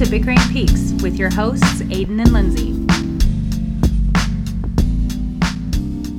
[0.00, 2.72] to Bickering Peaks with your hosts, Aidan and Lindsay.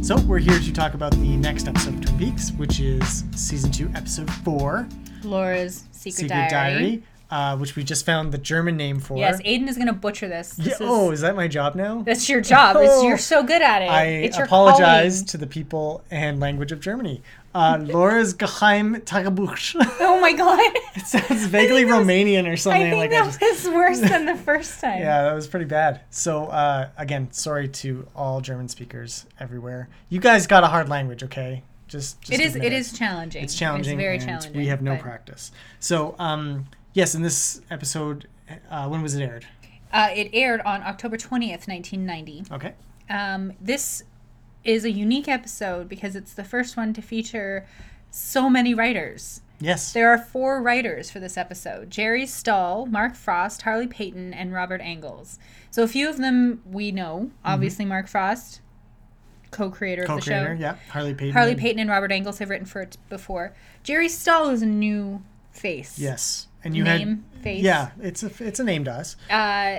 [0.04, 3.71] So we're here to talk about the next episode of Twin Peaks, which is season
[3.71, 4.88] two, episode four,
[5.23, 6.49] Laura's Secret, Secret Diary.
[6.52, 9.17] Diary, uh, which we just found the German name for.
[9.17, 10.59] Yes, Aidan is going to butcher this.
[10.59, 12.04] Yeah, is, oh, is that my job now?
[12.04, 12.77] That's your job.
[12.79, 13.90] It's, you're so good at it.
[13.90, 15.26] I it's apologize calling.
[15.26, 17.23] to the people and language of Germany.
[17.54, 19.76] Uh, Laura's Geheim Tagebuch.
[20.00, 20.60] Oh my god.
[20.96, 23.41] it sounds vaguely that was- Romanian or I something think like that that.
[23.52, 25.00] was worse than the first time.
[25.00, 26.02] Yeah, that was pretty bad.
[26.10, 29.90] So uh, again, sorry to all German speakers everywhere.
[30.10, 31.64] You guys got a hard language, okay?
[31.88, 32.55] Just, just It is.
[32.55, 33.44] admit It is challenging.
[33.44, 33.99] It's challenging.
[33.99, 34.54] It's very challenging.
[34.54, 35.52] We have no but, practice.
[35.82, 38.27] So, um, yes, in this episode,
[38.70, 39.46] uh, when was it aired?
[39.91, 42.46] Uh, it aired on October twentieth, nineteen ninety.
[42.49, 42.74] Okay.
[43.10, 44.04] Um, this
[44.63, 47.65] is a unique episode because it's the first one to feature
[48.09, 49.41] so many writers.
[49.59, 49.93] Yes.
[49.93, 54.81] There are four writers for this episode Jerry Stahl, Mark Frost, Harley Peyton, and Robert
[54.84, 55.37] Engels.
[55.70, 57.31] So a few of them we know.
[57.45, 58.62] Obviously, Mark Frost,
[59.51, 60.55] co creator of the show.
[60.59, 60.75] Yeah.
[60.90, 61.34] Harley Peyton.
[61.34, 63.53] Harley and- Peyton and Robert Engels have written for it before.
[63.84, 66.00] Jerry Stahl is a new face.
[66.00, 66.47] Yes.
[66.63, 67.44] And you Name, had.
[67.44, 67.63] face.
[67.63, 69.16] Yeah, it's a it's a name to us.
[69.31, 69.34] Uh,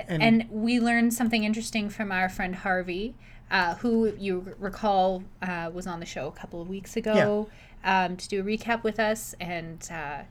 [0.09, 3.15] and, we learned something interesting from our friend Harvey,
[3.53, 7.47] uh, who you recall uh, was on the show a couple of weeks ago
[7.85, 10.23] um, to do a recap with us and uh,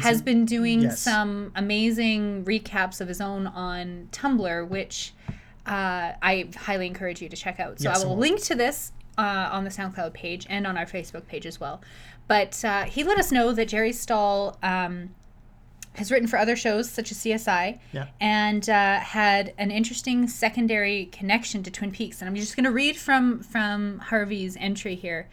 [0.00, 0.98] has some- been doing yes.
[1.00, 5.14] some amazing recaps of his own on Tumblr, which
[5.66, 7.78] uh, I highly encourage you to check out.
[7.78, 8.20] So Yes, I will I will.
[8.20, 11.80] link to this uh, on the SoundCloud page and on our Facebook page as well.
[12.26, 15.14] But uh, he let us know that Jerry Stahl um,
[15.94, 18.06] has written for other shows such as CSI Yeah.
[18.20, 22.20] and uh, had an interesting secondary connection to Twin Peaks.
[22.20, 25.28] And I'm just going to read from from Harvey's entry here.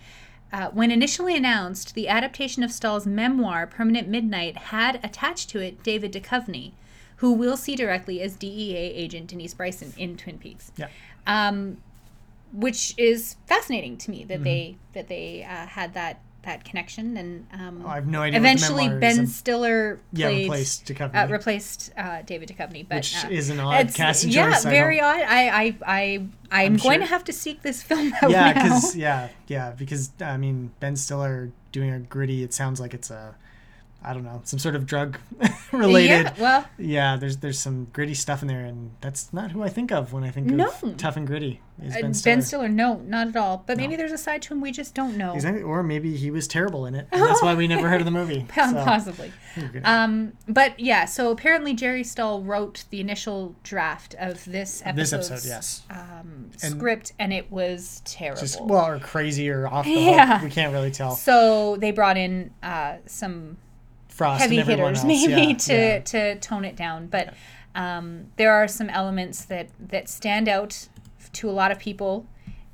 [0.51, 5.83] Uh, when initially announced, the adaptation of Stahl's memoir, Permanent Midnight, had attached to it
[5.83, 6.71] David Duchovny,
[7.17, 10.71] who we'll see directly as DEA agent Denise Bryson in Twin Peaks.
[10.77, 10.87] Yeah.
[11.27, 11.77] Um,
[12.53, 14.27] which is fascinating to me Mm-hmm.
[14.29, 18.21] that they that they uh, had that that connection and um, Oh, I have no
[18.23, 18.39] idea.
[18.39, 18.89] eventually.
[18.89, 21.15] Ben Stiller Yeah, replaced Duchovny.
[21.15, 24.65] uh, replaced uh, David Duchovny, but Which uh, is an odd yeah, choice.
[24.65, 25.21] I very odd.
[25.21, 28.51] I I I I'm, I'm going sure- to have to seek this film out Yeah,
[28.51, 28.63] now.
[28.63, 32.43] because yeah, yeah, because I mean Ben Stiller doing a gritty.
[32.43, 33.35] It sounds like it's a,
[34.09, 35.17] I don't know, some sort of drug
[35.71, 36.09] related.
[36.25, 39.69] Yeah, well, Yeah, there's there's some gritty stuff in there, and that's not who I
[39.69, 40.67] think of when I think No.
[40.81, 41.61] of tough and gritty.
[41.83, 42.35] Is Ben Stiller?
[42.35, 43.63] Ben Stiller, no, not at all.
[43.67, 45.35] But maybe there's a side to him we just don't know.
[45.35, 48.05] Exactly, or maybe he was terrible in it, and that's why we never heard of
[48.05, 48.45] the movie.
[48.55, 49.31] So, Possibly.
[49.83, 55.17] Um, but yeah, so apparently Jerry Stahl wrote the initial draft of this episode.
[55.19, 58.41] this episode, yes, Um, And- script, and it was terrible.
[58.41, 60.39] just well, or crazy, or off the Yeah.
[60.39, 60.43] hook.
[60.43, 61.11] We can't really tell.
[61.15, 63.57] so they brought in uh, some
[64.17, 65.99] Frost heavy and hitters, else, maybe yeah, to yeah.
[65.99, 67.07] to tone it down.
[67.07, 67.33] But
[67.75, 70.87] um, there are some elements that that stand out
[71.33, 72.25] to a lot of people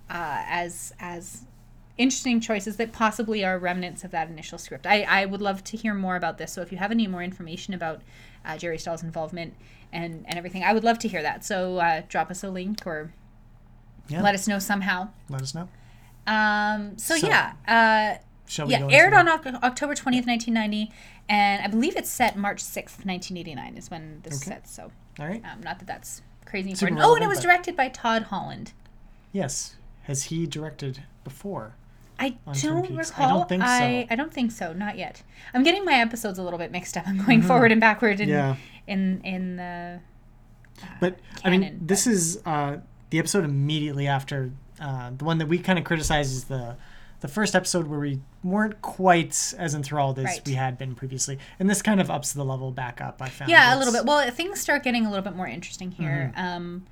[0.10, 1.44] uh, as as
[1.98, 4.88] interesting choices that possibly are remnants of that initial script.
[4.88, 6.52] I, I would love to hear more about this.
[6.52, 8.02] So if you have any more information about
[8.46, 9.54] uh, Jerry Stahl's involvement
[9.92, 11.44] and and everything, I would love to hear that.
[11.44, 13.12] So uh, drop us a link or
[14.08, 14.22] Yeah.
[14.22, 15.10] let us know somehow.
[15.30, 15.68] Let us know.
[16.26, 17.54] Um, so, So- yeah.
[17.68, 20.92] Uh, Shall we yeah, aired on Oc- October 20th, 1990,
[21.30, 24.52] and I believe it's set March 6th, 1989 is when this is Okay.
[24.52, 24.68] set.
[24.68, 25.42] So, All right.
[25.52, 27.12] um, not that that's crazy Super important.
[27.12, 28.74] Oh, and it was directed by Todd Holland.
[29.32, 29.76] Yes.
[30.04, 31.76] Has he directed before?
[32.20, 33.12] I don't Peaks?
[33.12, 33.40] I recall.
[33.40, 33.68] don't think so.
[33.70, 34.72] I, I don't think so.
[34.74, 35.24] Not yet.
[35.54, 37.08] I'm getting my episodes a little bit mixed up.
[37.08, 38.32] I'm going forward and backward in Mm-hmm.
[38.38, 38.56] Yeah.
[38.88, 40.00] in in the.
[41.00, 42.78] But I mean, canon, this is uh,
[43.10, 46.76] the episode immediately after uh, the one that we kind of criticize is the
[47.22, 50.42] the first episode where we weren't quite as enthralled as Right.
[50.46, 53.22] we had been previously, and this kind of ups the level back up.
[53.22, 53.50] I found.
[53.50, 54.06] Yeah, a little bit.
[54.06, 56.32] Well, things start getting a little bit more interesting here.
[56.36, 56.46] Mm-hmm.
[56.46, 56.86] Um,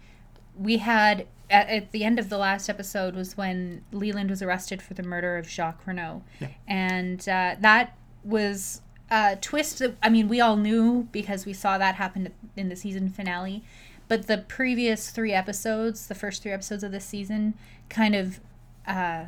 [0.57, 4.81] we had at, at the end of the last episode was when Leland was arrested
[4.81, 6.47] for the murder of Jacques Renault, Yeah.
[6.67, 11.77] and uh, that was a twist that I mean we all knew because we saw
[11.77, 13.63] that happen in the season finale.
[14.07, 17.53] But the previous three episodes, the first three episodes of this season,
[17.89, 18.39] kind of
[18.85, 19.25] uh,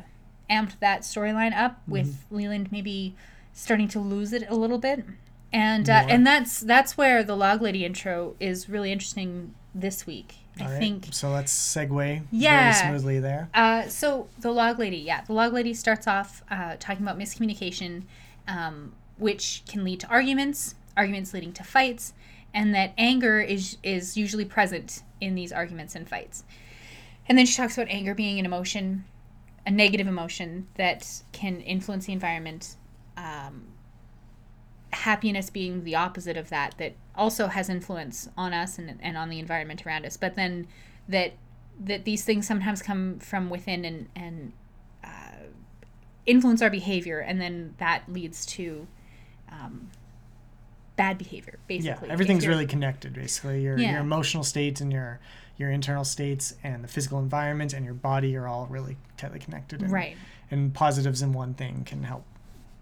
[0.50, 3.14] amped that storyline up with Leland maybe
[3.52, 5.04] starting to lose it a little bit.
[5.52, 10.36] And uh, and that's that's where the log lady intro is really interesting this week.
[10.60, 11.30] I right, think so.
[11.30, 12.72] Let's segue Yeah.
[12.72, 13.48] very smoothly there.
[13.54, 18.02] uh, so the log lady, yeah, the log lady starts off uh, talking about miscommunication,
[18.46, 22.14] um, which can lead to arguments, arguments leading to fights,
[22.52, 26.44] and that anger is is usually present in these arguments and fights.
[27.28, 29.04] And then she talks about anger being an emotion,
[29.66, 32.76] a negative emotion that can influence the environment,
[33.16, 33.68] um,
[34.92, 39.28] happiness being the opposite of that that also has influence on us and, and on
[39.28, 40.66] the environment around us but then
[41.08, 41.32] that
[41.80, 44.52] that these things sometimes come from within and and
[45.02, 45.48] uh,
[46.26, 48.86] influence our behavior and then that leads to
[49.50, 49.90] um,
[50.96, 53.14] bad behavior basically Yeah, everything's really connected.
[53.14, 53.92] Basically, your Yeah.
[53.92, 55.18] your emotional states and your
[55.56, 59.82] your internal states and the physical environment and your body are all really tightly connected.
[59.82, 60.16] And, right
[60.50, 62.24] And positives in one thing can help,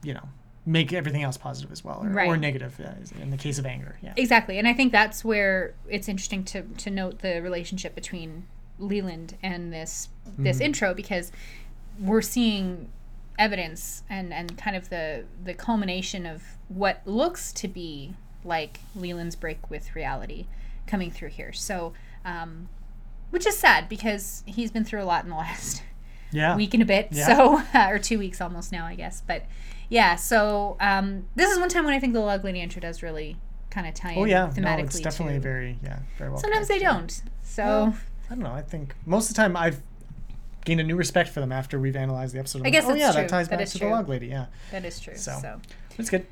[0.03, 0.29] you know,
[0.65, 2.81] make everything else positive as well, or, or negative.
[2.81, 4.13] Uh, in the case of anger, yeah.
[4.17, 8.47] Exactly, and I think that's where it's interesting to to note the relationship between
[8.79, 10.09] Leland and this
[10.39, 10.65] this Mm-hmm.
[10.65, 11.33] intro because
[11.99, 12.91] we're seeing
[13.39, 18.15] evidence and and kind of the the culmination of what looks to be
[18.45, 20.47] like Leland's break with reality
[20.87, 21.53] coming through here.
[21.53, 21.93] So,
[22.25, 22.69] um,
[23.31, 25.83] which is sad because he's been through a lot in the last
[26.31, 26.57] Yeah.
[26.57, 27.09] week and a bit.
[27.11, 27.27] Yeah.
[27.37, 29.23] So, or two weeks almost now, I guess.
[29.27, 29.45] But
[29.89, 33.03] yeah, so um, this is one time when I think the Log Lady intro does
[33.03, 33.37] really
[33.71, 34.63] kind of tie oh in yeah, thematically.
[34.79, 36.39] no, it's definitely to- very yeah very well.
[36.41, 37.23] Sometimes they don't.
[37.43, 37.97] So Well,
[38.31, 38.53] I don't know.
[38.53, 39.83] I think most of the time I've
[40.65, 42.61] gained a new respect for them after we've analyzed the episode.
[42.61, 43.23] I'm I guess like, oh yeah, true.
[43.23, 43.89] that ties That back to true.
[43.89, 44.27] the log lady.
[44.29, 45.17] Yeah, that is true.
[45.17, 45.39] So.
[45.43, 45.61] So,
[45.97, 46.27] that's good.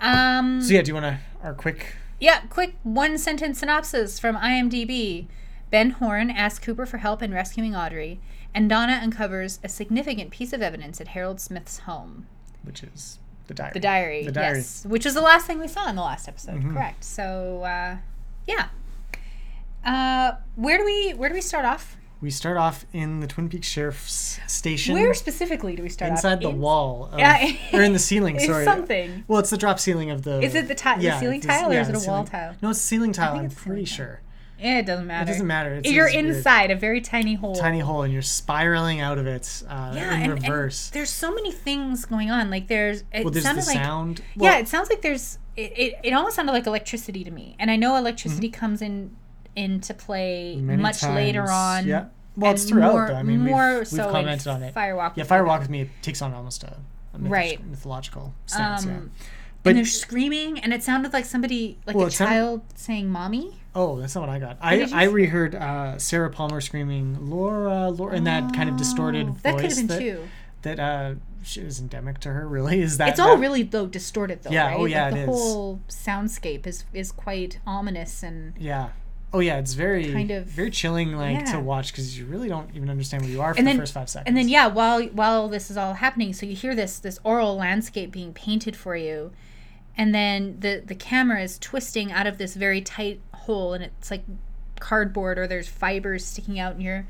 [0.00, 1.94] um, So yeah, do you want to our quick?
[2.20, 5.26] Yeah, quick one sentence synopsis from IMDb.
[5.70, 8.20] Ben Horne asks Cooper for help in rescuing Audrey,
[8.54, 12.26] and Donna uncovers a significant piece of evidence at Harold Smith's home.
[12.62, 13.70] Which is the diary.
[13.74, 14.56] The diary, The diary.
[14.58, 16.62] yes, which was the last thing we saw in the last episode.
[16.62, 16.72] Mhm.
[16.72, 17.04] Correct.
[17.04, 17.98] So, uh,
[18.46, 18.68] yeah.
[19.84, 21.96] Uh, where do we where do we start off?
[22.20, 24.94] We start off in the Twin Peaks Sheriff's Station.
[24.94, 26.18] Where specifically do we start off?
[26.18, 27.52] inside the In- wall, of, Yeah.
[27.72, 28.40] or in the ceiling.
[28.40, 29.24] Sorry, something.
[29.28, 30.40] Well, it's the drop ceiling of the.
[30.40, 32.56] Is it the ti- the ceiling tile or yeah, is it a wall tile?
[32.60, 33.32] No, it's ceiling tile.
[33.34, 34.20] think I'm it's pretty sure.
[34.58, 35.22] Yeah, it doesn't matter.
[35.30, 35.74] It doesn't matter.
[35.74, 37.54] It's You're weird inside a very tiny hole.
[37.54, 40.90] tiny hole, and you're spiraling out of it uh, Yeah, in and, and reverse.
[40.90, 42.50] there's so many things going on.
[42.50, 44.22] Like there's it well, there's the sounded like sound.
[44.34, 47.54] yeah, it sounds like there's it, it, it almost sounded like electricity to me.
[47.60, 49.14] And I know electricity comes in
[49.58, 51.86] into play many much later on.
[51.86, 52.06] Yeah.
[52.36, 52.92] Well, it's throughout.
[52.92, 53.14] more- though.
[53.14, 54.74] I mean, more we've, we've commented on it.
[54.74, 55.12] Firewalk.
[55.16, 56.76] Yeah, Firewalk with me it takes on almost a,
[57.14, 57.64] a Right.
[57.66, 58.84] mythological stance.
[58.86, 58.92] yeah.
[58.92, 59.10] Um,
[59.64, 63.10] But- and they're screaming, and it sounded like somebody, like Well, a sounded- child saying
[63.10, 64.56] "mommy." Oh, that's not what I got.
[64.60, 69.32] I, I reheard uh, Sarah Palmer screaming Laura, Laura, in that kind of distorted Oh,
[69.32, 70.28] voice That could have been that, too.
[70.62, 72.46] that uh, she was endemic to her.
[72.48, 74.76] Really, is that It's all that- really though distorted though, Yeah, right?
[74.78, 78.90] oh, yeah, like, the whole soundscape is is quite ominous and Yeah.
[79.32, 81.52] Oh yeah, it's very Kind of- very chilling like yeah.
[81.52, 83.92] to watch because you really don't even understand where you are for And the first
[83.92, 84.26] five seconds.
[84.28, 87.56] and then yeah, while while this is all happening, so you hear this this oral
[87.56, 89.30] landscape being painted for you,
[89.96, 94.10] and then the the camera is twisting out of this very tight hole, and it's
[94.10, 94.22] like
[94.80, 97.06] cardboard or there's fibers sticking out, and you're.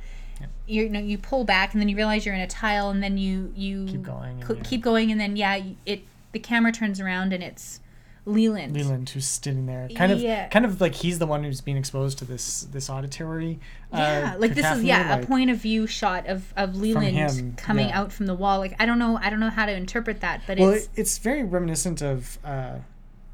[0.69, 3.03] You, you know you pull back and then you realize you're in a tile and
[3.03, 4.63] then you you Keep going and co- yeah.
[4.63, 7.81] keep going and then yeah it the camera turns around and it's
[8.25, 10.49] Leland Leland who's sitting there, kind of, Yeah.
[10.49, 13.59] kind of like he's the one who's being exposed to this this auditory.
[13.93, 17.17] Yeah, uh, like this is yeah like- a point of view shot of of Leland
[17.17, 17.99] him, coming yeah.
[18.01, 18.59] out from the wall.
[18.59, 20.91] Like I don't know, I don't know how to interpret that, but Well, it's it,
[20.97, 22.39] it's very reminiscent of.
[22.45, 22.77] Uh,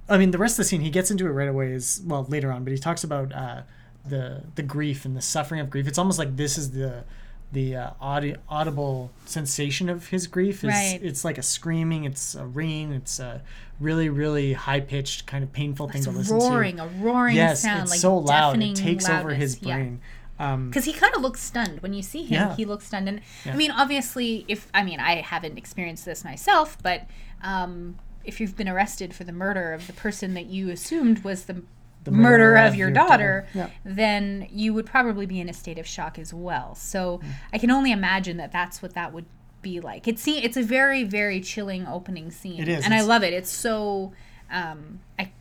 [0.09, 2.25] I mean, the rest of the scene he gets into it right away is well
[2.29, 3.63] later on, but he talks about uh,
[4.07, 5.89] the the grief and the suffering of grief.
[5.89, 7.05] It's almost like this is the
[7.53, 10.65] the uh, audi- audible sensation of his grief.
[10.65, 10.99] Is, Right.
[11.03, 13.43] It's like a screaming, it's a ringing, it's a
[13.81, 17.41] really really high pitched kind of painful thing it's to listen roaring, a roaring to.
[17.41, 18.63] Yes, sound, it's like so loud.
[18.63, 19.69] It takes over his loudness.
[19.69, 19.75] Yeah.
[19.77, 20.01] brain.
[20.39, 22.33] Um, Because he kind of looks stunned when you see him.
[22.35, 22.57] Yeah.
[22.57, 23.53] He looks stunned, and Yeah.
[23.53, 27.07] I mean, obviously, if I mean, I haven't experienced this myself, but
[27.43, 31.45] um, if you've been arrested for the murder of the person that you assumed was
[31.45, 31.63] the,
[32.05, 33.73] The murder, murderer of, of your, your daughter, daughter.
[33.85, 36.75] then you would probably be in a state of shock as well.
[36.75, 37.29] So Mm.
[37.53, 39.27] I can only imagine that that's what that would
[39.65, 40.07] be like.
[40.07, 43.33] It's it's a very very chilling opening scene, It is, and I love it.
[43.33, 44.13] It's so.
[44.53, 45.33] Um, I,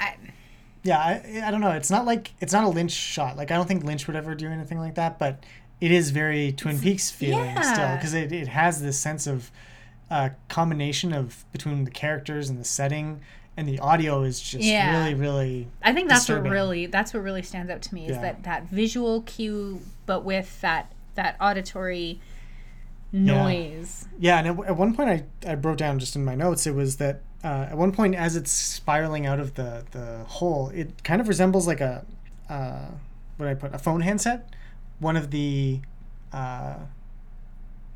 [0.00, 0.16] I
[0.82, 1.70] Yeah, I, I don't know.
[1.70, 3.36] It's not like it's not a Lynch shot.
[3.36, 5.18] Like I don't think Lynch would ever do anything like that.
[5.20, 5.44] But
[5.80, 9.52] it is very Twin Peaks feeling still because it, it has this sense of
[10.10, 13.20] uh, combination of between the characters and the setting
[13.58, 14.98] and the audio is just Yeah.
[15.00, 16.44] really really I think that's disturbing.
[16.50, 18.22] what really that's what really stands out to me is Yeah.
[18.22, 22.20] that that visual cue, but with that that auditory
[23.12, 24.08] noise.
[24.18, 24.38] yeah.
[24.38, 26.96] And at, at one point I I wrote down just in my notes it was
[26.96, 31.20] that uh, at one point as it's spiraling out of the the hole it kind
[31.20, 32.04] of resembles like a
[32.48, 32.86] uh,
[33.36, 34.54] what did I put a phone handset?
[34.98, 35.80] One of the
[36.32, 36.76] uh,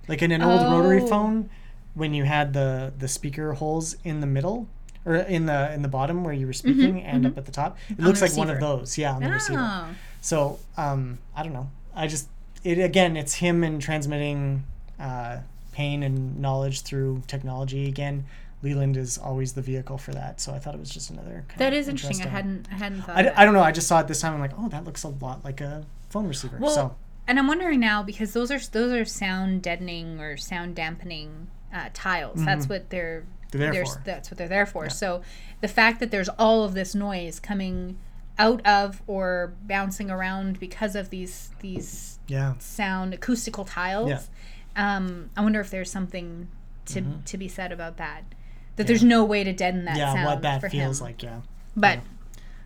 [0.08, 1.06] like in an old rotary Oh.
[1.06, 1.50] phone
[1.94, 4.68] when you had the the speaker holes in the middle
[5.04, 7.76] or in the in the bottom where you were speaking and up at the top.
[7.88, 9.58] It Mm-hmm, On looks like one of those yeah on the receiver.
[9.60, 9.88] Oh,
[10.20, 11.70] so um i don't know.
[11.94, 12.28] I just
[12.62, 14.64] it again it's him and transmitting
[15.00, 15.38] uh
[15.73, 18.25] pain and knowledge through technology again
[18.62, 20.38] Leland is always the vehicle for that.
[20.38, 21.47] So I thought it was just another.
[21.49, 22.26] Kind That is interesting.
[22.26, 23.16] I hadn't I hadn't thought.
[23.16, 23.28] I, d-.
[23.30, 23.62] I don't know.
[23.62, 24.35] I just saw it this time.
[24.35, 26.59] I'm like, oh, that looks a lot like a phone receiver.
[26.61, 26.95] Well, so
[27.26, 31.88] and I'm wondering now because those are those are sound deadening or sound dampening uh,
[31.95, 32.45] tiles.
[32.45, 33.59] That's what they're Mm-hmm.
[33.59, 34.02] They're there for.
[34.04, 34.88] That's what they're there for.
[34.90, 35.23] So
[35.61, 37.99] the fact that there's all of this noise coming
[38.38, 44.09] out of or bouncing around because of these these yeah, sound acoustical tiles.
[44.09, 44.21] Yeah.
[44.76, 46.48] Um, I wonder if there's something
[46.86, 48.22] to to be said about that.
[48.76, 50.16] That there's no way to deaden that Mm-hmm.
[50.16, 51.04] yeah, what that feels him.
[51.06, 51.22] like.
[51.22, 51.40] Yeah,
[51.76, 52.00] But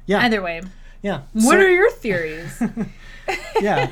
[0.06, 0.62] yeah, either way,
[1.02, 1.22] yeah.
[1.32, 2.62] what So- are your theories?
[3.60, 3.90] yeah.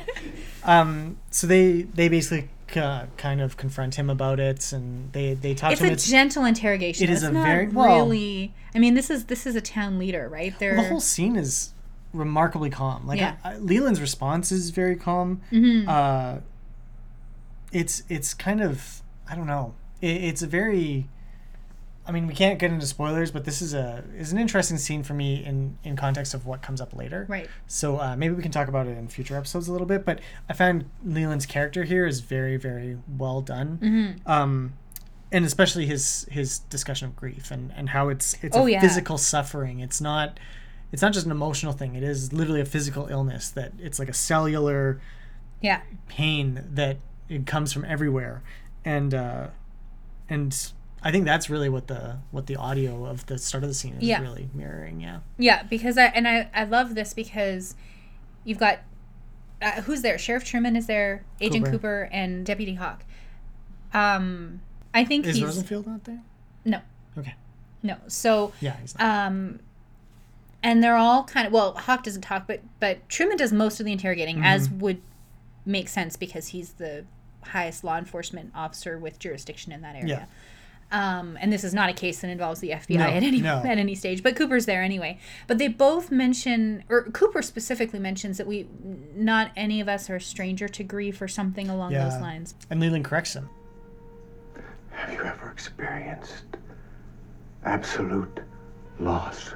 [0.63, 5.53] Um, so they they basically uh, kind of confront him about it, and they they
[5.53, 5.93] talk it's to him.
[5.93, 7.03] It's a gentle interrogation.
[7.03, 8.53] it is it's a not very- well- really.
[8.75, 10.57] I mean, this is this is a town leader, right?
[10.59, 11.73] They're the whole scene is
[12.13, 13.05] remarkably calm.
[13.05, 13.35] Like Yeah.
[13.43, 15.41] I, I, Leland's response is very calm.
[15.51, 15.87] Mhm.
[15.87, 16.41] Uh,
[17.73, 19.73] it's it's kind of I don't know.
[20.01, 21.09] It, it's a very.
[22.05, 25.03] I mean, we can't get into spoilers, but this is a is an interesting scene
[25.03, 27.25] for me in in context of what comes up later.
[27.29, 27.49] right.
[27.67, 30.03] So uh, maybe we can talk about it in future episodes a little bit.
[30.05, 33.79] But I found Leland's character here is very very well done.
[33.81, 34.29] Mm-hmm.
[34.31, 34.73] Um,
[35.31, 38.81] and especially his his discussion of grief and, and how it's it's Oh, a yeah.
[38.81, 39.79] physical suffering.
[39.79, 40.37] It's not
[40.91, 41.95] it's not just an emotional thing.
[41.95, 44.99] It is literally a physical illness that it's like a cellular
[45.61, 45.81] Yeah.
[46.09, 46.97] pain that
[47.29, 48.41] it comes from everywhere,
[48.85, 49.47] and uh,
[50.29, 53.73] and I think that's really what the what the audio of the start of the
[53.73, 54.21] scene is Yeah.
[54.21, 55.01] really mirroring.
[55.01, 57.75] Yeah, Yeah, because I and I I love this because
[58.43, 58.79] you've got
[59.61, 60.17] uh, who's there?
[60.17, 61.77] Sheriff Truman is there, Agent Cooper.
[61.77, 63.03] Cooper, and Deputy Hawk.
[63.93, 64.61] Um,
[64.93, 66.21] I think is he's Rosenfield not there?
[66.65, 66.79] no,
[67.17, 67.35] Okay,
[67.81, 67.97] no.
[68.07, 69.27] So yeah, he's not.
[69.27, 69.59] um,
[70.61, 71.73] and they're all kind of well.
[71.73, 74.79] Hawk doesn't talk, but but Truman does most of the interrogating, as Mm-hmm.
[74.79, 75.01] would
[75.65, 77.05] make sense because he's the
[77.43, 80.27] highest law enforcement officer with jurisdiction in that area.
[80.91, 83.57] Um, and this is not a case that involves the FBI No, at any no.
[83.65, 85.17] at any stage, but Cooper's there anyway.
[85.47, 88.67] But they both mention, or Cooper specifically mentions that we,
[89.15, 92.09] not any of us are a stranger to grief or something along Yeah.
[92.09, 92.53] those lines.
[92.69, 93.49] and Leland corrects him.
[94.91, 96.43] Have you ever experienced
[97.65, 98.39] absolute
[98.99, 99.53] loss?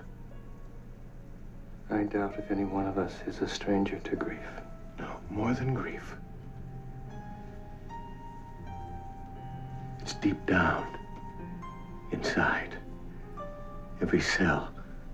[1.92, 4.40] I doubt if any one of us is a stranger to grief.
[5.00, 6.16] No, more than grief.
[10.02, 10.98] It's deep down,
[12.12, 12.76] inside.
[14.02, 14.72] Every cell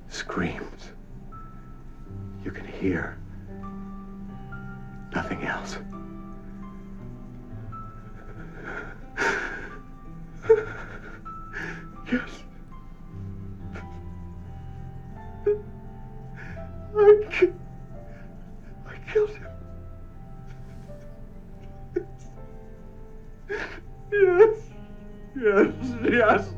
[0.09, 0.91] screams.
[2.43, 3.17] You can hear
[5.13, 5.77] nothing else.
[12.11, 12.43] Yes.
[16.95, 17.53] I, ki-
[25.43, 25.73] Yes.
[26.11, 26.49] Yes.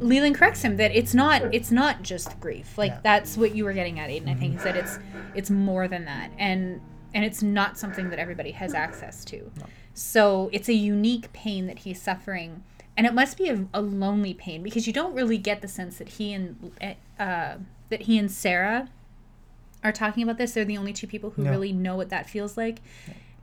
[0.00, 2.76] Leland corrects him that it's not it's not just grief.
[2.76, 3.00] Like Yeah.
[3.02, 4.28] that's what you were getting at, Aidan.
[4.28, 4.98] I think he said it's
[5.34, 6.80] it's more than that, and
[7.14, 9.50] and it's not something that everybody has access to.
[9.94, 12.64] So it's a unique pain that he's suffering,
[12.96, 15.98] and it must be a, a lonely pain because you don't really get the sense
[15.98, 16.72] that he and
[17.18, 17.56] uh,
[17.90, 18.88] that he and Sarah
[19.84, 20.52] are talking about this.
[20.52, 21.50] They're the only two people who No.
[21.50, 22.80] really know what that feels like,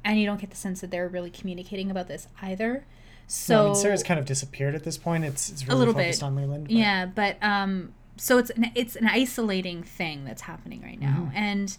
[0.03, 2.85] and you don't get the sense that they're really communicating about this either.
[3.33, 5.23] So No, I mean, Sarah's kind of disappeared at this point.
[5.23, 6.25] It's it's really little focused bit.
[6.25, 6.65] on Leland.
[6.65, 11.27] but- Yeah, but um, so it's an, it's an isolating thing that's happening right now,
[11.29, 11.37] Mm-hmm.
[11.37, 11.77] and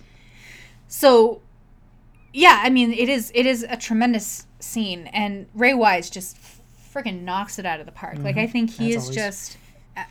[0.89, 1.41] so
[2.33, 6.39] yeah, I mean it is it is a tremendous scene, and Ray Wise just
[6.95, 8.19] freaking knocks it out of the park.
[8.21, 8.97] Like I think he Mm-hmm.
[8.99, 9.17] Is always.
[9.17, 9.57] just
[9.97, 10.05] uh,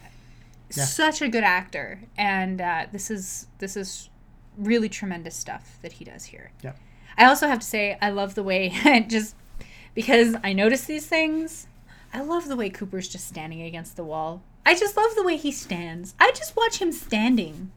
[0.75, 0.85] Yeah.
[0.85, 4.09] such a good actor, and uh, this is this is
[4.57, 6.51] really tremendous stuff that he does here.
[6.63, 6.73] Yeah.
[7.17, 9.35] I also have to say I love the way it just
[9.93, 11.67] because I notice these things.
[12.13, 14.41] I love the way Cooper's just standing against the wall.
[14.65, 16.13] I just love the way he stands.
[16.19, 17.71] I just watch him standing.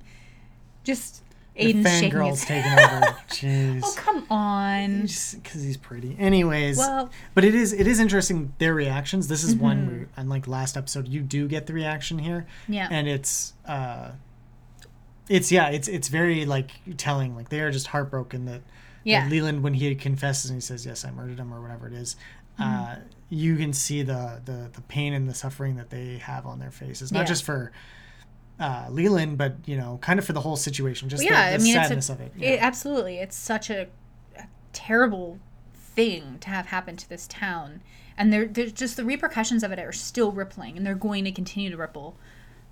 [0.83, 1.23] Just
[1.57, 3.17] shaking his taking over.
[3.29, 3.81] Jeez.
[3.85, 5.07] Oh come on.
[5.07, 6.17] just because he's pretty.
[6.19, 9.29] Anyways, Well- but it is it is interesting their reactions.
[9.29, 9.97] This is one Mm-hmm.
[9.97, 12.89] where, unlike last episode, you do get the reaction here, Yeah.
[12.91, 14.11] and it's uh,
[15.29, 17.35] it's yeah, it's it's very like telling.
[17.37, 18.61] Like they are just heartbroken that,
[19.05, 19.29] Yeah.
[19.29, 22.17] Leland when he confesses and he says yes, I murdered him or whatever it is,
[22.59, 22.83] Mm-hmm.
[22.85, 22.97] Uh,
[23.31, 26.71] you can see the, the the pain and the suffering that they have on their
[26.71, 27.25] faces, not Yeah.
[27.25, 27.73] just for.
[28.61, 31.55] Uh, Leland, but you know, kind of for the whole situation, just Well, yeah, the,
[31.57, 32.33] I mean, sadness it's a, of it.
[32.41, 33.17] it absolutely.
[33.17, 33.89] It's such a,
[34.39, 35.41] a terrible
[35.75, 37.83] thing to have happen to this town,
[38.17, 41.33] and they're, they're just the repercussions of it are still rippling, and they're going to
[41.33, 42.17] continue to ripple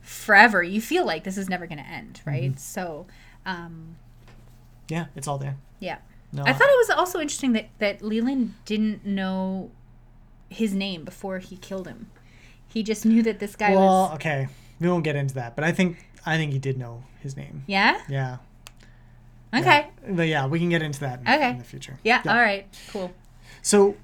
[0.00, 0.62] forever.
[0.62, 2.50] You feel like this is never going to end, right?
[2.52, 2.58] Mm-hmm.
[2.58, 3.06] So,
[3.44, 3.96] um,
[4.88, 5.56] yeah, it's all there.
[5.80, 5.98] yeah.
[6.32, 9.70] No, I thought it was also interesting that that Leland didn't know
[10.48, 12.10] his name before he killed him.
[12.66, 14.14] He just knew that this guy well, was.
[14.14, 14.48] okay,
[14.80, 17.64] we won't get into that, but I think I think he did know his name.
[17.66, 18.00] Yeah.
[18.08, 18.38] Yeah.
[19.54, 19.86] Okay.
[20.06, 20.12] Yeah.
[20.14, 21.50] But yeah, we can get into that in, Okay.
[21.50, 21.98] in the future.
[22.02, 22.22] Yeah.
[22.26, 22.66] All right.
[22.90, 23.12] Cool.
[23.60, 23.96] So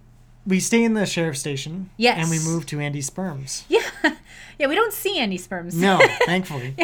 [0.47, 1.89] we stay in the sheriff's station.
[1.97, 2.19] Yes.
[2.21, 3.65] And we move to Andy's sperms.
[3.71, 3.81] Yeah.
[4.59, 4.67] Yeah.
[4.67, 5.75] We don't see any sperms.
[5.75, 6.75] No, thankfully.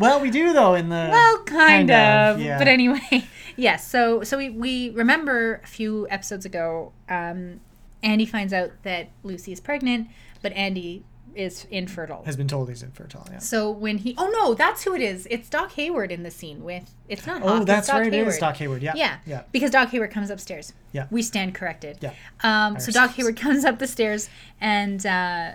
[0.00, 2.40] Well, we do though in the Well, kind, of.
[2.40, 2.56] yeah.
[2.58, 3.24] But anyway,
[3.56, 3.86] yes.
[3.86, 7.60] So so we we remember a few episodes ago, um,
[8.02, 10.08] Andy finds out that Lucy is pregnant,
[10.42, 12.22] but Andy is infertile.
[12.24, 13.26] has been told he's infertile.
[13.30, 13.38] Yeah.
[13.38, 15.26] So when he oh no, that's who it is.
[15.30, 17.42] It's Doc Hayward in the scene with it's not.
[17.42, 18.06] Oh, Hawk, that's right.
[18.12, 18.82] It is Doc Hayward.
[18.82, 18.94] Yeah.
[18.96, 19.42] Yeah, Yeah.
[19.52, 20.72] Because Doc Hayward comes upstairs.
[20.92, 21.06] Yeah.
[21.10, 21.98] We stand corrected.
[22.00, 22.14] Yeah.
[22.42, 23.10] Um, so Doc.
[23.12, 25.52] Hayward comes up the stairs and uh,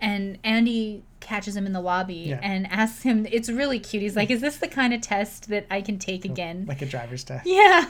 [0.00, 2.40] and Andy catches him in the lobby Yeah.
[2.42, 3.26] and asks him.
[3.30, 4.02] It's really cute.
[4.02, 6.86] He's like, "Is this the kind of test that I can take again?" Like a
[6.86, 7.46] driver's test.
[7.58, 7.88] Yeah.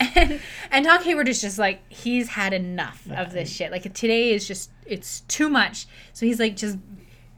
[0.00, 0.40] And
[0.70, 3.70] and Doc Hayward is just like he's had enough of this shit.
[3.72, 5.86] Like today is just it's too much.
[6.12, 6.78] So he's like just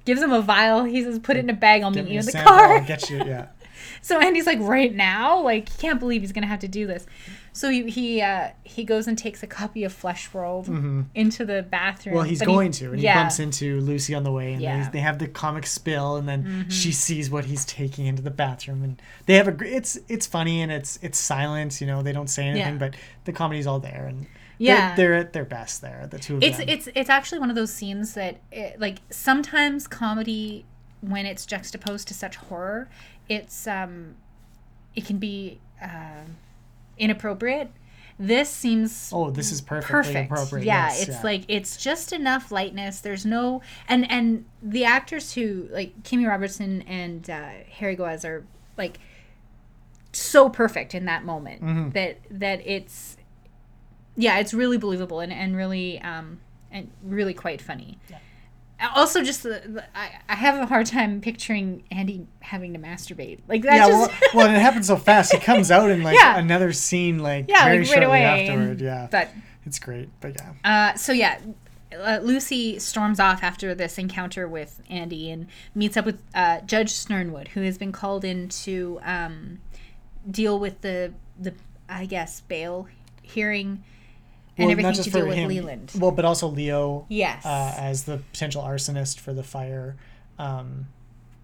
[0.04, 0.84] gives him a vial.
[0.84, 1.82] He says, "Put it in a bag.
[1.82, 3.18] I'll meet you in the car." I'll get you.
[3.18, 3.46] Yeah.
[4.02, 7.06] So Andy's like, right now, like he can't believe he's gonna have to do this.
[7.52, 10.68] So he he uh, he goes and takes a copy of Flesh World
[11.14, 12.12] into the bathroom.
[12.12, 12.16] Mm-hmm.
[12.16, 13.14] Well, he's but he- going to, and yeah.
[13.14, 14.74] he bumps into Lucy on the way, and Yeah.
[14.76, 14.84] Mm-hmm.
[14.84, 18.30] they, they have the comic spill, and then she sees what he's taking into the
[18.30, 19.56] bathroom, and they have a.
[19.64, 22.02] It's it's funny and it's it's silent, you know.
[22.02, 22.78] They don't say anything, Yeah.
[22.78, 24.26] but the comedy's all there, and
[24.58, 24.94] Yeah.
[24.94, 26.06] they're, they're at their best there.
[26.08, 26.68] The two of It's them.
[26.68, 30.64] it's it's actually one of those scenes that it, like sometimes comedy
[31.00, 32.88] when it's juxtaposed to such horror,
[33.28, 34.16] it's um,
[34.94, 36.24] it can be uh,
[36.98, 37.70] inappropriate.
[38.20, 40.32] This seems oh, this is perfectly perfect.
[40.32, 40.64] appropriate.
[40.64, 41.22] Yeah, yes, it's yeah.
[41.22, 43.00] like it's just enough lightness.
[43.00, 48.44] There's no and and the actors who like Kimmy Robertson and uh, Harry Goaz are
[48.76, 48.98] like
[50.12, 51.90] so perfect in that moment Mm-hmm.
[51.90, 53.16] that that it's
[54.16, 56.40] yeah, it's really believable and and really um
[56.72, 57.98] and really quite funny.
[58.94, 63.40] Also, just the, the I, I have a hard time picturing Andy having to masturbate
[63.48, 63.74] like that.
[63.74, 65.32] yeah, just, well, well, it happens so fast.
[65.32, 66.38] He comes out in like Yeah.
[66.38, 68.24] another scene, like yeah, very like right shortly away.
[68.48, 68.80] afterward.
[68.80, 69.28] yeah, but
[69.66, 70.08] it's great.
[70.20, 71.38] But yeah, Uh, so yeah,
[71.98, 76.90] uh, Lucy storms off after this encounter with Andy and meets up with uh, Judge
[76.90, 79.58] Sternwood, who has been called in to um,
[80.30, 81.52] deal with the the
[81.88, 82.86] I guess bail
[83.22, 83.82] hearing
[84.58, 85.92] and Well, everything to deal with Leland.
[85.98, 87.06] Well, but also Leo.
[87.08, 87.46] Yes.
[87.46, 89.96] uh, as the potential arsonist for the fire.
[90.38, 90.86] Um,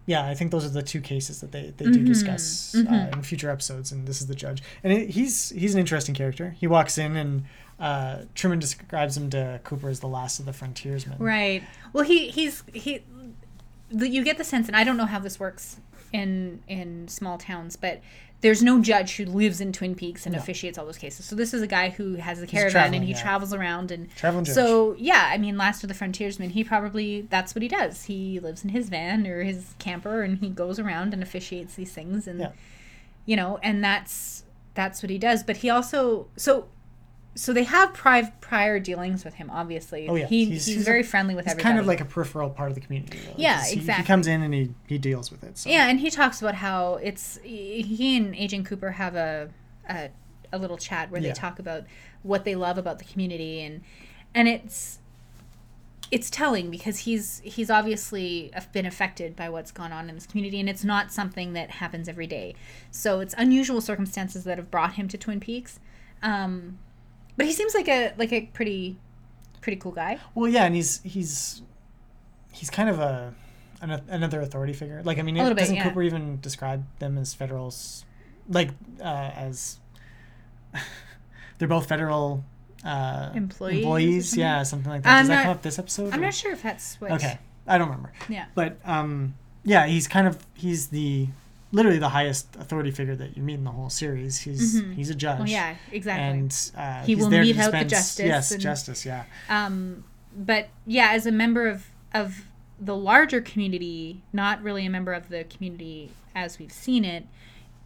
[0.07, 2.05] yeah, I think those are the two cases that they, they do Mm-hmm.
[2.05, 4.63] discuss Uh, in future episodes, and this is the judge.
[4.83, 6.55] And it, he's he's an interesting character.
[6.59, 7.45] He walks in, and
[7.81, 11.17] uh, Truman describes him to Cooper as the last of the frontiersmen.
[11.19, 11.63] Right.
[11.95, 13.01] Well, he he's he.
[13.91, 15.79] You get the sense, and I don't know how this works
[16.13, 18.01] in in small towns, but
[18.45, 21.25] there's no judge who lives in Twin Peaks and officiates all those cases.
[21.25, 23.23] So this is a guy who has a caravan and he yeah.
[23.23, 24.55] travels around and Traveling judge.
[24.55, 25.31] so yeah.
[25.33, 28.03] I mean, last of the frontiersmen, he probably that's what he does.
[28.05, 31.93] He lives in his van or his camper and he goes around and officiates these
[31.93, 32.53] things and Yeah.
[33.25, 35.43] you know, and that's that's what he does.
[35.43, 36.67] But he also so.
[37.37, 39.51] So they have prior prior dealings with him.
[39.51, 41.69] Obviously, Oh yeah, he, he's, a- very friendly with he's everybody.
[41.73, 43.19] kind of like a peripheral part of the community.
[43.37, 45.59] Yeah, 'cause he, He comes in and he, he deals with it.
[45.59, 45.69] So.
[45.69, 49.51] Yeah, and he talks about how it's he and Agent Cooper have a
[49.89, 50.11] a,
[50.53, 51.29] a little chat where Yeah.
[51.31, 51.85] they talk about
[52.23, 53.83] what they love about the community and
[54.35, 55.01] and it's
[56.11, 60.61] it's telling because he's he's obviously been affected by what's gone on in this community
[60.61, 62.55] and it's not something that happens every day.
[62.93, 65.81] So it's unusual circumstances that have brought him to Twin Peaks.
[66.23, 66.79] Um,
[67.37, 68.97] but he seems like a like a pretty
[69.61, 70.19] pretty cool guy.
[70.35, 71.63] Well, yeah, and he's he's
[72.53, 73.35] he's kind of a
[73.81, 75.03] an, another authority figure.
[75.05, 75.85] Like, I mean, little bit, doesn't yeah.
[75.85, 78.05] Cooper even describe them as federals?
[78.49, 78.71] Like,
[79.01, 79.79] uh, as
[81.59, 82.45] they're both federal
[82.85, 84.41] uh, Employees Employees, something?
[84.41, 85.17] yeah, something like that.
[85.17, 86.13] I'm Does that not- come up this episode?
[86.13, 88.13] I'm or- not sure if that's what Okay, I don't remember.
[88.29, 88.47] Yeah.
[88.55, 91.29] But um, yeah, he's kind of he's the
[91.75, 94.39] literally the highest authority figure that you meet in the whole series.
[94.41, 95.41] He's he's a judge.
[95.41, 96.25] Oh yeah, exactly.
[96.41, 99.05] And uh, He will mete out the justice Yes, and- justice.
[99.05, 99.25] Yeah.
[99.49, 100.05] um,
[100.37, 102.45] but yeah, as a member of of
[102.81, 107.27] the larger community, not really a member of the community as we've seen it,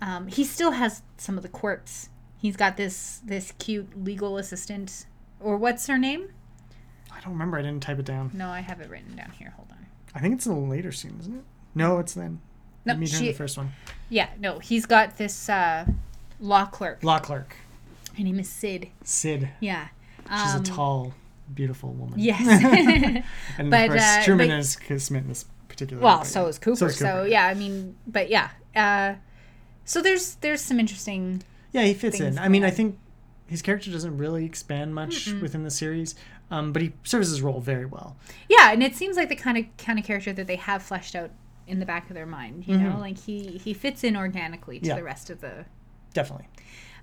[0.01, 2.09] um, he still has some of the quirks.
[2.39, 5.07] He's got this this cute legal assistant,
[5.41, 6.29] or what's her name?
[7.13, 7.59] I don't remember.
[7.59, 8.31] I didn't type it down.
[8.33, 9.53] No, I have it written down here.
[9.57, 9.87] Hold on.
[10.15, 11.45] I think it's in the later scene, isn't it?
[11.75, 12.41] No, it's then.
[12.85, 13.73] No, you meet her in the first one.
[14.09, 15.85] Yeah, no, he's got this uh,
[16.41, 17.03] law clerk.
[17.05, 17.57] Law clerk,
[18.17, 18.89] Her name is Sid.
[19.05, 19.49] Sid.
[19.61, 19.89] Yeah.
[20.25, 21.15] She's Um, a tall,
[21.55, 22.19] beautiful woman.
[22.19, 22.41] Yes.
[23.59, 26.03] and but, of course, uh, Truman but- is smitten this particular.
[26.03, 26.77] well, so is Cooper.
[26.77, 27.27] So, is Cooper.
[27.27, 28.51] yeah, I mean, but yeah.
[28.75, 29.15] Uh,
[29.85, 32.39] so there's there's some interesting Yeah, he fits in.
[32.39, 32.99] I mean, I think
[33.47, 36.15] his character doesn't really expand much within the series,
[36.51, 38.17] um, but he serves his role very well.
[38.49, 41.15] Yeah, and it seems like the kind of kind of character that they have fleshed
[41.17, 41.31] out
[41.69, 42.67] in the back of their mind.
[42.67, 44.89] You know, like he he fits in organically to Mm-hmm.
[44.91, 44.97] Yeah.
[44.97, 45.65] the rest of the.
[46.15, 46.49] Definitely.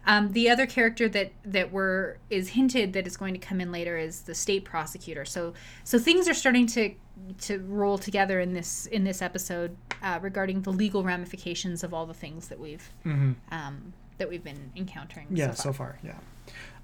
[0.08, 3.72] Um, the other character that that were is hinted that is going to come in
[3.72, 5.26] later is the state prosecutor.
[5.26, 6.94] So so things are starting to
[7.42, 12.06] to roll together in this in this episode uh, regarding the legal ramifications of all
[12.06, 12.88] the things that we've
[13.52, 15.26] um, that we've been encountering.
[15.28, 15.38] Mm-hmm.
[15.38, 15.98] Yeah, so so far.
[16.00, 16.18] far, yeah.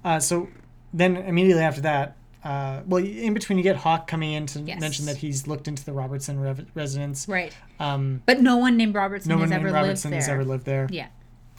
[0.04, 0.48] Uh, so
[0.92, 4.80] then immediately after that, uh, well, in between you get Hawk coming in to Yes.
[4.80, 7.28] mention that he's looked into the Robertson rev- residence.
[7.28, 7.54] right.
[7.78, 10.20] Um, But no one named Robertson no has one ever named lived Robertson there.
[10.20, 10.88] has ever lived there.
[10.90, 11.06] Yeah,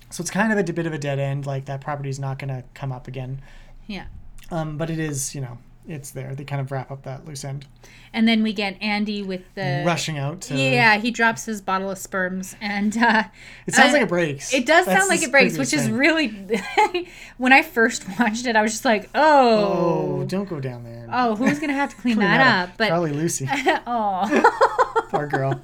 [0.10, 1.46] So it's kind of a bit of a dead end.
[1.46, 3.42] Like that property's not going to come up again.
[3.88, 4.06] yeah.
[4.52, 6.34] Um, but it is, you know, it's there.
[6.36, 7.66] They kind of wrap up that loose end.
[8.14, 10.56] And then we get Andy with the Rushing out to.
[10.56, 13.24] Yeah, he drops his bottle of sperms, and uh,
[13.66, 14.54] It sounds uh, like it breaks.
[14.54, 16.28] It does That's sound like it breaks, which is really.
[17.38, 21.08] when I first watched it, I was just like, Oh, "Oh, don't go down there.
[21.12, 23.48] oh, who's gonna have to clean Clean that up?" But Probably Lucy.
[23.88, 25.60] oh, Poor girl.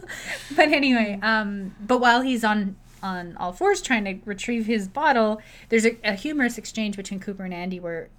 [0.55, 5.39] but anyway, um, but while he's on on all fours trying to retrieve his bottle,
[5.69, 8.09] there's a, a humorous exchange between Cooper and Andy where.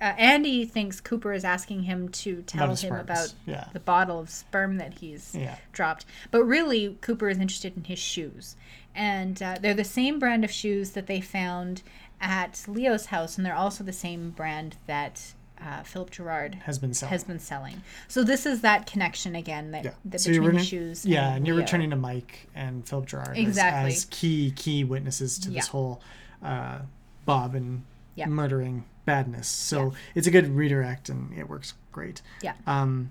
[0.00, 3.66] Uh, Andy thinks Cooper is asking him to tell him about Yeah.
[3.72, 5.56] the bottle of sperm that he's Yeah.
[5.72, 6.04] dropped.
[6.30, 8.56] But really, Cooper is interested in his shoes.
[8.94, 11.82] And uh, they're the same brand of shoes that they found
[12.20, 16.94] at Leo's house, and they're also the same brand that uh, Philip Gerard Has been
[16.94, 17.10] selling.
[17.10, 17.82] has been selling.
[18.08, 19.90] So this is that connection again that, Yeah.
[20.06, 21.04] that So between returning- shoes.
[21.04, 21.64] Yeah, and you're Leo.
[21.64, 23.92] returning to Mike and Philip Gerard as- Exactly.
[23.92, 26.00] as, key key witnesses to this whole
[26.42, 26.78] uh,
[27.26, 27.82] Bob and
[28.14, 28.26] Yeah.
[28.26, 29.48] murdering badness.
[29.48, 29.90] So Yeah.
[30.14, 32.22] it's a good redirect and it works great.
[32.42, 32.54] Yeah.
[32.66, 33.10] Um,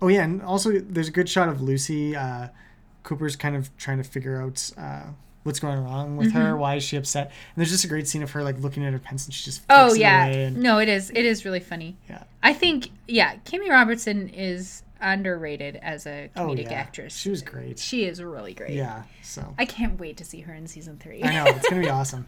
[0.00, 2.16] oh yeah, and also there's a good shot of Lucy.
[2.16, 2.48] Uh,
[3.02, 5.02] Cooper's kind of trying to figure out uh,
[5.42, 6.38] what's going wrong with Mm-hmm.
[6.38, 6.56] her.
[6.56, 7.26] Why is she upset?
[7.26, 9.28] And there's just a great scene of her like looking at her pencil.
[9.28, 11.10] and She just Oh flicks it yeah, and- no, it is.
[11.10, 11.96] It is really funny.
[12.08, 12.22] Yeah.
[12.42, 17.16] I think yeah, Kimmy Robertson is underrated as a comedic Oh comedic yeah, actress.
[17.16, 17.78] She was great.
[17.80, 18.70] She is really great.
[18.74, 19.02] Yeah.
[19.22, 21.24] So I can't wait to see her in season three.
[21.24, 22.24] I know it's gonna be awesome.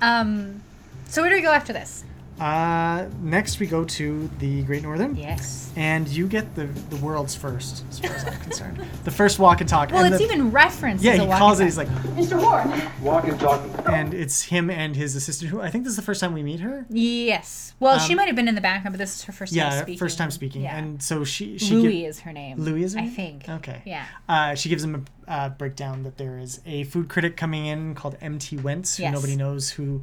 [0.00, 0.62] Um,
[1.08, 2.04] so where do we go after this?
[2.38, 5.16] Uh, next we go to the Great Northern.
[5.16, 5.72] Yes.
[5.74, 8.84] And you get the the world's first, as far as I'm concerned.
[9.04, 9.90] The first walk and talk.
[9.90, 11.02] Well, and it's the- even referenced.
[11.02, 11.12] yeah.
[11.12, 11.64] as a He walkie calls it.
[11.64, 12.38] He's like, Mr.
[12.38, 12.68] Ward,
[13.02, 13.62] Walk and talk.
[13.88, 15.50] and it's him and his assistant.
[15.50, 16.84] Who I think this is the first time we meet her.
[16.90, 17.72] Yes.
[17.80, 19.58] Well, she Um, might have been in the background, but this is her first time
[19.72, 19.98] Yeah, speaking.
[19.98, 20.60] first time speaking.
[20.62, 20.76] Yeah.
[20.76, 22.58] And so she she Louis gi- is her name.
[22.58, 23.48] Louis is her I think.
[23.48, 23.80] Okay.
[23.86, 24.04] Yeah.
[24.28, 27.94] Uh, she gives him a uh, breakdown that there is a food critic coming in
[27.94, 29.14] called MT Wentz, who Yes.
[29.14, 30.02] nobody knows who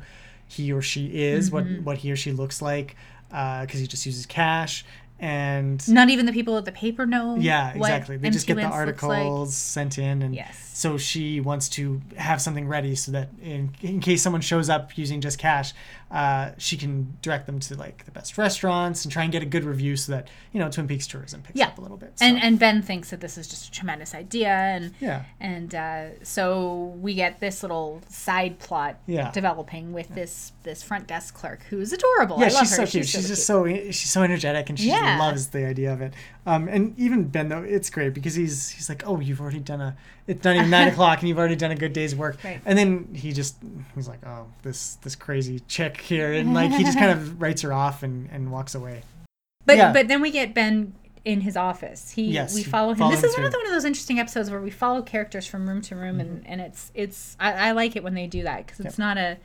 [0.54, 1.84] he or she is, what Mm-hmm.
[1.84, 2.96] what he or she looks like,
[3.30, 4.86] because he just uses cash.
[5.20, 7.38] And Not even the people at the paper know.
[7.40, 8.18] Yeah, exactly.
[8.18, 9.20] They just get the looks like.
[9.20, 10.72] articles sent in, and Yes.
[10.74, 14.98] so she wants to have something ready so that in, in case someone shows up
[14.98, 15.74] using just cash,
[16.14, 19.46] uh, she can direct them to like the best restaurants and try and get a
[19.48, 21.68] good review so that you know Twin Peaks tourism picks Yeah.
[21.70, 22.14] up a little bit.
[22.22, 25.74] And So, and Ben thinks that this is just a tremendous idea, and yeah, and
[25.74, 29.32] uh, so we get this little side plot Yeah.
[29.32, 32.38] developing with this this front desk clerk who's adorable.
[32.40, 32.86] yeah, I love she's her.
[32.86, 33.06] so cute.
[33.08, 33.88] She's, really just cute.
[33.88, 35.18] so she's so energetic and she Yeah.
[35.20, 36.14] loves the idea of it.
[36.46, 39.82] Um, and even Ben though it's great because he's he's like, oh, you've already done
[39.82, 39.96] a
[40.28, 42.38] it's not even nine o'clock and you've already done a good day's work.
[42.44, 42.62] Right.
[42.66, 43.56] And then he just
[43.96, 47.62] he's like, oh, this this crazy chick here, and like he just kind of writes
[47.62, 49.04] her off and and walks away.
[49.66, 49.94] But Yeah.
[49.94, 50.94] but then we get Ben
[51.26, 52.12] in his office.
[52.12, 53.10] He Yes, we follow him.
[53.10, 55.96] this is another one of those interesting episodes where we follow characters from room to
[55.96, 56.20] room, Mm-hmm.
[56.20, 59.18] and and it's it's I, I like it when they do that because it's not
[59.18, 59.38] a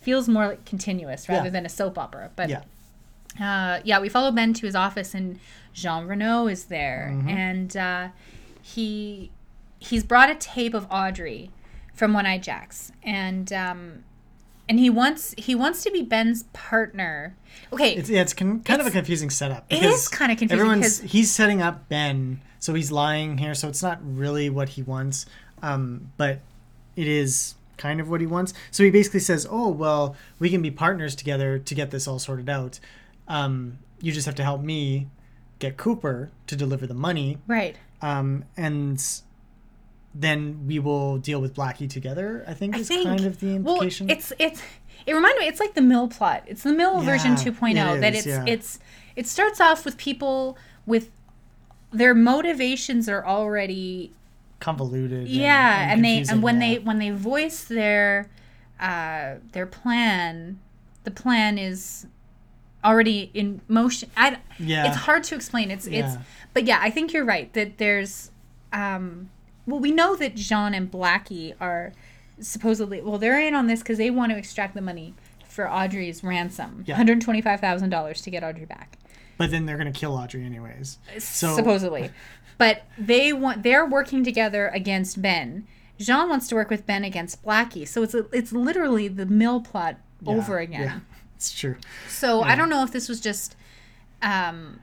[0.00, 1.50] feels more like continuous rather Yeah.
[1.50, 2.30] than a soap opera.
[2.36, 2.62] But Yeah.
[3.40, 5.38] uh, yeah, we follow Ben to his office, and
[5.74, 7.28] Jean Renault is there, Mm-hmm.
[7.28, 8.08] and uh,
[8.62, 9.30] he
[9.78, 11.50] he's brought a tape of Audrey
[11.94, 14.04] from One Eyed Jacks, and um,
[14.68, 17.36] and he wants he wants to be Ben's partner.
[17.72, 19.64] Okay, It's yeah, it's con- kind of a confusing setup.
[19.70, 23.82] it is kinda confusing Everyone's he's setting up Ben, so he's lying here, so it's
[23.82, 25.26] not really what he wants,
[25.62, 26.40] um, but
[26.96, 28.52] it is kind of what he wants.
[28.70, 32.18] So he basically says, "Oh well, we can be partners together to get this all
[32.18, 32.78] sorted out.
[33.28, 35.08] Um, you just have to help me
[35.58, 37.76] get Cooper to deliver the money, right.
[38.02, 39.02] um, and."
[40.18, 42.42] Then we will deal with Blackie together.
[42.48, 44.06] I think I is think kind of the implication.
[44.06, 44.62] Well, it's it's
[45.06, 45.46] it reminded me.
[45.46, 46.44] It's like the Mill plot.
[46.46, 47.96] It's the Mill version Yeah, 2.0.
[47.96, 48.44] it that is, it's yeah.
[48.46, 48.78] it's
[49.14, 51.10] it starts off with people with
[51.90, 54.12] their motivations are already
[54.60, 55.28] convoluted.
[55.28, 56.68] yeah, and, they and when yeah.
[56.68, 58.30] they when they voice their
[58.80, 60.58] uh their plan,
[61.04, 62.06] the plan is
[62.84, 64.10] already in motion.
[64.16, 64.86] I Yeah.
[64.86, 65.70] it's hard to explain.
[65.70, 66.16] It's it's
[66.54, 68.30] but yeah, I think you're right that there's
[68.72, 69.28] um
[69.66, 71.92] well we know that Jean and Blackie are
[72.40, 75.14] supposedly well they're in on this because they want to extract the money
[75.48, 76.94] for Audrey's ransom, Yeah.
[76.94, 78.98] one hundred twenty-five thousand dollars to get Audrey back,
[79.38, 80.98] But then they're gonna kill Audrey anyways.
[81.18, 82.10] So supposedly.
[82.58, 85.66] But they want they're working together against Ben.
[85.98, 87.88] Jean wants to work with Ben against Blackie.
[87.88, 90.80] So it's a, it's literally the mill plot yeah, over again.
[90.82, 90.98] Yeah,
[91.36, 91.76] it's true.
[92.08, 93.56] So I don't know if this was just
[94.20, 94.80] um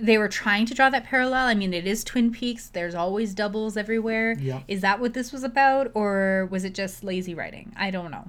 [0.00, 1.46] they were trying to draw that parallel.
[1.46, 2.68] I mean, it is Twin Peaks.
[2.68, 4.34] There's always doubles everywhere.
[4.38, 4.60] Yeah.
[4.68, 7.72] Is that what this was about or was it just lazy writing?
[7.76, 8.28] I don't know.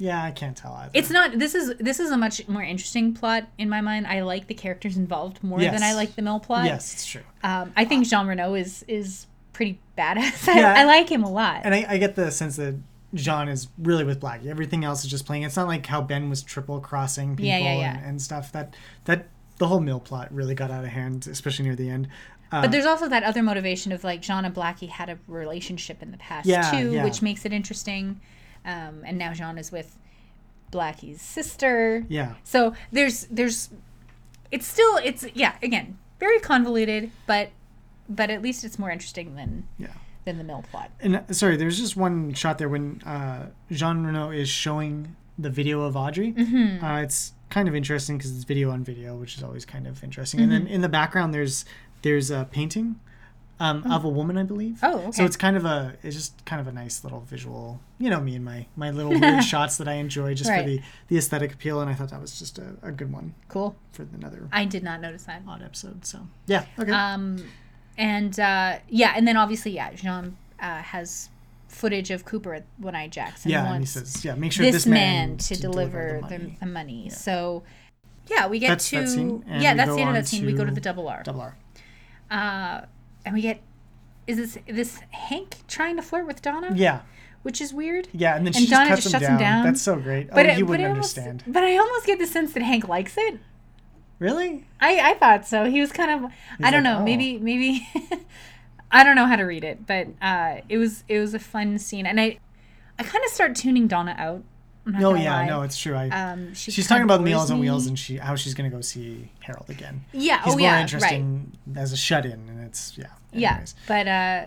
[0.00, 0.90] Yeah, I can't tell either.
[0.94, 4.06] It's not this is this is a much more interesting plot in my mind.
[4.06, 5.72] I like the characters involved more Yes.
[5.74, 6.66] than I like the mill plot.
[6.66, 7.22] yes, it's true.
[7.42, 10.46] Um I think Jean Renault is is pretty badass.
[10.54, 10.72] Yeah.
[10.76, 11.62] I, I like him a lot.
[11.64, 12.76] And I, I get the sense that
[13.14, 14.46] Jean is really with Blackie.
[14.46, 15.42] Everything else is just playing.
[15.42, 17.96] It's not like how Ben was triple crossing people Yeah, yeah, yeah.
[17.98, 18.52] And, and stuff.
[18.52, 18.76] That
[19.06, 19.26] that
[19.58, 22.08] the whole mill plot really got out of hand, especially near the end.
[22.50, 26.02] Uh, But there's also that other motivation of like Jean and Blackie had a relationship
[26.02, 27.04] in the past Yeah, too, yeah.
[27.04, 28.20] which makes it interesting.
[28.64, 29.96] Um, and now Jean is with
[30.72, 32.04] Blackie's sister.
[32.08, 33.70] yeah, So there's there's
[34.50, 37.50] it's still it's yeah again very convoluted, but
[38.08, 39.88] but at least it's more interesting than yeah.
[40.24, 40.90] than the mill plot.
[41.00, 45.50] And uh, sorry, there's just one shot there when uh, Jean Renault is showing the
[45.50, 46.32] video of Audrey.
[46.32, 46.84] Mm-hmm.
[46.84, 50.02] Uh, it's kind of interesting because it's video on video, which is always kind of
[50.04, 50.40] interesting.
[50.40, 50.74] And then Mm-hmm.
[50.74, 51.64] in the background, there's
[52.02, 53.00] there's a painting
[53.60, 54.78] um, of a woman, I believe.
[54.84, 55.10] Oh, okay.
[55.12, 57.80] So it's kind of a it's just kind of a nice little visual.
[57.98, 60.60] You know me and my my little weird shots that I enjoy just Right.
[60.62, 63.34] for the the aesthetic appeal, and I thought that was just a, a good one
[63.48, 63.74] Cool.
[63.92, 65.42] for another I did not notice that.
[65.48, 66.04] odd episode.
[66.06, 66.92] So yeah, okay.
[66.92, 67.44] Um,
[67.96, 71.28] and uh, yeah, and then obviously yeah, Jean uh, has
[71.68, 73.50] footage of Cooper when I Jackson.
[73.50, 76.56] Yeah, and he says, yeah, make sure this, this, man, man, to, deliver, the, money.
[76.60, 77.10] the money.
[77.10, 77.62] So,
[78.26, 80.44] yeah, we get That's to that scene, yeah, that's the end of that scene.
[80.46, 81.56] We go to the double R, Double R.
[82.30, 82.86] uh,
[83.24, 83.60] and we get
[84.26, 87.00] is this this Hank trying to flirt with Donna, Yeah,
[87.42, 88.08] which is weird.
[88.12, 89.56] yeah, and then And she Donna just cuts just him shuts him down.
[89.58, 89.64] down.
[89.64, 90.28] That's so great.
[90.30, 91.44] But oh, it- he wouldn't I almost, understand.
[91.52, 93.38] But I almost get the sense that Hank likes it.
[94.18, 94.66] Really?
[94.80, 95.64] I I thought so.
[95.64, 96.30] He was kind of
[96.62, 96.98] I don't like, know.
[97.00, 97.88] "Oh." Maybe maybe
[98.90, 101.78] I don't know how to read it, but uh, it was it was a fun
[101.78, 102.38] scene, and I
[102.98, 104.42] I kind of start tuning Donna out.
[104.86, 105.46] No, yeah, lie.
[105.46, 105.94] no, it's true.
[105.94, 107.60] I, Um, she she's talking about Meals on.
[107.60, 110.04] Wheels and she how she's gonna go see Harold again.
[110.12, 110.42] Yeah.
[110.44, 110.74] He's oh more yeah.
[110.76, 110.80] Right.
[110.80, 113.06] interesting as a shut-in, and it's yeah.
[113.32, 113.64] Yeah.
[113.86, 114.44] But uh,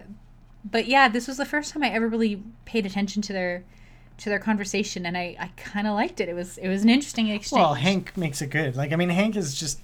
[0.70, 3.64] but yeah, this was the first time I ever really paid attention to their
[4.18, 6.28] to their conversation, and I I kind of liked it.
[6.28, 7.60] It was it was an interesting exchange.
[7.60, 8.76] Well, Hank makes it good.
[8.76, 9.80] Like I mean, Hank is just.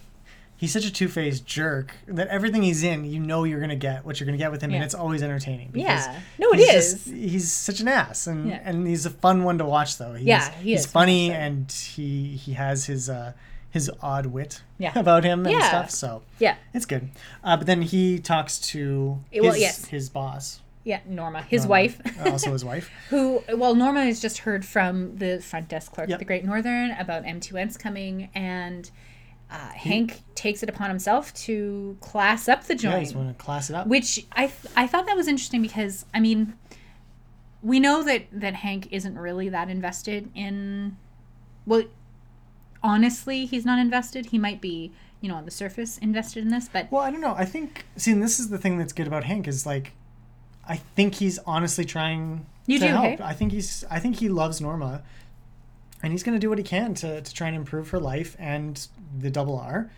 [0.60, 4.20] He's such a two-faced jerk that everything he's in, you know, you're gonna get what
[4.20, 4.78] you're gonna get with him, Yeah.
[4.78, 5.72] and it's always entertaining.
[5.76, 6.20] Yeah.
[6.40, 6.94] No, it he's is.
[6.94, 8.62] just- he's such an ass, and Yeah.
[8.64, 10.14] and he's a fun one to watch, though.
[10.14, 13.34] He's, Yeah, he he's funny, and he he has his uh
[13.70, 14.94] his odd wit Yeah.
[15.00, 15.68] about him and Yeah.
[15.68, 15.92] stuff.
[15.92, 16.56] So Yeah.
[16.74, 17.10] it's good.
[17.44, 19.86] Uh, but then he talks to his, Well, yes.
[19.86, 21.02] his boss, Yeah.
[21.06, 22.02] Norma, his Norma, wife.
[22.26, 22.90] also his wife.
[23.10, 26.16] who well norma has just heard from the front desk clerk Yep.
[26.16, 28.90] at the great northern about MT Wentz coming and
[29.50, 32.94] uh, hank takes it upon himself to class up the joint.
[32.96, 33.88] Yeah, he's going to class it up.
[33.88, 36.54] which I, th- I thought that was interesting because i mean
[37.64, 40.98] we know that that hank isn't really that invested in
[41.66, 41.84] well
[42.84, 46.70] honestly he's not invested he might be you know on the surface invested in this
[46.72, 47.34] but Well, I don't know.
[47.36, 49.94] I think see, and this is the thing that's good about Hank is like,
[50.68, 53.04] I think he's honestly trying You to do, help.
[53.06, 53.18] hey?
[53.24, 53.84] I think he's.
[53.90, 55.02] I think he loves Norma,
[56.04, 58.36] and he's going to do what he can to to try and improve her life
[58.40, 59.90] and the double R.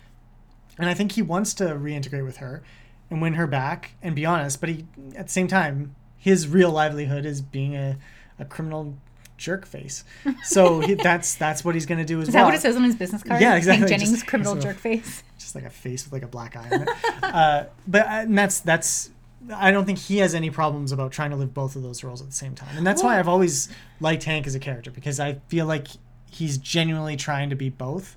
[0.78, 2.62] And I think he wants to reintegrate with her
[3.10, 4.60] and win her back and be honest.
[4.60, 7.98] But he, at the same time, his real livelihood is being a,
[8.38, 8.96] a criminal
[9.36, 10.04] jerk face.
[10.44, 12.44] So he, that's that's what he's going to do as is well.
[12.44, 13.80] that what it says on his business card Yeah, exactly.
[13.80, 16.68] Hank jennings Just- criminal jerk face just like a face with like a black eye
[16.70, 16.88] on it.
[17.22, 19.10] uh, but uh, and that's that's
[19.54, 22.20] I don't think he has any problems about trying to live both of those roles
[22.20, 25.18] at the same time, and that's why I've always liked Hank as a character because
[25.18, 25.88] I feel like
[26.30, 28.16] he's genuinely trying to be both,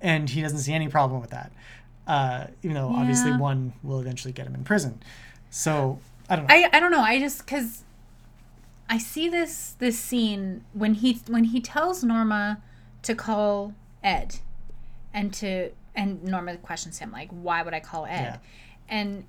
[0.00, 1.52] and he doesn't see any problem with that.
[2.06, 5.02] Uh, even though obviously one will eventually get him in prison,
[5.50, 6.54] so I don't know.
[6.54, 7.00] I, I don't know.
[7.00, 7.82] I just because
[8.88, 12.60] I see this this scene when he when he tells Norma
[13.02, 14.36] to call Ed,
[15.12, 18.36] and to and Norma questions him like, "Why would I call Ed?" Yeah.
[18.88, 19.24] And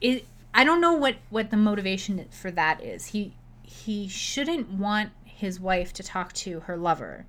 [0.00, 3.06] it I don't know what what the motivation for that is.
[3.06, 7.26] He he shouldn't want his wife to talk to her lover.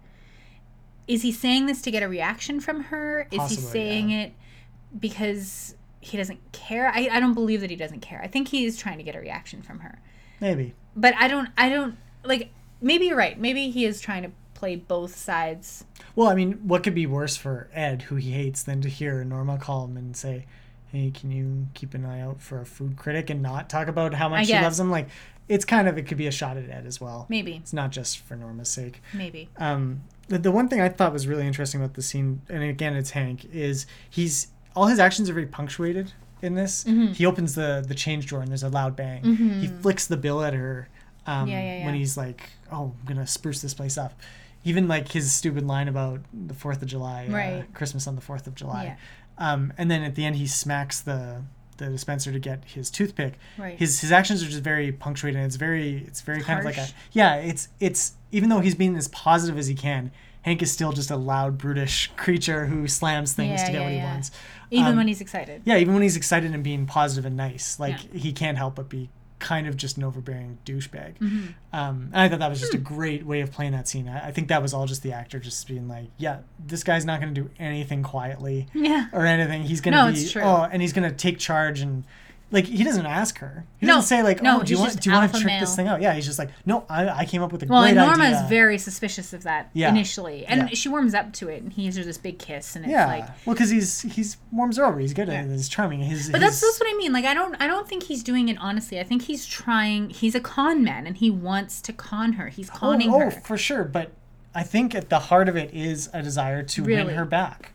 [1.08, 3.28] Is he saying this to get a reaction from her?
[3.32, 4.22] Is he saying yeah.
[4.22, 4.34] it
[5.00, 6.90] because he doesn't care?
[6.94, 8.22] I, I don't believe that he doesn't care.
[8.24, 10.02] I think he is trying to get a reaction from her.
[10.40, 12.52] Maybe But I don't I don't like
[12.82, 13.40] maybe you're right.
[13.40, 15.86] Maybe he is trying to play both sides.
[16.16, 19.24] Well, I mean, what could be worse for Ed, who he hates, than to hear
[19.24, 20.46] Norma call him and say,
[20.92, 24.14] hey, can you keep an eye out for a food critic and not talk about
[24.14, 24.90] how much she loves him?
[24.92, 25.08] Like,
[25.48, 27.26] it's kind of it could be a shot at Ed as well.
[27.30, 27.56] Maybe.
[27.56, 29.02] It's not just for Norma's sake.
[29.14, 29.50] Maybe.
[29.58, 32.96] Um, the, the one thing I thought was really interesting about the scene, and again,
[32.96, 36.84] it's Hank, is he's all his actions are very punctuated in this.
[36.84, 37.14] Mm-hmm.
[37.14, 39.24] He opens the the change drawer and there's a loud bang.
[39.60, 40.88] He flicks the bill at her
[41.26, 44.14] um, Yeah, yeah, when he's like, "Oh, I'm gonna spruce this place up."
[44.66, 48.46] Even like his stupid line about the Fourth of July, uh, Christmas on the Fourth
[48.46, 48.96] of July, Yeah.
[49.40, 51.42] Um, and then at the end he smacks the
[51.78, 53.40] the dispenser to get his toothpick.
[53.58, 53.78] Right.
[53.80, 55.38] His his actions are just very punctuated.
[55.38, 57.36] And it's very it's very kind of like a yeah.
[57.36, 60.12] It's it's even though he's being as positive as he can,
[60.44, 63.84] Hank is still just a loud, brutish creature who slams things Yeah, to get yeah,
[63.86, 64.12] what he yeah.
[64.12, 64.32] wants.
[64.72, 65.62] Even Um, when he's excited.
[65.66, 68.90] Yeah, even when he's excited and being positive and nice, like he can't help but
[68.90, 71.18] be kind of just an overbearing douchebag.
[71.20, 71.48] Mm-hmm.
[71.74, 72.80] Um, and I thought that was just Hmm.
[72.80, 74.08] a great way of playing that scene.
[74.10, 77.06] I, I think that was all just the actor just being like, yeah, this guy's
[77.06, 79.08] not going to do anything quietly Yeah.
[79.14, 79.64] or anything.
[79.64, 80.42] He's going No, to be it's true.
[80.44, 82.04] oh, and he's going to take charge and
[82.52, 83.66] like he doesn't ask her.
[83.80, 85.40] He No, doesn't say like, no, oh, do you he's want do you want to
[85.40, 86.02] trick this thing out?
[86.02, 88.24] Yeah, he's just like, no, I, I came up with a Well, great and Norma
[88.24, 88.42] idea.
[88.44, 89.90] is very suspicious of that Yeah.
[89.90, 90.76] initially, and Yeah.
[90.76, 93.06] she warms up to it, and he gives her this big kiss, and it's yeah,
[93.06, 95.00] like, well, because he's he's warms her over.
[95.00, 95.52] He's good at Yeah.
[95.52, 95.52] it.
[95.52, 96.00] He's charming.
[96.02, 97.14] His, but that's his- that's what I mean.
[97.14, 99.00] Like, I don't I don't think he's doing it honestly.
[99.00, 100.10] I think he's trying.
[100.10, 102.48] He's a con man, and he wants to con her.
[102.48, 103.26] He's conning oh, her.
[103.28, 103.84] Oh, for sure.
[103.84, 104.12] But
[104.56, 107.14] I think at the heart of it is a desire to win Really?
[107.14, 107.20] Hmm.
[107.20, 107.74] her back,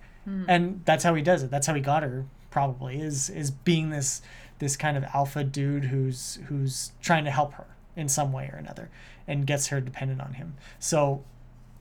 [0.49, 1.51] and that's how he does it.
[1.53, 2.25] That's how he got her.
[2.51, 4.23] Probably is is being this
[4.59, 8.57] this kind of alpha dude who's who's trying to help her in some way or
[8.57, 8.91] another,
[9.29, 10.55] and gets her dependent on him.
[10.79, 11.25] So.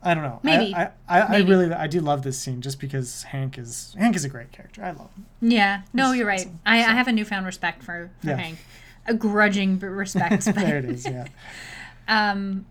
[0.06, 0.38] I don't know.
[0.44, 0.74] I- Maybe.
[0.74, 1.48] I, I, I, Maybe.
[1.48, 4.84] really I do love this scene just because Hank is Hank is a great character.
[4.84, 5.24] I love him.
[5.40, 6.40] Yeah, no, He's you're right.
[6.40, 6.60] awesome.
[6.66, 8.36] I, So- I have a newfound respect for, for Yeah.
[8.36, 8.58] Hank,
[9.06, 10.44] a grudging respect.
[10.44, 11.06] but- there it is.
[11.06, 11.26] Yeah.
[12.08, 12.66] um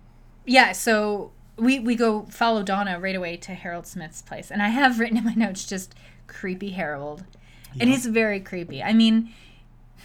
[0.45, 4.67] yeah so we we go follow donna right away to harold smith's place and i
[4.67, 5.95] have written in my notes just
[6.27, 7.23] creepy harold
[7.73, 7.85] Yeah.
[7.87, 9.33] is very creepy i mean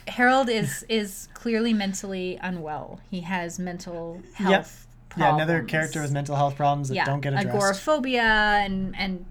[0.09, 5.29] harold is is clearly mentally unwell he has mental health problems.
[5.31, 5.35] Yeah.
[5.35, 7.49] Another character with mental health problems that yeah don't get addressed.
[7.49, 8.23] agoraphobia
[8.65, 9.25] and and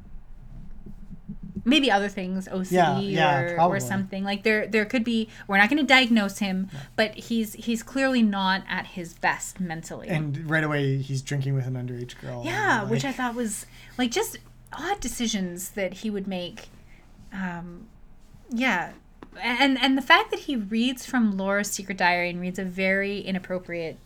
[1.66, 5.58] maybe other things OCD Yeah, yeah, or, or something like there there could be we're
[5.58, 10.50] not going to diagnose him but he's he's clearly not at his best mentally and
[10.50, 12.42] right away he's drinking with an underage girl.
[12.46, 13.66] yeah, and, which I thought was
[13.98, 14.38] like just
[14.74, 16.70] odd decisions that he would make.
[17.34, 17.88] Um,
[18.50, 18.92] yeah,
[19.42, 23.20] and and the fact that he reads from Laura's secret diary and reads a very
[23.20, 23.98] inappropriate.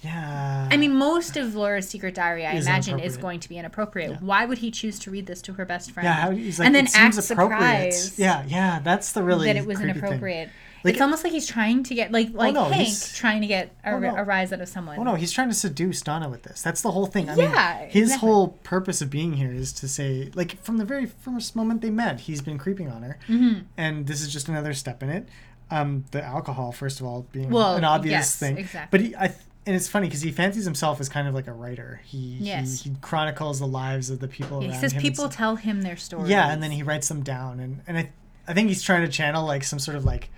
[0.00, 0.68] Yeah.
[0.70, 4.12] I mean, most of Laura's secret diary, I Is imagine, is going to be inappropriate.
[4.12, 4.18] Yeah.
[4.20, 6.04] Why would he choose to read this to her best friend?
[6.06, 7.92] Yeah, how, he's like, and then it seems act appropriate.
[7.92, 10.48] surprised Yeah, yeah, that's the really that it was inappropriate.
[10.48, 10.56] thing.
[10.84, 13.74] Like- it's almost like he's trying to get like like no, Hank trying to get
[13.84, 14.14] a, Oh, no.
[14.16, 14.98] a rise out of someone.
[14.98, 16.62] Oh no, he's trying to seduce Donna with this.
[16.62, 17.28] That's the whole thing.
[17.28, 18.28] I Yeah, mean, his exactly.
[18.28, 21.90] whole purpose of being here is to say, like, from the very first moment they
[21.90, 23.60] met, he's been creeping on her, Mm-hmm.
[23.76, 25.28] and this is just another step in it.
[25.70, 28.56] Um, the alcohol, first of all, being Well, an obvious yes, thing.
[28.58, 28.88] exactly.
[28.98, 31.46] But he, I, th- and it's funny because he fancies himself as kind of like
[31.46, 32.00] a writer.
[32.04, 32.82] He Yes.
[32.84, 35.96] he, he chronicles the lives of the people he around says people tell him their
[35.98, 36.30] stories.
[36.30, 38.10] Yeah, and then he writes them down, and and I,
[38.46, 40.30] I think he's trying to channel like some sort of like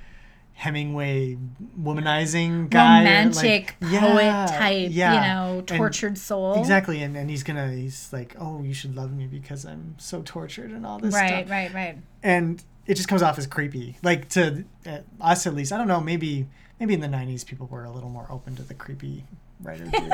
[0.61, 1.39] Hemingway
[1.81, 5.15] womanizing guy, romantic like, poet yeah, type, yeah.
[5.15, 6.59] you know, And- tortured soul.
[6.59, 10.21] Exactly, and, and he's gonna he's like, oh, you should love me because I'm so
[10.23, 11.95] tortured and all this Right, stuff, right, right.
[11.95, 11.99] right.
[12.23, 15.73] and it just comes off as creepy, like to uh, us at least.
[15.73, 16.47] I don't know, maybe
[16.79, 19.25] maybe in the '90s people were a little more open to the creepy
[19.63, 20.13] writer dude.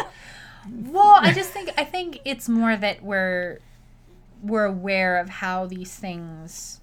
[0.92, 3.58] Well, I just think I think it's more that we're
[4.42, 6.80] we're aware of how these things.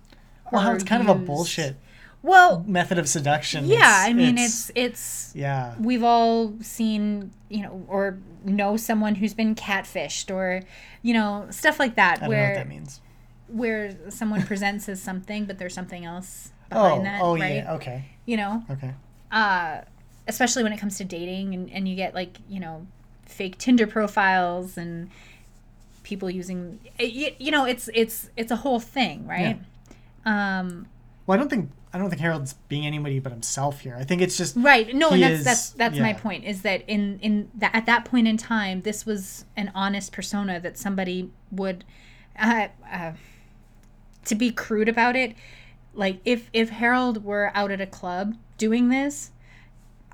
[0.51, 1.77] well, how it's kind of a bullshit
[2.23, 3.65] Well, method of seduction.
[3.65, 5.75] yeah, It's- I mean it's it's yeah.
[5.79, 10.61] we've all seen you know or know someone who's been catfished or
[11.01, 13.01] you know stuff like that I don't know where what that means.
[13.47, 17.73] where someone presents as something but there's something else Oh, behind that oh right yeah,
[17.75, 18.93] okay, you know okay.
[19.31, 19.81] uh,
[20.27, 22.87] especially when it comes to dating and, and you get like you know
[23.25, 25.09] fake tinder profiles and
[26.03, 29.59] people using you, you know it's it's it's a whole thing right
[30.25, 30.59] yeah.
[30.59, 30.87] um
[31.27, 33.95] Well, I don't think I don't think Harold's being anybody but himself here.
[33.95, 34.93] I think it's just right.
[34.93, 38.05] No and that's is- that's that's my point is that in in that at that
[38.05, 41.83] point in time this was an honest persona that somebody would
[42.39, 43.11] uh, uh,
[44.25, 45.35] to be crude about it.
[45.93, 49.31] Like if if harold were out at a club doing this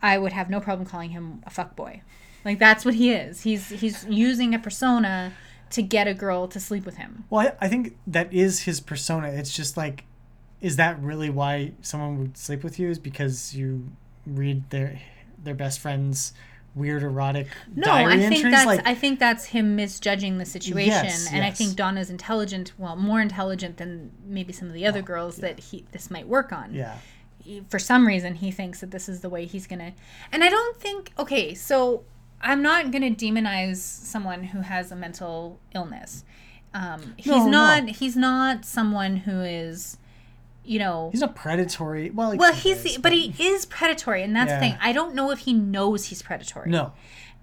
[0.01, 2.01] i would have no problem calling him a fuck boy.
[2.45, 3.41] Like that's what he is.
[3.41, 5.33] He's he's using a persona
[5.71, 7.25] to get a girl to sleep with him.
[7.29, 9.27] Well, I, I think that is his persona.
[9.27, 10.05] It's just like,
[10.61, 12.89] is that really why someone would sleep with you?
[12.89, 13.89] Is because you
[14.25, 14.99] read their
[15.43, 16.33] their best friend's
[16.75, 18.53] weird erotic no diary i think entries?
[18.53, 22.73] that's like, i think that's him misjudging the situation Yes, and i think donna's intelligent
[22.77, 26.53] well more intelligent than maybe some of the other girls that he this might work
[26.53, 26.97] on yeah,
[27.69, 29.93] for some reason he thinks that this is the way he's gonna
[30.31, 32.03] and i don't think okay so
[32.41, 36.23] i'm not gonna demonize someone who has a mental illness
[36.71, 37.49] um, he's No, no.
[37.51, 39.97] not he's not someone who is
[40.69, 42.09] you know He's not predatory.
[42.11, 44.55] Well, well he's is, but he is predatory and that's Yeah.
[44.59, 46.93] the thing i don't know if he knows he's predatory no.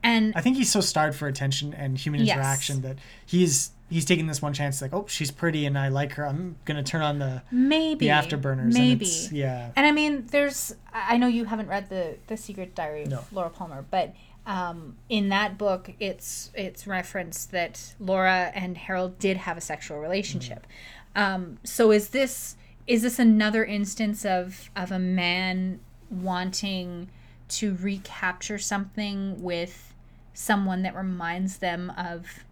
[0.02, 2.36] and I think he's so starved for attention and human Yes.
[2.36, 4.82] interaction that he's he's taking this one chance.
[4.82, 6.26] Like, oh, she's pretty and I like her.
[6.26, 8.72] I'm gonna turn on the maybe the afterburners.
[8.72, 9.70] maybe And it's, yeah.
[9.76, 10.74] And I mean, there's.
[10.92, 13.24] I know you haven't read the the Secret Diary of No.
[13.32, 14.14] Laura Palmer, but
[14.46, 19.98] um, in that book, it's it's referenced that Laura and Harold did have a sexual
[19.98, 20.66] relationship.
[21.14, 22.56] Um, so is this
[22.86, 25.80] is this another instance of of a man
[26.10, 27.08] wanting
[27.48, 29.94] to recapture something with
[30.34, 32.44] someone that reminds them of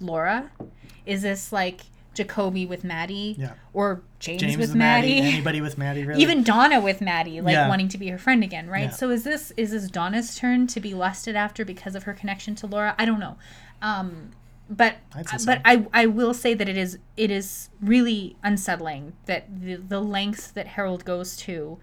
[0.00, 0.50] Laura?
[1.04, 1.82] Is this like
[2.14, 3.36] Jacoby with Maddy?
[3.38, 3.52] Yeah.
[3.72, 5.20] Or James, James with with Maddy.
[5.20, 5.32] Maddy?
[5.34, 6.22] Anybody with Maddy, really?
[6.22, 7.68] even Donna with Maddy, like Yeah.
[7.68, 8.84] wanting to be her friend again, right?
[8.84, 8.90] Yeah.
[8.90, 12.54] So is this is this Donna's turn to be lusted after because of her connection
[12.56, 12.94] to Laura?
[12.98, 13.36] I don't know,
[13.82, 14.30] um,
[14.68, 14.96] but
[15.26, 15.46] so.
[15.46, 20.00] but I I will say that it is it is really unsettling that the the
[20.00, 21.78] lengths that Harold goes to,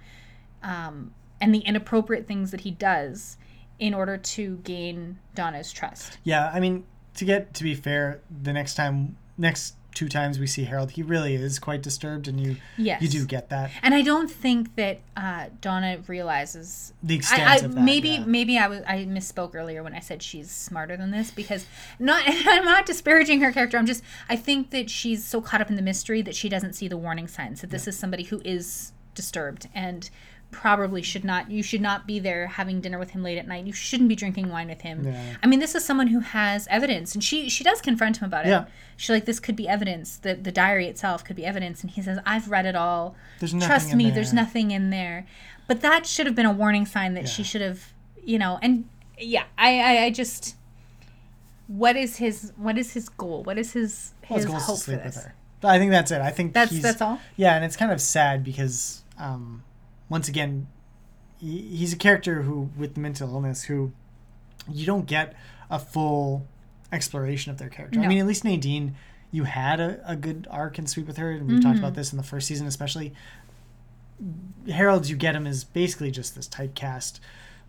[0.62, 3.38] um, and the inappropriate things that he does
[3.80, 6.18] in order to gain Donna's trust.
[6.24, 10.48] Yeah, I mean, to get to be fair, the next time, next two times we
[10.48, 13.02] see Harold, he really is quite disturbed, and you Yes.
[13.02, 17.54] you do get that And I don't think that uh, Donna realizes the extent I,
[17.54, 17.84] I of that.
[17.84, 18.24] maybe yeah.
[18.26, 21.66] maybe I was I misspoke earlier when I said she's smarter than this because
[22.00, 23.78] not I'm not disparaging her character.
[23.78, 26.74] I'm just I think that she's so caught up in the mystery that she doesn't
[26.74, 30.10] see the warning signs that this is somebody who is disturbed and
[30.54, 33.66] probably should not you should not be there having dinner with him late at night.
[33.66, 35.06] You shouldn't be drinking wine with him.
[35.06, 35.36] Yeah.
[35.44, 38.46] I mean this is someone who has evidence and she she does confront him about
[38.46, 38.50] it.
[38.50, 38.66] Yeah.
[38.96, 40.18] She's like this could be evidence.
[40.18, 43.16] The the diary itself could be evidence and he says I've read it all.
[43.40, 45.26] There's nothing Trust me, there's nothing in there.
[45.68, 47.94] But that should have been a warning sign that she should have,
[48.24, 48.88] you know, and
[49.18, 50.56] yeah, I, I, I just,
[51.68, 53.44] what is his, what is his goal?
[53.44, 55.16] What is his, Well, his his goal is to hope for this?
[55.16, 55.34] with her.
[55.64, 56.20] I think that's it.
[56.20, 57.20] I think That's that's all.
[57.38, 59.64] Yeah, and it's kind of sad because um,
[60.10, 60.68] once again,
[61.40, 63.92] he, he's a character who with mental illness who
[64.72, 65.34] you don't get
[65.70, 66.48] a full
[66.92, 68.00] exploration of their character.
[68.00, 68.96] I mean, at least Nadine,
[69.32, 71.84] you had a, a good arc and sweep with her, and we've talked Mm-hmm.
[71.86, 73.14] about this in the first season, especially.
[74.72, 77.20] Harold, you get him is basically just this typecast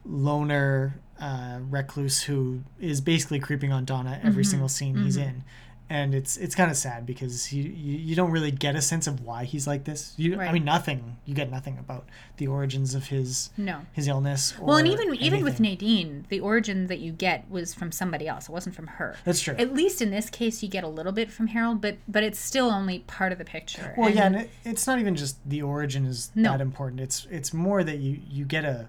[0.05, 4.51] loner uh, recluse who is basically creeping on Donna every Mm-hmm.
[4.51, 5.43] single scene he's in,
[5.91, 9.07] and it's it's kind of sad because you, you you don't really get a sense
[9.07, 10.15] of why he's like this.
[10.17, 11.17] You I mean nothing.
[11.27, 12.07] You get nothing about
[12.39, 13.81] the origins of his No.
[13.93, 14.55] his illness.
[14.59, 15.61] Or Well, and even even with.
[15.61, 18.49] Nadine, the origin that you get was from somebody else.
[18.49, 19.17] It wasn't from her.
[19.25, 19.55] That's true.
[19.59, 22.39] At least in this case, you get a little bit from Harold, but but it's
[22.39, 23.95] still only part of the picture.
[23.97, 26.51] Well, yeah, and it, it's not even just the origin is No.
[26.53, 27.01] that important.
[27.01, 28.89] It's it's more that you you get a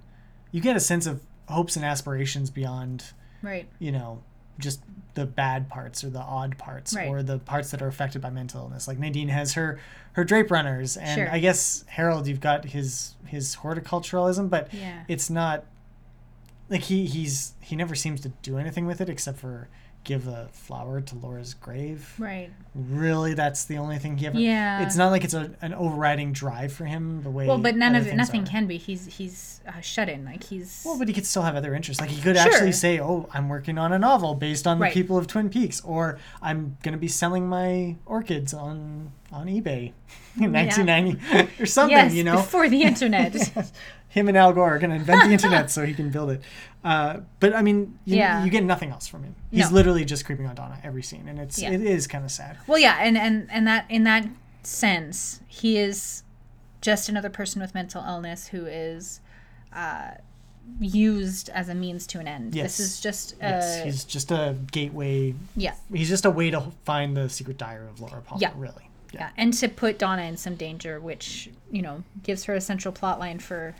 [0.52, 3.12] you get a sense of hopes and aspirations beyond
[3.44, 3.68] right.
[3.78, 4.24] you know
[4.58, 4.82] just
[5.16, 7.10] the bad parts or the odd parts Right.
[7.10, 8.88] or the parts that are affected by mental illness.
[8.88, 9.80] Like Nadine has her
[10.14, 11.32] her drape runners, and Sure.
[11.32, 15.04] I guess Harold, you've got his his horticulturalism, but Yeah.
[15.08, 15.66] it's not
[16.70, 19.68] like he he's he never seems to do anything with it except for
[20.06, 22.14] give a flower to Laura's grave.
[22.18, 22.50] Right.
[22.74, 24.40] Really, that's the only thing he ever.
[24.40, 24.84] Yeah.
[24.86, 27.48] It's not like it's a, an overriding drive for him the way.
[27.48, 28.48] Well, but none of it, nothing are.
[28.48, 28.78] can be.
[28.78, 30.24] He's he's uh, shut in.
[30.24, 30.84] Like he's.
[30.86, 32.00] Well, but he could still have other interests.
[32.00, 32.46] Like he could Sure.
[32.54, 34.94] actually say, "Oh, I'm working on a novel based on Right.
[34.94, 39.48] the people of Twin Peaks," or "I'm going to be selling my orchids on on
[39.48, 39.92] eBay
[40.40, 43.36] in 1990 or something." yes, you know, before the internet.
[44.16, 46.42] him and Al Gore are going to invent the internet so he can build it.
[46.84, 48.44] Uh, but I mean, you, Yeah.
[48.44, 49.36] you get nothing else from him.
[49.52, 49.76] He's No.
[49.76, 51.72] literally just creeping on Donna every scene, and it's Yeah.
[51.72, 52.58] it is kind of sad.
[52.68, 54.28] Well, yeah, and and and that in that
[54.64, 56.24] sense, he is
[56.82, 59.20] just another person with mental illness who is
[59.74, 60.12] uh,
[60.80, 62.56] used as a means to an end.
[62.56, 62.78] Yes.
[62.78, 65.36] This is just uh, yes, he's just a gateway.
[65.56, 68.42] yeah, He's just a way to find the secret diary of Laura Palmer.
[68.42, 68.52] Yeah.
[68.56, 68.90] Really.
[69.14, 72.92] yeah, and to put Donna in some danger, which you know gives her a central
[72.94, 73.76] plot line for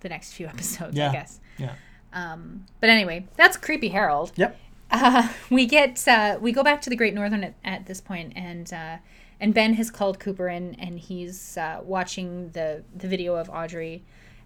[0.00, 1.10] the next few episodes, Yeah.
[1.10, 1.40] I guess.
[1.58, 1.74] Yeah.
[2.12, 4.32] Um, but anyway, that's creepy Harold.
[4.36, 4.58] Yep.
[4.90, 8.32] uh, we get uh, we go back to the Great Northern at, at this point,
[8.36, 8.96] and uh,
[9.40, 14.02] and Ben has called Cooper in, and he's uh, watching the the video of Audrey,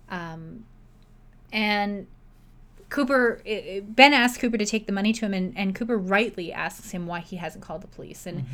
[0.08, 0.64] um,
[1.52, 2.06] and
[2.88, 5.96] Cooper i- i- Ben asks Cooper to take the money to him, and, and Cooper
[5.96, 8.46] rightly asks him why he hasn't called the police, and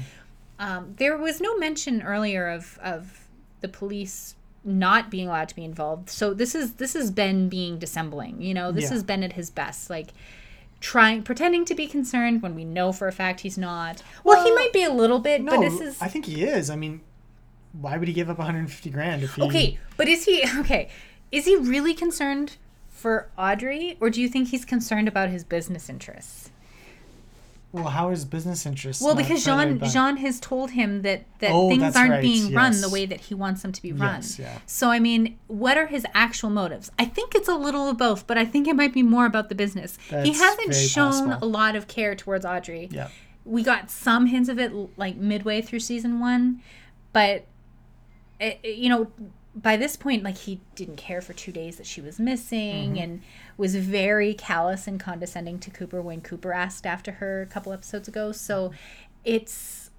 [0.58, 3.28] um, there was no mention earlier of of
[3.62, 4.34] the police
[4.66, 6.10] not being allowed to be involved.
[6.10, 8.42] So this is this is Ben being dissembling.
[8.42, 8.96] You know, this Yeah.
[8.96, 10.08] is Ben at his best, like
[10.80, 14.02] trying pretending to be concerned when we know for a fact he's not.
[14.24, 16.68] Well, he might be a little bit, No, but this is I think he is.
[16.68, 17.00] I mean,
[17.72, 19.42] why would he give up 150 grand if he?
[19.42, 20.88] Okay, but is he okay?
[21.32, 22.56] Is he really concerned
[22.88, 26.50] for Audrey, or do you think he's concerned about his business interests?
[27.76, 29.02] Well, how is business interests?
[29.02, 32.52] Well, because Jean by- Jean has told him that that Oh, things aren't right, being
[32.54, 34.16] run the way that he wants them to be run.
[34.16, 34.58] Yes, yeah.
[34.66, 36.90] So I mean, what are his actual motives?
[36.98, 39.48] I think it's a little of both, but I think it might be more about
[39.48, 39.98] the business.
[40.08, 41.38] he hasn't shown possible.
[41.42, 42.88] a lot of care towards Audrey.
[42.90, 43.08] Yeah.
[43.44, 46.60] We got some hints of it like midway through season 1,
[47.12, 47.44] but
[48.40, 49.10] it, it- you know,
[49.56, 53.02] by this point like he didn't care for 2 days that she was missing Mm-hmm.
[53.02, 53.22] and
[53.56, 58.06] was very callous and condescending to Cooper when Cooper asked after her a couple episodes
[58.06, 58.32] ago.
[58.32, 58.72] So
[59.24, 59.90] it's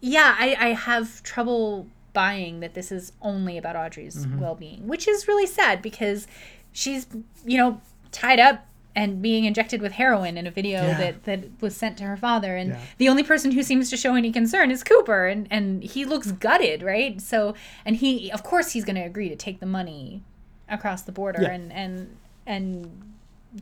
[0.00, 4.40] yeah, I, I have trouble buying that this is only about Audrey's Mm-hmm.
[4.40, 6.26] well being, which is really sad because
[6.72, 7.06] she's,
[7.44, 7.80] you know,
[8.10, 10.98] tied up and being injected with heroin in a video Yeah.
[10.98, 12.56] that, that was sent to her father.
[12.56, 12.80] And Yeah.
[12.98, 15.26] the only person who seems to show any concern is Cooper.
[15.26, 17.20] And, and he looks gutted, right?
[17.20, 17.54] So,
[17.86, 20.22] and he, of course, he's going to agree to take the money
[20.68, 21.52] across the border Yeah.
[21.52, 22.16] and, and,
[22.46, 23.12] and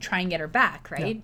[0.01, 1.23] try and get her back, right?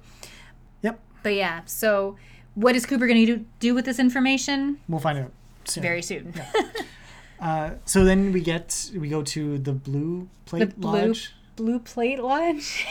[0.82, 1.00] Yep.
[1.24, 2.16] But yeah, so
[2.54, 4.78] what is Cooper going to do, do with this information?
[4.88, 5.32] We'll find out
[5.64, 5.82] soon.
[5.82, 6.32] Very soon.
[7.40, 11.34] Uh, so then we get we go to the blue plate the blue lodge.
[11.56, 12.86] Blue plate lodge.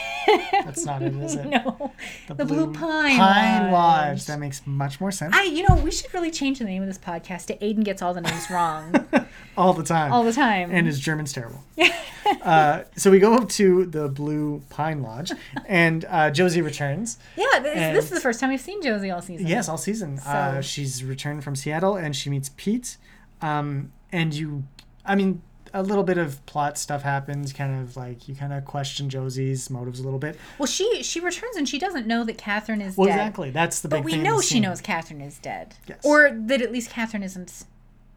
[0.52, 1.46] That's not it, is it?
[1.46, 1.92] no,
[2.28, 3.72] the, blue, pine Pine lodge.
[3.72, 4.26] lodge.
[4.26, 5.34] That makes much more sense.
[5.36, 8.02] I, you know, we should really change the name of this podcast to Aidan gets
[8.02, 8.92] all the names wrong
[9.56, 10.12] all the time.
[10.12, 10.70] all the time.
[10.72, 11.62] and his German's terrible.
[12.42, 15.30] uh, so we go up to the Blue Pine Lodge,
[15.66, 17.18] and uh, Josie returns.
[17.36, 19.46] yeah, this, this is the first time we've seen Josie all season.
[19.46, 20.18] Yes, all season.
[20.18, 22.96] Uh, she's returned from Seattle, and she meets Pete.
[23.40, 24.64] Um, and you,
[25.04, 25.42] I mean,
[25.74, 27.52] a little bit of plot stuff happens.
[27.52, 30.38] Kind of like you kind of question Josie's motives a little bit.
[30.58, 33.14] Well, she she returns and she doesn't know that Catherine is Well, dead.
[33.14, 33.50] exactly.
[33.50, 34.22] That's the big But we thing.
[34.22, 34.62] know she scene.
[34.62, 35.74] knows Catherine is dead.
[35.88, 36.00] Yes.
[36.04, 37.64] Or that at least Catherine isn't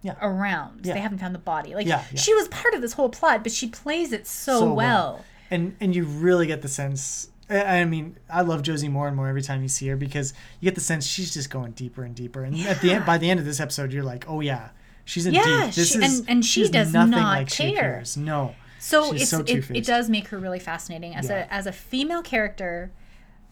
[0.02, 0.16] Yeah.
[0.22, 0.86] around.
[0.86, 0.94] Yeah.
[0.94, 1.76] They haven't found the body.
[1.76, 2.20] Like Yeah, yeah.
[2.20, 4.76] she was part of this whole plot, but she plays it so, So well.
[4.76, 5.26] well.
[5.52, 9.18] and and you really get the sense I I mean, I love Josie more and
[9.18, 12.04] more every time you see her because you get the sense she's just going deeper
[12.04, 12.44] and deeper.
[12.44, 14.70] And at the end, by the end of this episode, you're like, oh yeah,
[15.10, 15.76] she's in Yeah, deep.
[15.76, 17.94] This she- is and- and she does nothing not like she care.
[17.96, 18.16] appears.
[18.18, 21.48] No, So it's so it, it does make her really fascinating as Yeah.
[21.50, 22.92] a as a female character,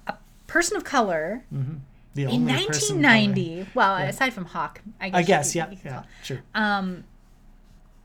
[0.07, 0.13] a
[0.47, 1.43] person of color
[2.13, 3.01] the in only person.
[3.01, 3.67] 1990.
[3.73, 5.17] Well, aside from Hawk, I guess.
[5.17, 6.41] I guess, could- yeah, yeah, call- sure.
[6.55, 7.03] Um,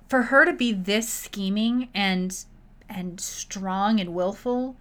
[0.09, 2.45] for her to be this scheming and
[2.89, 4.77] and strong and willful,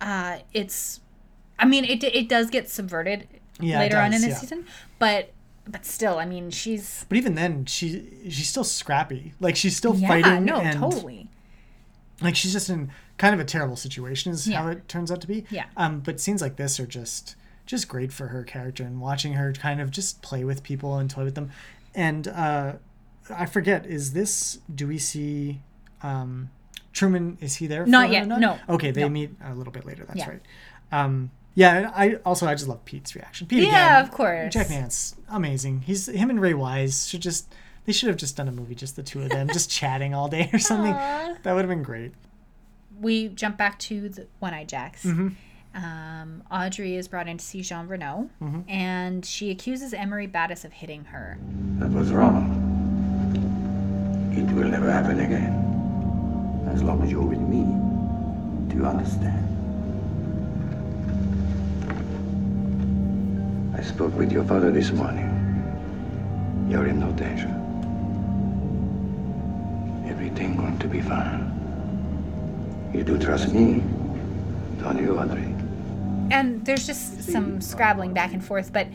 [0.00, 1.00] uh, it's.
[1.58, 3.26] I mean, it it does get subverted
[3.60, 4.38] Yeah, later on in does, this yeah.
[4.40, 4.66] season,
[4.98, 5.32] but
[5.66, 9.34] but still, I mean, she's But even then, she she's still scrappy.
[9.40, 10.44] Like she's still yeah, fighting.
[10.44, 11.28] no, and, totally.
[12.20, 14.62] Like she's just in kind of a terrible situation, is Yeah.
[14.62, 15.44] how it turns out to be.
[15.50, 15.64] Yeah.
[15.76, 17.36] Um, but scenes like this are just
[17.66, 21.08] just great for her character and watching her kind of just play with people and
[21.08, 21.50] toy with them.
[21.94, 22.74] And uh,
[23.30, 24.58] I forget, is this?
[24.74, 25.60] Do we see?
[26.02, 26.50] Um,
[26.92, 27.86] Truman is he there?
[27.86, 28.58] Not for yet, or no.
[28.68, 29.08] Okay, they No.
[29.08, 30.04] meet a little bit later.
[30.04, 30.28] That's Yeah.
[30.28, 30.42] right.
[30.92, 33.46] Um, yeah, and I also I just love Pete's reaction.
[33.46, 34.52] Pete Yeah, again, of course.
[34.52, 35.82] Jack Nance, amazing.
[35.82, 37.52] He's him and Ray Wise should just
[37.86, 40.28] they should have just done a movie just the two of them just chatting all
[40.28, 40.92] day or something.
[40.92, 41.34] Aw.
[41.42, 42.12] That would have been great.
[43.00, 45.04] we jump back to the One Eyed Jacks.
[45.04, 45.28] Mm-hmm.
[45.76, 48.60] Um, Audrey is brought in to see Jean Renault, Mm-hmm.
[48.70, 51.36] and she accuses Emory Battis of hitting her.
[51.80, 52.60] That was wrong.
[54.36, 55.60] It will never happen again.
[56.72, 57.64] As long as you're with me.
[58.68, 59.48] Do you understand?
[63.86, 65.28] Spoke with your father this morning.
[66.68, 67.48] You're in no danger.
[70.10, 71.50] Everything going to be fine.
[72.94, 73.82] You do trust me,
[74.82, 75.54] don't you, Audrey?
[76.30, 78.88] And there's just some scrabbling back and forth, but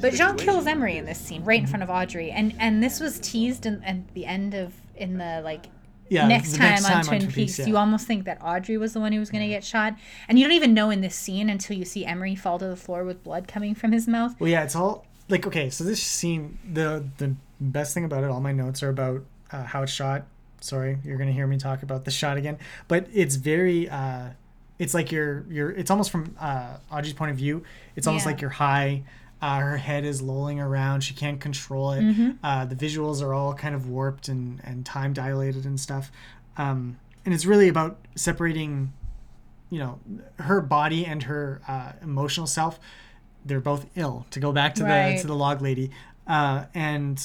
[0.00, 3.00] but Jean kills Emory in this scene right in front of Audrey, and and this
[3.00, 5.66] was teased in, at the end of in the like
[6.14, 8.38] Yeah, next time next on time on Twin Twin Peaks, Peaks, you almost think that
[8.42, 9.94] Audrey was the one who was going to get shot,
[10.28, 12.76] and you don't even know in this scene until you see Emory fall to the
[12.76, 14.34] floor with blood coming from his mouth.
[14.38, 15.70] Well, yeah, it's all like okay.
[15.70, 19.64] So this scene, the the best thing about it, all my notes are about uh,
[19.64, 20.24] how it's shot.
[20.60, 22.58] Sorry, you're gonna hear me talk about the shot again,
[22.88, 23.88] but it's very.
[23.88, 24.30] Uh,
[24.78, 25.70] it's like you're you're.
[25.70, 27.62] It's almost from uh, Audrey's point of view.
[27.96, 28.32] It's almost Yeah.
[28.32, 29.02] like you're high.
[29.44, 31.02] Uh, her head is lolling around.
[31.02, 32.02] She can't control it.
[32.02, 32.30] Mm-hmm.
[32.42, 36.10] Uh, the visuals are all kind of warped and and time dilated and stuff.
[36.56, 38.92] Um, and it's really about separating
[39.70, 39.98] you know
[40.38, 42.78] her body and her uh, emotional self
[43.46, 45.16] they're both ill to go back to Right.
[45.16, 45.90] the to the log lady
[46.26, 47.16] uh, and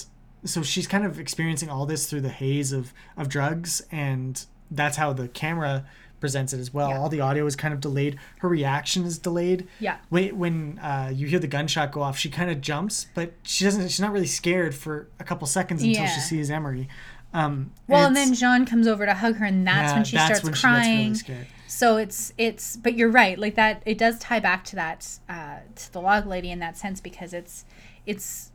[0.45, 4.97] so she's kind of experiencing all this through the haze of of drugs and that's
[4.97, 5.85] how the camera
[6.19, 6.89] presents it as well.
[6.89, 6.99] Yeah.
[6.99, 8.17] All the audio is kind of delayed.
[8.39, 9.67] Her reaction is delayed.
[9.79, 9.97] Yeah.
[10.09, 13.63] When when uh, you hear the gunshot go off, she kind of jumps, but she
[13.65, 13.81] doesn't.
[13.89, 16.87] She's not really scared for a couple seconds until she sees Emory.
[17.31, 20.03] Um, Well, and it's- then Jean comes over to hug her, and that's yeah, when
[20.03, 20.83] she that's starts when crying.
[20.85, 21.47] She really scared.
[21.67, 23.37] So it's it's, but you're right.
[23.37, 26.77] Like that, it does tie back to that uh, to the log lady in that
[26.77, 27.63] sense because it's
[28.07, 28.51] it's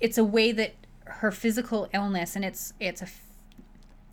[0.00, 3.06] it's a way that her physical illness and it's it's a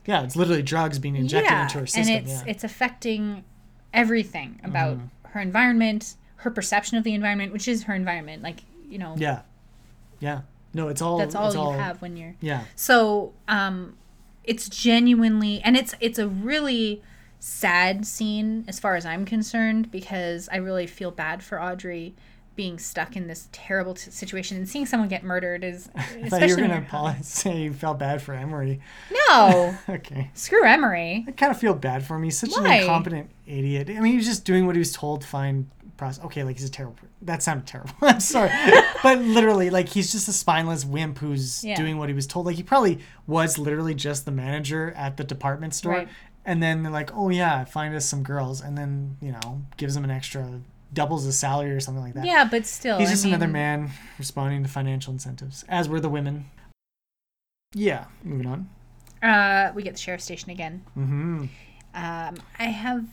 [0.07, 2.15] Yeah, it's literally drugs being injected yeah, into her system.
[2.15, 2.51] and it's yeah.
[2.51, 3.43] it's affecting
[3.93, 8.41] everything about her environment, her perception of the environment, which is her environment.
[8.41, 9.41] Like you know, yeah,
[10.19, 10.41] yeah.
[10.73, 11.17] No, it's all.
[11.17, 13.97] that's all it's you all, have when you're Yeah, So, um,
[14.43, 17.01] it's genuinely, and it's it's a really
[17.39, 22.15] sad scene as far as I'm concerned because I really feel bad for Audrey
[22.57, 26.17] being stuck in this terrible t- situation and seeing someone get murdered is I thought
[26.19, 28.81] you especially were gonna you're- apologize, say you felt bad for Emory.
[29.29, 30.29] no Okay.
[30.33, 32.23] screw Emory I kind of feel bad for him.
[32.23, 32.75] He's such Why?
[32.75, 33.89] an incompetent idiot.
[33.89, 35.69] I mean, he was just doing what he was told to find.
[35.95, 36.23] Process.
[36.25, 36.95] Okay, like he's a terrible.
[37.23, 37.91] That sounded terrible.
[38.03, 38.51] I'm sorry,
[39.01, 41.75] but literally, like he's just a spineless wimp who's Yeah.
[41.75, 42.45] doing what he was told.
[42.45, 46.07] Like he probably was literally just the manager at the department store, Right.
[46.45, 49.95] and then they're like, "Oh yeah, find us some girls," and then you know gives
[49.95, 50.61] them an extra,
[50.93, 52.25] doubles his salary or something like that.
[52.25, 56.09] yeah but still He's I just another man responding to financial incentives, as were the
[56.09, 56.45] women.
[57.73, 58.69] Yeah, moving on.
[59.21, 61.45] uh we get the sheriff station again Mm-hmm.
[61.93, 63.05] um I have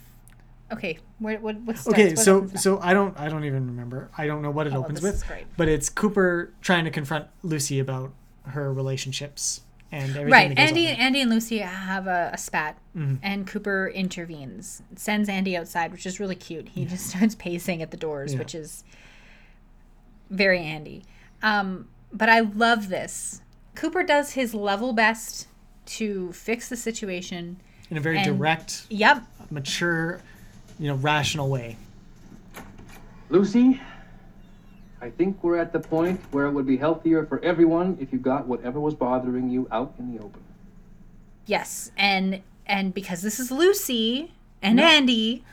[0.73, 4.11] okay what what what starts, Okay, what so so I don't I don't even remember.
[4.17, 5.25] I don't know what it Oh, opens with,
[5.57, 8.13] but it's Cooper trying to confront Lucy about
[8.47, 9.63] her relationships
[9.93, 10.31] and everything.
[10.31, 11.01] right andy on there.
[11.07, 13.17] andy and lucy have a, a spat Mm-hmm.
[13.25, 17.91] and cooper intervenes sends andy outside which is really cute he just starts pacing at
[17.91, 18.39] the doors Yeah.
[18.39, 18.85] which is
[20.31, 21.05] very andy
[21.43, 23.41] um, but i love this
[23.75, 25.49] cooper does his level best
[25.87, 27.57] to fix the situation
[27.91, 30.21] in a very and- direct, yep mature,
[30.79, 31.77] you know, rational way.
[33.29, 33.81] Lucy,
[35.05, 38.19] I think we're at the point where it would be healthier for everyone if you
[38.19, 40.43] got whatever was bothering you out in the open.
[41.45, 44.33] yes and and because this is lucy
[44.63, 45.45] and andy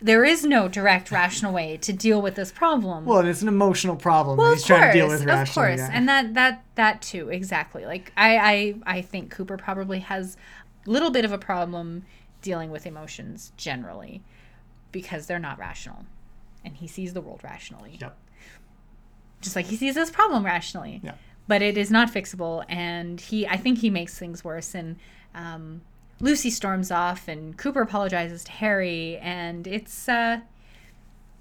[0.00, 3.96] there is no direct rational way to deal with this problem Well, it's an emotional
[3.96, 4.38] problem.
[4.38, 5.90] well, he's of trying course, to deal with of course, yeah.
[5.92, 7.84] and that that that too exactly.
[7.84, 10.38] Like I I I think Cooper probably has
[10.86, 12.06] a little bit of a problem
[12.40, 14.22] dealing with emotions generally
[14.90, 16.06] because they're not rational,
[16.64, 18.16] and he sees the world rationally, Yep.
[19.40, 21.00] Just like he sees this problem rationally.
[21.02, 21.14] Yeah.
[21.48, 24.74] But it is not fixable, and he I think he makes things worse.
[24.74, 24.96] And
[25.34, 25.80] um,
[26.20, 30.40] Lucy storms off, and Cooper apologizes to Harry, and it's uh,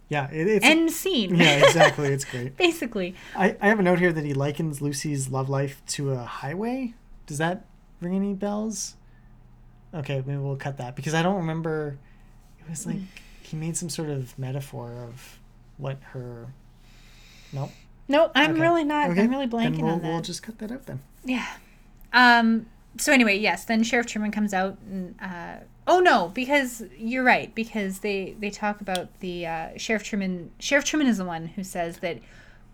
[0.07, 1.35] Yeah, it, it's end scene.
[1.35, 2.07] yeah, exactly.
[2.07, 2.57] It's great.
[2.57, 6.23] Basically, I, I have a note here that he likens Lucy's love life to a
[6.23, 6.93] highway.
[7.27, 7.65] Does that
[8.01, 8.95] ring any bells?
[9.93, 11.99] Okay, maybe we'll cut that because I don't remember.
[12.61, 12.97] It was like
[13.43, 15.39] he made some sort of metaphor of
[15.77, 16.47] what her.
[17.53, 17.71] Nope.
[18.09, 18.61] No, I'm Okay.
[18.61, 19.09] really not.
[19.11, 20.07] Okay, I'm really blanking we'll, on that.
[20.09, 20.99] We'll just cut that out then.
[21.23, 21.47] Yeah.
[22.11, 22.65] Um.
[22.97, 23.63] So anyway, yes.
[23.65, 25.15] Then Sheriff Truman comes out and.
[25.21, 27.53] Uh, oh no, because you're right.
[27.55, 30.51] Because they they talk about the uh, Sheriff Truman.
[30.59, 32.19] Sheriff Truman is the one who says that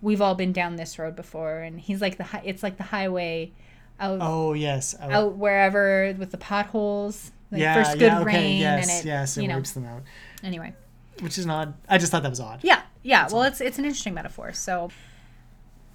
[0.02, 2.84] we've all been down this road before, and he's like the hi- it's like the
[2.84, 3.52] highway
[4.00, 4.96] out Oh yes.
[5.00, 7.32] I- out wherever with the potholes.
[7.52, 7.76] Like yeah.
[7.76, 8.20] first good yeah.
[8.22, 8.26] Okay.
[8.34, 8.90] rain yes.
[8.90, 9.38] and it yes.
[9.38, 10.02] It you know wipes them out,
[10.44, 10.74] anyway.
[11.22, 11.76] which is odd.
[11.88, 12.62] I just thought that was odd.
[12.64, 13.28] Yeah, yeah.
[13.32, 14.52] well, it's it's an interesting metaphor.
[14.52, 14.90] So,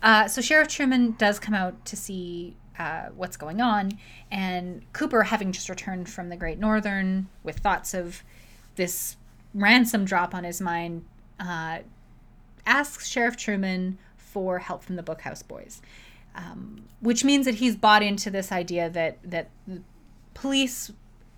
[0.03, 3.98] uh, so Sheriff Truman does come out to see uh, what's going on,
[4.30, 8.22] and Cooper, having just returned from the Great Northern with thoughts of
[8.76, 9.16] this
[9.53, 11.05] ransom drop on his mind,
[11.38, 11.80] uh,
[12.64, 15.82] asks Sheriff Truman for help from the Bookhouse Boys,
[16.34, 19.51] um, which means that he's bought into this idea that that
[20.32, 20.92] police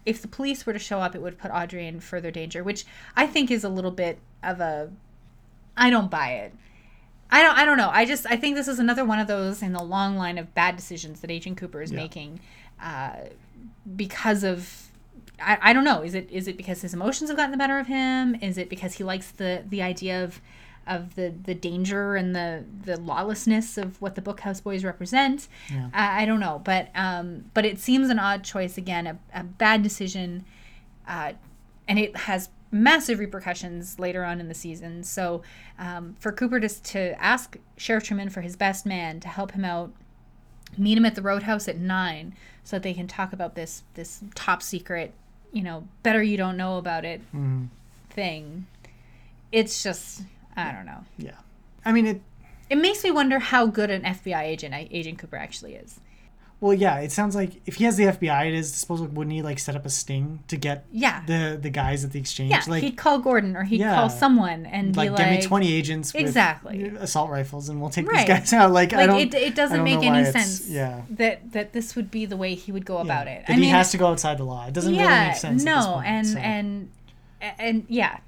[0.04, 2.84] if the police were to show up, it would put Audrey in further danger, which
[3.16, 4.90] I think is a little bit of a.
[5.76, 6.54] I don't buy it.
[7.32, 7.56] I don't.
[7.58, 7.90] I don't know.
[7.92, 8.26] I just.
[8.26, 11.20] I think this is another one of those in the long line of bad decisions
[11.20, 11.96] that Agent Cooper is Yeah.
[11.96, 12.40] making,
[12.80, 13.16] uh,
[13.96, 14.88] because of.
[15.40, 16.02] I, I don't know.
[16.02, 18.36] Is it is it because his emotions have gotten the better of him?
[18.36, 20.40] Is it because he likes the the idea of
[20.86, 25.48] of the the danger and the the lawlessness of what the Bookhouse Boys represent?
[25.70, 25.88] Yeah.
[25.94, 29.42] I, I don't know, but um, but it seems an odd choice again, a, a
[29.42, 30.44] bad decision,
[31.08, 31.32] uh,
[31.88, 35.04] and it has massive repercussions later on in the season.
[35.04, 35.42] So
[35.78, 39.64] um, for Cooper to to ask Sheriff Truman for his best man to help him
[39.64, 39.92] out,
[40.76, 44.20] meet him at the Roadhouse at nine, so that they can talk about this this
[44.34, 45.12] top secret,
[45.52, 47.68] you know, better you don't know about it Mhm.
[48.10, 48.66] thing.
[49.52, 50.22] It's just
[50.56, 51.04] I don't know.
[51.18, 51.36] Yeah.
[51.84, 52.20] I mean it.
[52.70, 56.00] It makes me wonder how good an FBI agent Agent Cooper actually is.
[56.62, 59.42] Well, yeah, it sounds like if he has the FBI at his disposal, wouldn't he
[59.42, 61.20] like set up a sting to get Yeah.
[61.26, 62.52] the the guys at the exchange?
[62.52, 63.96] Yeah, like he'd call Gordon or he'd Yeah.
[63.96, 66.84] call someone and like, be like, me twenty agents with Exactly.
[67.00, 68.18] assault rifles, and we'll take Right.
[68.28, 68.70] these guys out.
[68.70, 69.18] Like, I don't.
[69.18, 71.00] it, it doesn't make any sense Yeah.
[71.10, 73.44] that that this would be the way he would go about it.
[73.48, 74.64] That he has to go outside the law.
[74.66, 75.64] It doesn't really make sense.
[75.64, 76.38] no, point, and so.
[76.38, 76.90] and
[77.58, 78.18] and yeah,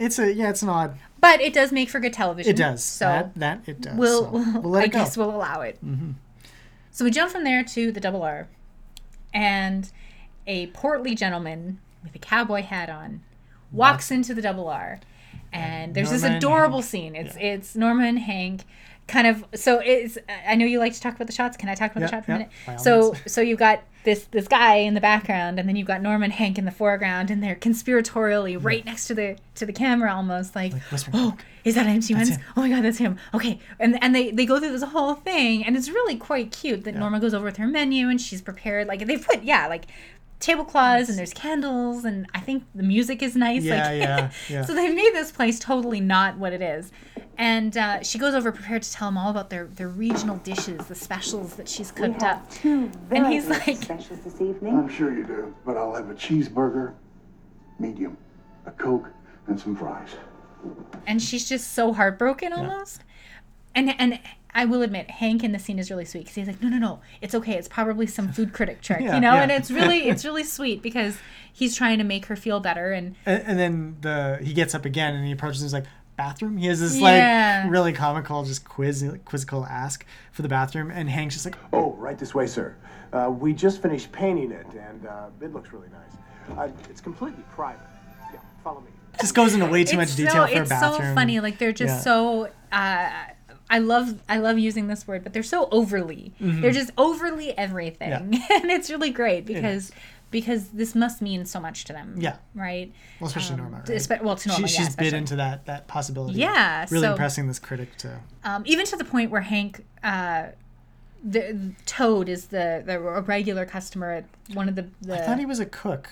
[0.00, 0.98] it's a yeah, it's an odd.
[1.20, 2.50] but it does make for good television.
[2.50, 2.82] It does.
[2.82, 3.96] So that, that it does.
[3.96, 4.82] we'll, so we'll, I.
[4.88, 4.90] Mm-hmm.
[4.90, 5.78] guess we'll allow it.
[6.96, 8.48] So we jump from there to the double R,
[9.34, 9.92] and
[10.46, 13.20] a portly gentleman with a cowboy hat on
[13.70, 15.00] walks into the double R,
[15.52, 17.14] and there's this adorable scene.
[17.14, 18.64] It's it's Norma and Hank.
[19.08, 20.16] Kind of so it's.
[20.48, 21.58] I know you like to talk about the shots.
[21.58, 22.80] Can I talk about Yeah, the shot for a minute?
[22.80, 26.24] So so you've got this this guy in the background, and then you've got Norma
[26.24, 30.14] and Hank in the foreground, and they're conspiratorially right next to the to the camera,
[30.14, 32.26] almost like, whispering, oh, is that MC him.
[32.56, 33.18] Oh my god, that's him.
[33.34, 36.84] Okay, and and they they go through this whole thing, and it's really quite cute
[36.84, 38.86] that Norma goes over with her menu and she's prepared.
[38.86, 39.86] Like they put yeah, like
[40.40, 43.62] tablecloths and there's candles, and I think the music is nice.
[43.62, 44.64] Yeah, like, yeah, yeah.
[44.64, 46.92] so they made this place totally not what it is.
[47.38, 50.86] And uh, she goes over prepared to tell them all about their, their regional dishes,
[50.86, 52.50] the specials that she's cooked up.
[52.50, 54.74] two And he's like- specials this evening.
[54.78, 56.94] I'm sure you do, but I'll have a cheeseburger,
[57.78, 58.16] medium,
[58.64, 59.10] a Coke,
[59.48, 60.08] and some fries.
[61.06, 63.02] and she's just so heartbroken almost.
[63.74, 64.18] And and
[64.54, 66.78] I will admit, Hank in the scene is really sweet because he's like, no, no,
[66.78, 67.54] no, it's okay.
[67.54, 69.34] It's probably some food critic trick, Yeah, you know.
[69.34, 69.42] yeah.
[69.42, 71.18] And it's really it's really sweet because
[71.52, 72.92] he's trying to make her feel better.
[72.92, 75.84] And And, and then the he gets up again and he approaches and he's like
[76.16, 76.56] bathroom.
[76.56, 77.62] He has this Yeah.
[77.64, 81.92] like really comical just quiz quizzical ask for the bathroom and Hank's just like Oh,
[81.94, 82.74] right this way, sir.
[83.12, 86.58] Uh, we just finished painting it, and uh, it looks really nice.
[86.58, 87.80] Uh, it's completely private.
[88.32, 88.88] Yeah, follow me.
[89.20, 90.94] just goes into way too much detail so, for a bathroom.
[91.00, 91.40] it's so funny.
[91.40, 92.48] Like they're just so.
[93.68, 96.32] I love I love using this word, but they're so overly.
[96.40, 98.12] They're just overly everything,
[98.50, 99.92] and it's really great because
[100.30, 102.14] because this must mean so much to them.
[102.18, 102.36] Yeah.
[102.54, 102.92] Right.
[103.20, 103.78] Well, especially Norma.
[103.78, 103.86] Right?
[103.86, 105.18] Espe- well, to Norma, she, yeah, she's bid especially.
[105.18, 106.38] into that that possibility.
[106.38, 108.20] Yeah, really so- impressing this critic to.
[108.44, 110.46] um, even to the point where Hank, uh,
[111.24, 114.86] the Toad is the the a regular customer at one of the.
[115.02, 116.08] the I thought he was a cook,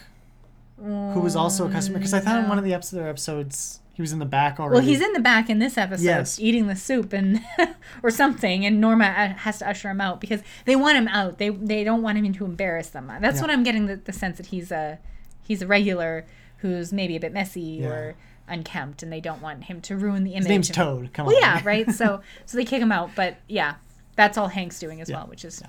[0.76, 4.02] who was also a customer because I thought in one of the episode episodes he
[4.02, 4.74] was in the back already.
[4.74, 6.38] well, he's in the back in this episode Yes.
[6.38, 7.40] eating the soup and
[8.02, 11.38] or something, and Norma uh, has to usher him out because they want him out.
[11.38, 13.10] They they don't want him to embarrass them.
[13.20, 13.40] That's Yeah.
[13.42, 14.98] what I'm getting the, the sense that he's a
[15.42, 16.26] he's a regular
[16.58, 18.14] who's maybe a bit messy or
[18.48, 20.42] unkempt, and they don't want him to ruin the image.
[20.44, 21.12] His name's of- Toad.
[21.12, 21.42] Come Well, on.
[21.42, 21.90] yeah, right.
[21.90, 23.74] So so they kick him out, but yeah,
[24.16, 25.16] that's all Hank's doing as Yeah.
[25.18, 25.62] well, which is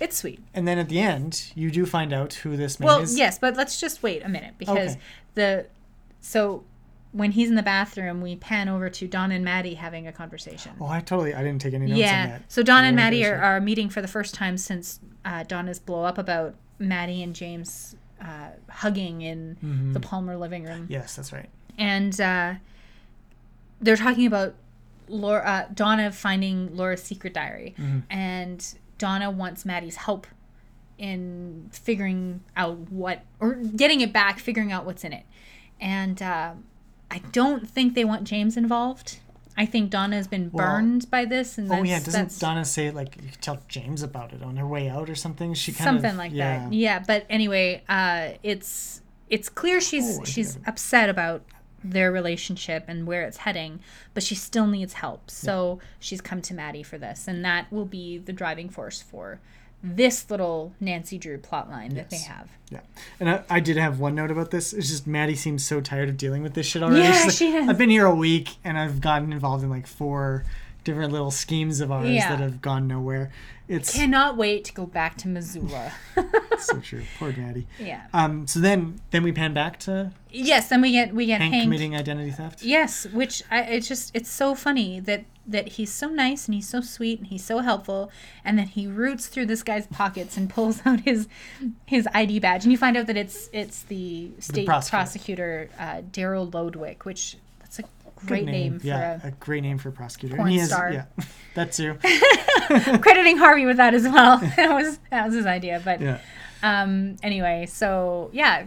[0.00, 0.40] it's sweet.
[0.54, 3.16] And then at the end, you do find out who this man Well, is.
[3.18, 5.00] yes, but let's just wait a minute because Okay.
[5.34, 5.66] the
[6.20, 6.64] so
[7.12, 10.72] when he's in the bathroom, we pan over to Don and Maddy having a conversation.
[10.80, 12.26] Oh, I totally I didn't take any notes on yeah.
[12.26, 12.42] that.
[12.52, 16.04] So Don and Maddy are, are meeting for the first time since uh, Donna's blow
[16.04, 19.92] up about Maddy and James uh, hugging in Mm-hmm.
[19.94, 21.48] the Palmer living room, Yes, that's right.
[21.78, 22.54] and uh,
[23.80, 24.54] they're talking about
[25.08, 27.98] Laura, uh, Donna finding Laura's secret diary, Mm-hmm.
[28.10, 30.26] and Donna wants Maddy's help
[30.98, 35.24] in figuring out what or getting it back, figuring out what's in it.
[35.80, 36.52] And uh,
[37.16, 39.20] I don't think they want James involved.
[39.56, 42.62] I think Donna has been Well- burned by this, and Oh yeah, doesn't that's Donna
[42.62, 45.54] say like you could tell James about it on her way out or something?
[45.54, 46.64] She kind something of, like yeah.
[46.64, 46.72] that.
[46.74, 49.00] Yeah, but anyway, uh, it's
[49.30, 51.42] it's clear she's Oh, she's upset about
[51.82, 53.80] their relationship and where it's heading,
[54.12, 55.30] but she still needs help.
[55.30, 59.40] So she's come to Maddy for this, and that will be the driving force for
[59.82, 62.48] this little Nancy Drew plotline that they have.
[62.70, 62.80] Yeah,
[63.20, 64.72] and I, I did have one note about this.
[64.72, 67.02] It's just Maddy seems so tired of dealing with this shit already.
[67.02, 67.68] Yeah, like, she is.
[67.68, 70.44] I've been here a week and I've gotten involved in like four
[70.86, 72.30] different little schemes of ours Yeah.
[72.30, 73.30] that have gone nowhere.
[73.68, 75.92] It's Cannot wait to go back to Missoula.
[76.60, 77.02] so true.
[77.18, 77.66] Poor Daddy.
[77.80, 78.06] yeah.
[78.14, 78.46] Um.
[78.46, 81.64] So then, then we pan back to Yes, then we get we get Hank, Hank.
[81.64, 82.62] committing identity theft.
[82.62, 86.68] Yes, which I it's just it's so funny that that he's so nice and he's
[86.68, 88.10] so sweet and he's so helpful
[88.44, 91.26] and then he roots through this guy's pockets and pulls out his
[91.86, 94.96] his ID badge and you find out that it's it's the state prosecutor.
[94.96, 97.45] prosecutor, uh, Daryl Lodwick, which that's a Good
[98.16, 100.36] great name, for yeah, a a great name for a prosecutor.
[100.36, 100.92] porn and he has, star.
[100.92, 101.04] Yeah,
[101.54, 101.98] that too.
[103.00, 104.38] crediting Harvey with that as well.
[104.38, 106.18] that was that was his idea, but Yeah.
[106.62, 108.66] um anyway, so yeah,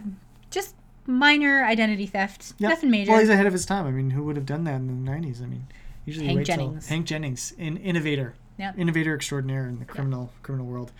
[0.50, 0.74] just
[1.06, 2.68] minor identity theft, Yeah.
[2.68, 3.10] nothing major.
[3.12, 3.86] Well, he's ahead of his time.
[3.86, 5.42] I mean, who would have done that in the '90s?
[5.42, 5.66] I mean,
[6.04, 6.88] usually Hank wait till- Jennings.
[6.88, 8.78] Hank Jennings, in, innovator, Yep.
[8.78, 10.92] innovator extraordinaire in the criminal criminal world.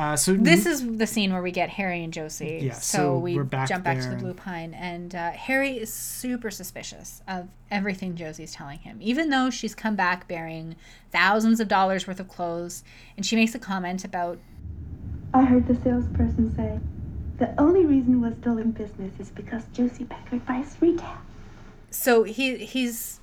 [0.00, 2.60] Uh, so This is the scene where we get Harry and Josie.
[2.62, 5.76] Yeah, so, so we we're back jump back to the Blue Pine, and uh, Harry
[5.76, 10.74] is super suspicious of everything Josie's telling him, even though she's come back bearing
[11.12, 12.82] thousands of dollars worth of clothes,
[13.18, 14.38] and she makes a comment about
[15.34, 16.80] I heard the salesperson say
[17.38, 21.18] the only reason we're still in business is because Josie Packard buys retail.
[21.90, 23.20] so he he's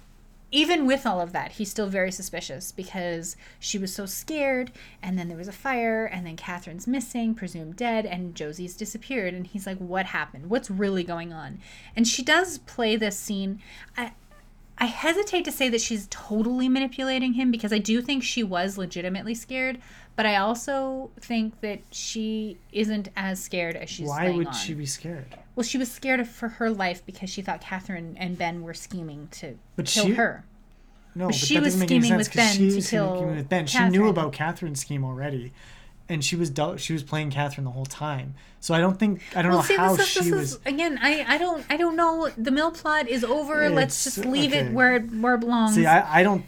[0.52, 4.72] even with all of that he's still very suspicious because she was so scared
[5.02, 9.34] and then there was a fire and then catherine's missing presumed dead and josie's disappeared
[9.34, 11.60] and he's like what happened what's really going on
[11.96, 13.60] and she does play this scene
[13.98, 14.12] i
[14.78, 18.78] i hesitate to say that she's totally manipulating him because i do think she was
[18.78, 19.80] legitimately scared
[20.16, 24.54] but i also think that she isn't as scared as she's Why would on.
[24.54, 25.38] she be scared?
[25.58, 28.76] Well, she was scared of, for her life because she thought Catherine and Ben were
[28.76, 30.46] scheming to But kill she- her.
[31.16, 33.66] No, but she that was scheming with Ben she to kill with Ben.
[33.66, 35.52] She knew about Catherine's scheme already,
[36.08, 38.36] and she was she was playing Catherine the whole time.
[38.60, 40.52] So I don't think I don't Well, know see, how this is, she this was.
[40.54, 41.00] is again.
[41.02, 42.30] I, I don't I don't know.
[42.38, 43.68] The mill plot is over.
[43.72, 44.68] Let's just leave okay.
[44.68, 45.74] it where it where it belongs.
[45.74, 46.46] See, I, I don't.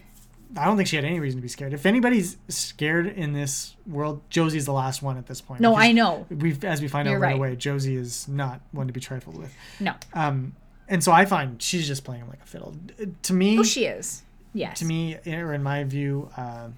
[0.58, 1.74] I don't think she had any reason to be scared.
[1.74, 5.62] If anybody's scared in this world, Josie's the last one at this point.
[5.62, 6.26] No, I know.
[6.30, 7.36] We, as we find You're out right, right.
[7.36, 9.54] away, Josie is not one to be trifled with.
[9.80, 9.94] no.
[10.14, 10.56] Um,
[10.88, 12.76] and so I find she's just playing him like a fiddle.
[13.24, 14.24] To me, Oh, she is.
[14.54, 14.80] Yes.
[14.80, 16.70] to me, or in my view, uh,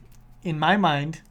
[0.44, 1.22] in my mind,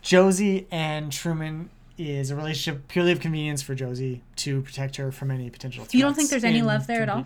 [0.00, 5.30] Josie and Truman is a relationship purely of convenience for Josie to protect her from
[5.30, 5.94] any potential threats.
[5.94, 7.24] You don't think there's any love there at all?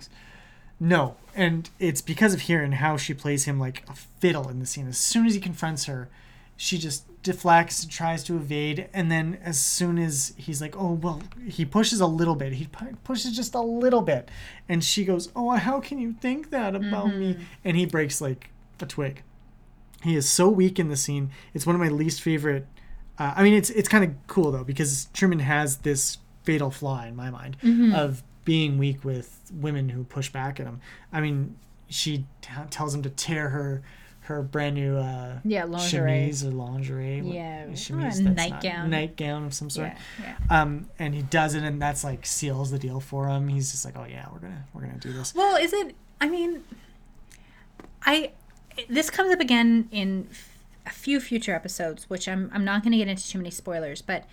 [0.79, 4.59] No, and it's because of here and how she plays him like a fiddle in
[4.61, 4.87] the scene.
[4.89, 6.09] As soon as he confronts her,
[6.57, 10.93] she just deflects, and tries to evade, and then as soon as he's like, "Oh
[10.93, 12.55] well," he pushes a little bit.
[12.55, 12.69] He
[13.05, 14.31] pushes just a little bit,
[14.69, 17.21] and she goes, "Oh, how can you think that about Mm-hmm.
[17.21, 18.51] me?" And he breaks like
[18.81, 19.23] a twig.
[20.03, 21.31] He is so weak in the scene.
[21.53, 22.67] It's one of my least favorite.
[23.19, 27.03] Uh, I mean, it's it's kind of cool though because Truman has this fatal flaw
[27.05, 27.95] in my mind Mm-hmm.
[27.95, 30.81] of being weak with women who push back at him.
[31.13, 31.57] I mean,
[31.91, 33.83] she t- tells him to tear her
[34.21, 36.11] her brand new uh, Yeah, lingerie.
[36.33, 37.21] chemise or lingerie.
[37.21, 37.91] Yeah, chemise.
[37.91, 38.91] or a that's not- nightgown.
[38.91, 39.93] nightgown of some sort.
[40.21, 40.35] Yeah.
[40.51, 40.63] Yeah.
[40.63, 43.47] Um, and he does it, and that's like seals the deal for him.
[43.49, 45.35] He's just like, oh yeah, we're gonna we're gonna do this.
[45.35, 45.95] Well, is it?
[46.21, 46.65] I mean,
[48.05, 48.33] I
[48.89, 50.49] this comes up again in f-
[50.87, 54.03] a few future episodes, which I'm I'm not going to get into too many spoilers,
[54.03, 54.25] but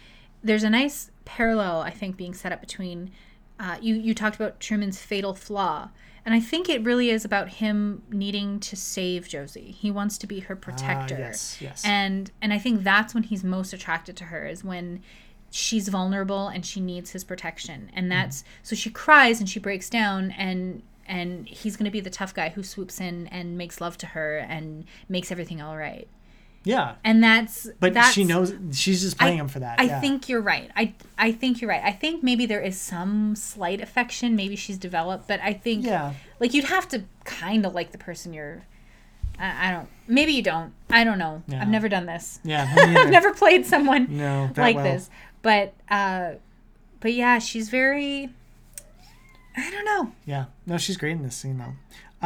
[0.44, 3.12] there's a nice parallel I think being set up between
[3.60, 5.90] uh, you you talked about Truman's fatal flaw.
[6.26, 9.76] And I think it really is about him needing to save Josie.
[9.78, 11.16] He wants to be her protector.
[11.16, 11.84] Ah, yes, yes.
[11.86, 15.02] And and I think that's when he's most attracted to her is when
[15.52, 17.92] she's vulnerable and she needs his protection.
[17.94, 22.00] And that's so she cries and she breaks down and and he's going to be
[22.00, 25.78] the tough guy who swoops in and makes love to her and makes everything all
[25.78, 26.08] right.
[26.66, 29.80] Yeah, And that's but that's, she knows she's just playing him for that.
[29.80, 30.00] I yeah.
[30.02, 30.70] think you're right.
[30.76, 31.82] I I think you're right.
[31.84, 34.36] I think maybe there is some slight affection.
[34.36, 36.14] Maybe she's developed, but I think Yeah.
[36.40, 38.64] like you'd have to kind of like the person you're.
[39.40, 39.90] I, I don't.
[40.08, 40.74] Maybe you don't.
[40.90, 41.44] I don't know.
[41.48, 41.62] Yeah.
[41.62, 42.40] I've never done this.
[42.44, 42.72] Yeah.
[42.78, 44.86] I've never played someone No, that like well.
[44.86, 45.10] this.
[45.42, 46.34] But uh,
[47.02, 48.30] but yeah, she's very.
[49.56, 50.12] I don't know.
[50.26, 51.74] Yeah, no, she's great in this scene though.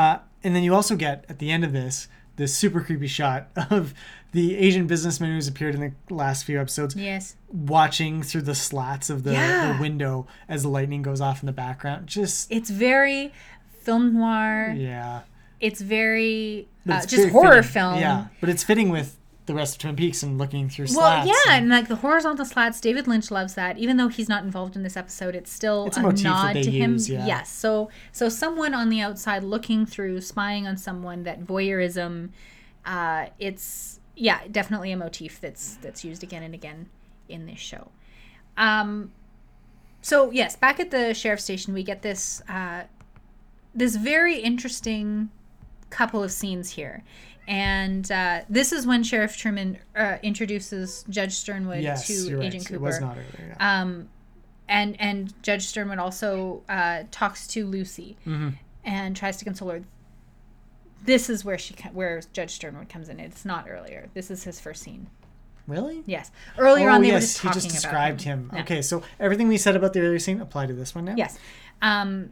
[0.01, 2.07] Uh, and then you also get at the end of this
[2.37, 3.93] this super creepy shot of
[4.31, 7.35] the Asian businessman who's appeared in the last few episodes Yes.
[7.51, 9.73] watching through the slats of the, Yeah.
[9.73, 12.07] the window as the lightning goes off in the background.
[12.07, 13.33] Just It's very
[13.81, 14.73] film noir.
[14.77, 15.21] yeah,
[15.59, 17.71] It's very uh, it's just very horror fitting.
[17.73, 17.99] film.
[17.99, 19.16] Yeah, but it's fitting with
[19.47, 21.27] the rest of Twin Peaks and looking through Well, slats.
[21.27, 23.77] yeah, and- and like the horizontal slats, David Lynch loves that.
[23.79, 26.29] Even though he's not involved in this episode, it's still It's a a, motif that
[26.29, 26.93] nod they to him.
[26.93, 27.25] use, yeah.
[27.25, 27.51] Yes.
[27.51, 32.29] So so someone on the outside looking through, spying on someone, that voyeurism,
[32.85, 36.89] uh, it's yeah, definitely a motif that's that's used again and again
[37.29, 37.89] in this show.
[38.57, 39.11] Um,
[40.01, 42.83] so yes, back at the sheriff's station, we get this uh,
[43.75, 45.29] this very interesting
[45.89, 47.03] couple of scenes here.
[47.47, 52.65] And uh, this is when Sheriff Truman uh, introduces Judge Sternwood yes, to Agent right.
[52.65, 52.75] Cooper.
[52.75, 53.55] It was not earlier.
[53.57, 53.81] Yeah.
[53.81, 54.09] Um,
[54.67, 58.49] and and Judge Sternwood also uh, talks to Lucy Mm-hmm.
[58.83, 59.83] and tries to console her.
[61.05, 63.19] This is where she where Judge Sternwood comes in.
[63.19, 64.09] It's not earlier.
[64.13, 65.07] This is his first scene.
[65.67, 66.03] really?
[66.05, 68.51] Yes, earlier oh on they were yes, just he just about described him.
[68.53, 68.61] Yeah.
[68.61, 71.13] Okay, so everything we said about the earlier scene apply to this one now.
[71.15, 71.37] Yes.
[71.81, 72.31] Um,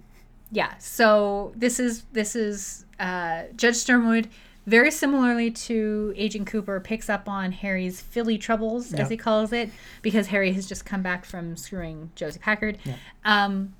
[0.51, 0.78] yeah.
[0.80, 4.28] So this is this is uh, Judge Sternwood.
[4.66, 8.99] Very similarly to Agent Cooper, picks up on Harry's filly troubles, Yep.
[8.99, 9.70] as he calls it,
[10.01, 12.80] because Harry has just come back from screwing Josie Packard.
[12.84, 12.97] Yep.
[13.26, 13.76] Um,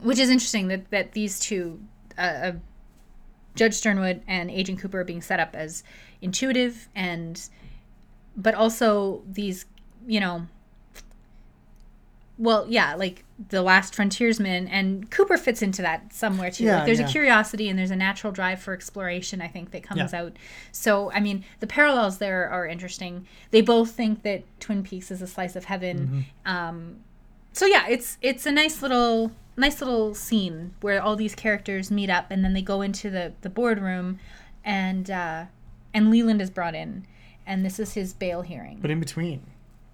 [0.00, 1.80] which is interesting that, that these two,
[2.18, 2.52] uh, uh,
[3.54, 5.82] Judge Sternwood and Agent Cooper, are being set up as
[6.20, 7.48] intuitive and,
[8.36, 9.64] but also these,
[10.06, 10.46] you know,
[12.38, 16.64] well, yeah, like the last frontiersman, and Cooper fits into that somewhere too.
[16.64, 17.08] Yeah, like there's yeah.
[17.08, 19.40] a curiosity and there's a natural drive for exploration.
[19.40, 20.22] I think that comes Yeah.
[20.22, 20.36] out.
[20.72, 23.26] So I mean, the parallels there are interesting.
[23.50, 26.26] They both think that Twin Peaks is a slice of heaven.
[26.46, 26.50] Mm-hmm.
[26.52, 26.96] Um,
[27.52, 32.10] so yeah, it's it's a nice little nice little scene where all these characters meet
[32.10, 34.18] up and then they go into the the boardroom,
[34.64, 35.44] and uh,
[35.94, 37.06] and Leland is brought in,
[37.46, 38.78] and this is his bail hearing.
[38.82, 39.42] But in between,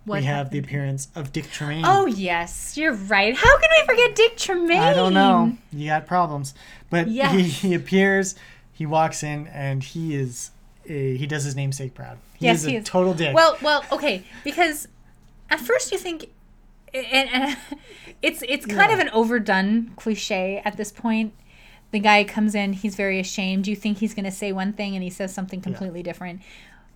[0.04, 1.84] What we have the appearance of Dick Tremaine.
[1.86, 3.36] Oh yes, you're right.
[3.36, 4.78] How can we forget Dick Tremaine?
[4.80, 5.56] I don't know.
[5.72, 6.54] You got problems,
[6.90, 7.34] but he, Yes.
[7.62, 8.34] he appears.
[8.72, 10.50] He walks in and he is.
[10.88, 12.18] A, he does his namesake proud.
[12.34, 12.84] He Yes, is a he is.
[12.84, 13.32] total dick.
[13.34, 14.88] Well, well, okay, because
[15.48, 16.26] at first you think,
[16.92, 17.56] and, and
[18.22, 18.94] it's it's kind Yeah.
[18.94, 21.32] of an overdone cliche at this point.
[21.92, 23.68] The guy comes in, he's very ashamed.
[23.68, 26.40] You think he's going to say one thing, and he says something completely different.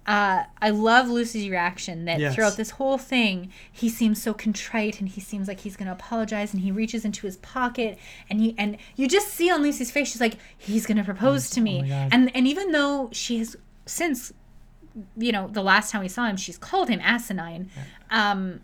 [0.06, 2.34] Uh, I love Lucy's reaction that Yes.
[2.34, 5.92] throughout this whole thing, he seems so contrite and he seems like he's going to
[5.92, 7.98] apologize and he reaches into his pocket
[8.30, 11.50] and he and you just see on Lucy's face she's like he's going to propose
[11.50, 11.82] to me.
[11.92, 14.32] Oh and and even though she has since
[15.16, 17.68] you know the last time we saw him she's called him asinine
[18.10, 18.60] um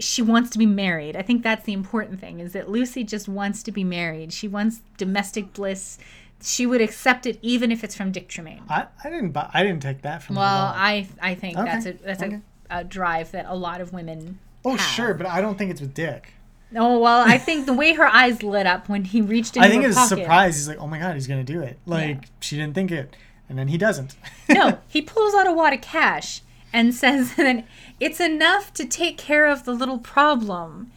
[0.00, 1.14] she wants to be married.
[1.16, 4.32] I think that's the important thing is that lucy just wants to be married.
[4.32, 5.98] She wants domestic bliss
[6.42, 9.30] she would accept it even if it's from dick Tremayne I, I didn't.
[9.32, 10.36] bu- I didn't take that from.
[10.36, 10.80] well him at all.
[10.80, 12.40] i i think Okay, that's a that's okay.
[12.70, 14.80] a, a drive that a lot of women Oh have.
[14.80, 16.34] sure, but I don't think it's with Dick.
[16.76, 19.70] oh well i think the way her eyes lit up when he reached into I
[19.70, 20.54] think her it was a surprise.
[20.56, 23.16] He's like, "Oh my god, he's gonna do it!" Like she didn't think it,
[23.48, 24.14] and then he doesn't.
[24.48, 27.64] no, he pulls out a wad of cash and says that
[28.00, 30.90] it's enough to take care of the little problem.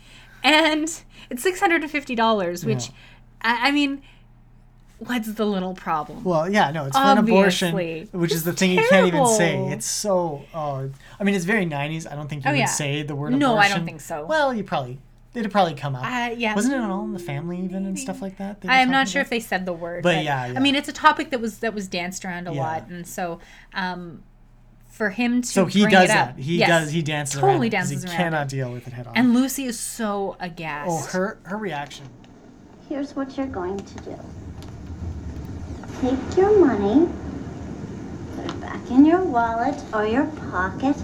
[0.44, 0.84] And
[1.32, 2.94] it's $650, which, Yeah.
[3.42, 4.02] I, I mean,
[5.00, 6.24] what's the little problem?
[6.24, 7.76] Well, yeah, no, it's for an abortion,
[8.12, 9.58] which is the thing you can't even say.
[9.68, 10.44] It's so.
[10.54, 10.90] Oh,
[11.20, 12.10] I mean, it's very '90s.
[12.12, 12.66] I don't think you Oh, would yeah.
[12.66, 13.40] say the word abortion.
[13.40, 13.78] No, I abortion.
[13.78, 14.26] don't think so.
[14.26, 15.00] Well, you probably
[15.34, 16.06] it'd probably come up.
[16.06, 16.56] Uh, yeah.
[16.56, 18.62] Wasn't it on All in the Family even and stuff like that?
[18.62, 19.26] they I'm not talking sure about?
[19.26, 20.54] if they said the word, But yeah, yeah.
[20.58, 22.62] I mean, it's a topic that was that was danced around a Yeah.
[22.62, 23.40] lot, and so
[23.74, 24.24] um,
[24.90, 26.42] for him to So he bring does it up, that.
[26.42, 26.92] He yes, does.
[26.92, 28.50] He dances totally around it 'cause dances He around cannot it.
[28.56, 29.18] deal with it head on.
[29.18, 30.90] And Lucy is so aghast.
[30.90, 32.06] oh, her her reaction.
[32.88, 34.16] Here's what you're going to do.
[36.02, 37.08] Take your money,
[38.36, 40.98] put it back in your wallet or your pocket,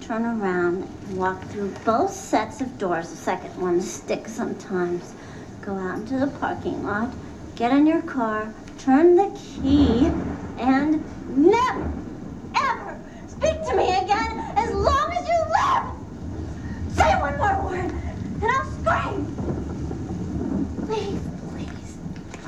[0.00, 3.10] turn around and walk through both sets of doors.
[3.10, 5.14] The second one sticks sometimes.
[5.62, 7.12] Go out into the parking lot,
[7.56, 10.06] get in your car, turn the key,
[10.56, 11.04] and
[11.36, 11.92] never,
[12.56, 15.84] ever speak to me again as long as you live!
[16.96, 17.90] Say one more word,
[18.42, 19.26] and I'll scream!
[20.86, 21.39] Please.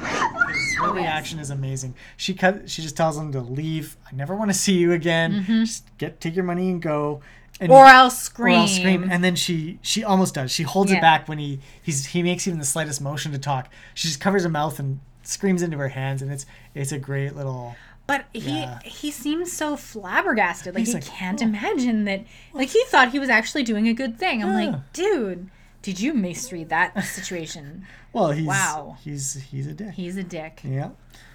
[0.03, 1.95] Her reaction is amazing.
[2.17, 2.69] She cut.
[2.69, 3.97] She just tells him to leave.
[4.11, 5.45] I never want to see you again.
[5.47, 7.21] Just get take your money and go.
[7.61, 7.73] And, Mm-hmm.
[7.73, 8.59] Or I'll or scream.
[8.61, 9.09] I'll scream.
[9.11, 10.51] And then she she almost does.
[10.51, 10.99] She holds Yeah.
[10.99, 13.69] it back when he he's he makes even the slightest motion to talk.
[13.95, 17.37] She just covers her mouth and screams into her hands, and it's it's a great
[17.37, 17.77] little.
[18.09, 18.81] But he Yeah.
[18.85, 20.75] he seems so flabbergasted.
[20.75, 22.25] Like He's he like, can't "Oh." imagine that.
[22.53, 24.43] Like he thought he was actually doing a good thing.
[24.43, 24.71] I'm Yeah.
[24.73, 25.49] like, dude,
[25.83, 27.87] did you misread that situation?
[28.15, 28.99] Well, he's Wow.
[29.03, 29.95] He's he's a dick.
[29.95, 30.61] He's a dick.
[30.65, 30.91] Yeah.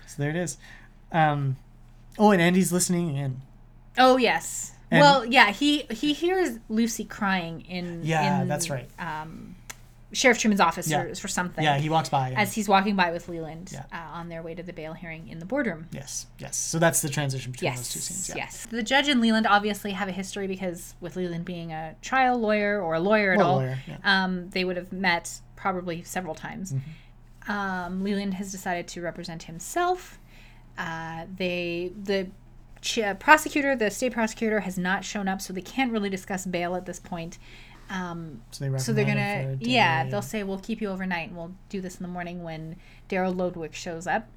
[0.05, 0.57] So there it is.
[1.11, 1.57] Um,
[2.19, 3.41] oh, and Andy's listening in.
[3.97, 4.73] Oh yes.
[4.91, 5.51] And- well, yeah.
[5.51, 8.01] He he hears Lucy crying in.
[8.03, 8.87] Yeah, in, that's right.
[8.99, 9.55] Um,
[10.13, 11.03] Sheriff Truman's office Yeah.
[11.09, 11.63] for, for something.
[11.63, 12.31] Yeah, he walks by.
[12.31, 13.83] as he's walking by with Leland Yeah.
[13.91, 15.87] uh, on their way to the bail hearing in the boardroom.
[15.91, 16.55] yes, yes.
[16.55, 18.29] So that's the transition between those two Yes, scenes.
[18.29, 18.35] Yeah.
[18.45, 18.67] yes.
[18.69, 22.81] The judge and Leland obviously have a history because with Leland being a trial lawyer
[22.81, 26.73] or a lawyer at Well, all, lawyer, um, they would have met probably several times.
[26.73, 27.51] Mm-hmm.
[27.51, 30.19] Um, Leland has decided to represent himself.
[30.77, 32.29] Uh, they the
[32.81, 36.75] ch- prosecutor, the state prosecutor, has not shown up, so they can't really discuss bail
[36.75, 37.37] at this point.
[37.89, 41.53] Um, So they so they're gonna, yeah, they'll say we'll keep you overnight, and we'll
[41.69, 42.75] do this in the morning when
[43.09, 44.27] Daryl Lodwick shows up.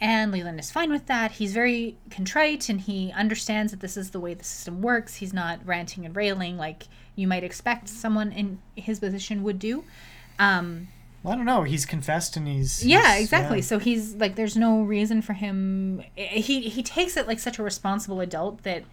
[0.00, 1.32] And Leland is fine with that.
[1.32, 5.16] He's very contrite, and he understands that this is the way the system works.
[5.16, 6.84] He's not ranting and railing like
[7.16, 9.82] you might expect someone in his position would do.
[10.38, 10.86] Um,
[11.24, 11.64] Well, I don't know.
[11.64, 12.86] He's confessed and he's.
[12.86, 13.58] yeah, he's- exactly.
[13.58, 13.64] yeah.
[13.64, 16.02] So he's like, there's no reason for him.
[16.14, 18.84] He he takes it like such a responsible adult that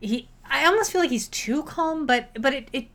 [0.00, 0.28] he.
[0.48, 2.86] I almost feel like he's too calm, but but it, it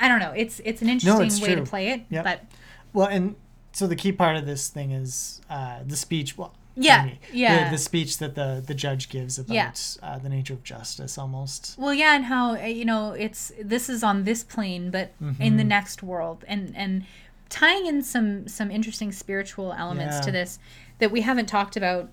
[0.00, 0.32] I don't know.
[0.36, 1.64] It's it's an interesting it's way true.
[1.64, 2.02] to play it.
[2.10, 2.24] Yep.
[2.24, 2.44] But
[2.92, 3.34] Well, and
[3.72, 6.36] so the key part of this thing is uh, the speech.
[6.38, 7.64] Well, Yeah, yeah.
[7.64, 9.72] The, the speech that the the judge gives about Yeah.
[10.02, 11.74] uh, the nature of justice, almost.
[11.78, 15.56] well, yeah, and how uh, you know it's this is on this plane, but in
[15.56, 17.04] the next world, and and
[17.48, 20.20] tying in some some interesting spiritual elements Yeah.
[20.26, 20.58] to this
[20.98, 22.10] that we haven't talked about.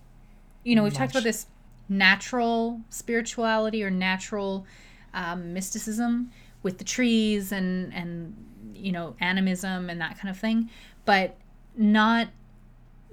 [0.64, 1.46] You know, we've talked about this
[1.88, 4.66] natural spirituality or natural
[5.14, 6.32] um, mysticism,
[6.66, 8.36] with the trees and and
[8.74, 10.70] you know animism and that kind of thing,
[11.06, 11.38] but
[11.78, 12.28] not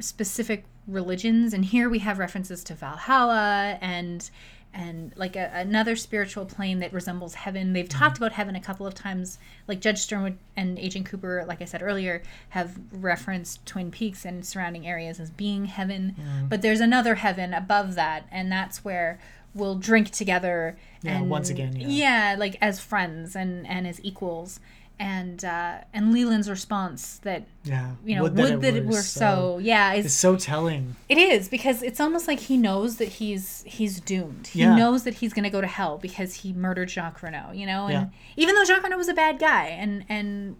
[0.01, 1.53] specific religions.
[1.53, 4.29] And here we have references to Valhalla and
[4.75, 7.75] and like a, another spiritual plane that resembles heaven.
[7.75, 7.99] They've mm-hmm.
[7.99, 9.39] talked about heaven a couple of times.
[9.69, 14.47] Like Judge Sternwood and Agent Cooper, like I said earlier, have referenced Twin Peaks and
[14.47, 16.17] surrounding areas as being heaven.
[16.19, 16.47] Mm-hmm.
[16.47, 19.21] But there's another heaven above that, and that's where
[19.55, 20.77] we'll drink together.
[21.03, 21.89] Yeah, and, once again, yeah.
[21.89, 24.61] yeah, like as friends and and as equals.
[24.99, 27.93] And uh, and Leland's response that Yeah.
[28.05, 30.95] you know would that, it, were so, yeah It's so telling.
[31.09, 34.49] it is because it's almost like he knows that he's he's doomed.
[34.49, 34.77] He Yeah.
[34.77, 37.87] knows that he's going to go to hell because he murdered Jacques Renault, you know?
[37.87, 38.07] And Yeah.
[38.37, 40.57] even though Jacques Renault was a bad guy and and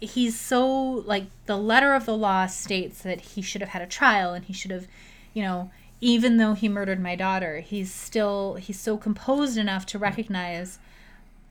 [0.00, 3.86] he's so like the letter of the law states that he should have had a
[3.86, 4.88] trial and he should have,
[5.34, 5.70] you know,
[6.04, 10.78] even though he murdered my daughter, he's still he's so composed enough to recognize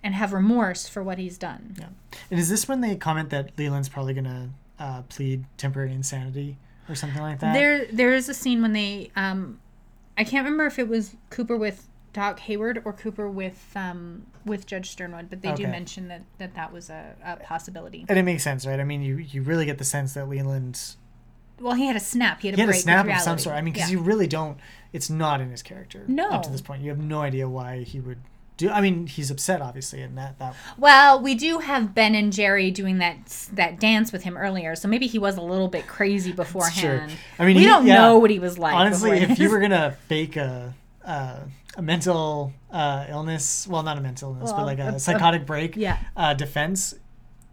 [0.04, 1.76] and have remorse for what he's done.
[1.80, 1.88] Yeah.
[2.30, 6.94] And is this when they comment that Leland's probably gonna uh, plead temporary insanity or
[6.94, 7.54] something like that?
[7.54, 9.60] There, there is a scene when they, um,
[10.20, 14.68] I can't remember if it was Cooper with Doc Hayward or Cooper with um, with
[14.68, 18.06] Judge Sternwood, but they do mention that that, that was a, a possibility.
[18.08, 18.80] and it makes sense, right?
[18.80, 20.96] I mean, you you really get the sense that Leland
[21.64, 22.42] Well, he had a snap.
[22.42, 23.56] He had a he had a snap of some sort.
[23.56, 23.98] I mean, because Yeah.
[23.98, 24.58] you really don't.
[24.92, 26.04] It's not in his character.
[26.08, 26.30] No.
[26.30, 28.20] Up to this point, you have no idea why he would
[28.58, 28.70] do.
[28.70, 32.70] I mean, he's upset, obviously, and that that Well, we do have Ben and Jerry
[32.70, 36.32] doing that that dance with him earlier, so maybe he was a little bit crazy
[36.32, 37.12] beforehand.
[37.40, 37.96] I mean, we he- don't yeah.
[38.02, 38.76] know what he was like.
[38.76, 41.40] honestly, if you were gonna fake a a,
[41.78, 45.00] a mental uh, illness, well, not a mental illness, Well, but like a- a, a-
[45.00, 45.98] psychotic break, yeah.
[46.16, 46.94] uh, defense.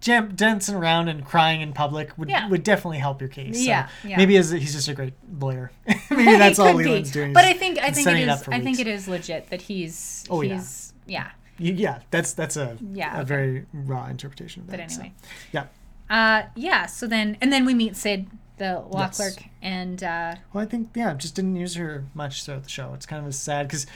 [0.00, 2.48] Jam- dancing around and crying in public would, Yeah.
[2.48, 3.58] would definitely help your case.
[3.58, 4.16] So Yeah, yeah.
[4.16, 5.70] Maybe as he's just a great lawyer.
[6.10, 6.72] maybe that's all.
[6.74, 7.32] Leland's doing.
[7.32, 10.24] But I think I think it it up I think it is legit that he's
[10.30, 10.54] Oh, yeah.
[10.54, 11.30] he's yeah.
[11.58, 13.24] Y- Yeah, that's that's a Yeah, a okay.
[13.28, 14.78] very raw interpretation of that.
[14.80, 15.14] But so, anyway.
[15.52, 15.64] yeah.
[16.08, 16.86] Uh, yeah.
[16.86, 18.26] So then, and then we meet Sid,
[18.56, 19.16] the law Yes.
[19.16, 22.94] clerk, and uh, Well, I think yeah, just didn't use her much throughout the show.
[22.94, 23.86] It's kind of a sad because,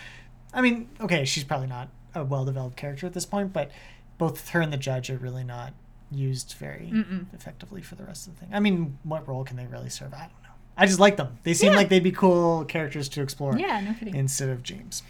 [0.53, 3.71] I mean, okay, she's probably not a well-developed character at this point, but
[4.19, 5.73] both her and the judge are really not
[6.15, 6.91] used very
[7.33, 8.51] effectively for the rest of the thing.
[8.55, 10.15] I mean, what role can they really serve?
[10.15, 10.51] I don't know.
[10.77, 11.39] I just like them.
[11.45, 11.77] They seem Yeah.
[11.79, 13.57] like they'd be cool characters to explore.
[13.59, 14.15] yeah, no kidding.
[14.15, 15.03] Instead of James.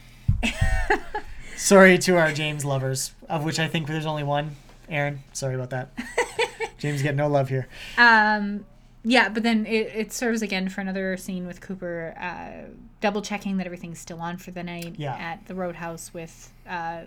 [1.57, 4.57] sorry to our James lovers, of which I think there's only one.
[4.89, 5.91] Aaron, sorry about that.
[6.79, 7.67] James get no love here.
[7.97, 8.67] Um,
[9.05, 13.57] yeah, but then it, it serves again for another scene with Cooper, uh, double checking
[13.59, 15.15] that everything's still on for the night Yeah.
[15.15, 17.03] at the Roadhouse with uh,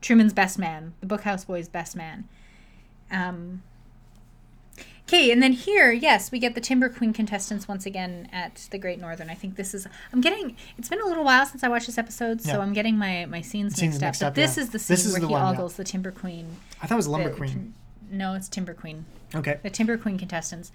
[0.00, 2.28] Truman's best man, the Bookhouse Boy's best man.
[3.12, 3.62] Um,
[5.08, 8.78] okay, and then here, yes, we get the Timber Queen contestants once again at the
[8.78, 9.28] Great Northern.
[9.30, 9.86] I think this is.
[10.12, 10.56] I'm getting.
[10.78, 12.58] It's been a little while since I watched this episode, so Yeah.
[12.60, 14.08] I'm getting my my scenes, Scenes mixed up.
[14.08, 14.62] mixed But up, this yeah.
[14.64, 15.50] is the scene This is where the he one, yeah.
[15.50, 16.56] ogles the Timber Queen.
[16.82, 17.74] I thought it was Lumber the- Queen.
[18.10, 19.58] No, it's Timber Queen Okay.
[19.62, 20.70] the Timber Queen contestants.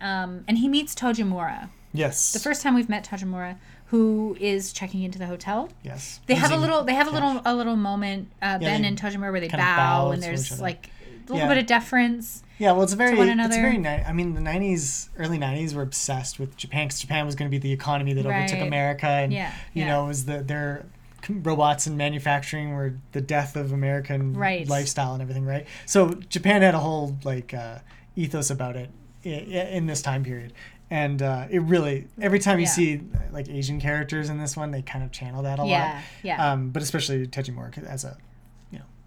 [0.00, 1.68] Um, and he meets Tojamura.
[1.92, 2.32] Yes.
[2.32, 5.68] The first time we've met Tojamura, who is checking into the hotel.
[5.82, 6.20] Yes.
[6.26, 6.84] They have a little.
[6.84, 7.20] They have a cash.
[7.22, 7.42] little.
[7.44, 8.30] A little moment.
[8.40, 10.90] Uh, Ben and Tojamura where they bow, bow and there's like
[11.28, 11.54] a little Yeah.
[11.54, 12.42] bit of deference.
[12.58, 13.78] Yeah, well, it's a very, one it's very.
[13.86, 17.54] I mean, the '90s, early '90s, were obsessed with Japan because Japan was going to
[17.54, 18.66] be the economy that overtook Right.
[18.66, 19.88] America, and Yeah, you yeah.
[19.88, 20.86] know, it was the their
[21.28, 24.66] robots and manufacturing were the death of American Right.
[24.68, 25.66] lifestyle and everything, right?
[25.86, 27.78] So Japan had a whole like uh,
[28.16, 28.90] ethos about it
[29.24, 30.52] in this time period.
[30.90, 32.70] And uh, it really, every time you Yeah.
[32.70, 33.00] see
[33.30, 36.02] like Asian characters in this one, they kind of channel that a Yeah, lot.
[36.22, 36.52] yeah.
[36.52, 38.16] Um, but especially Tojamura as a,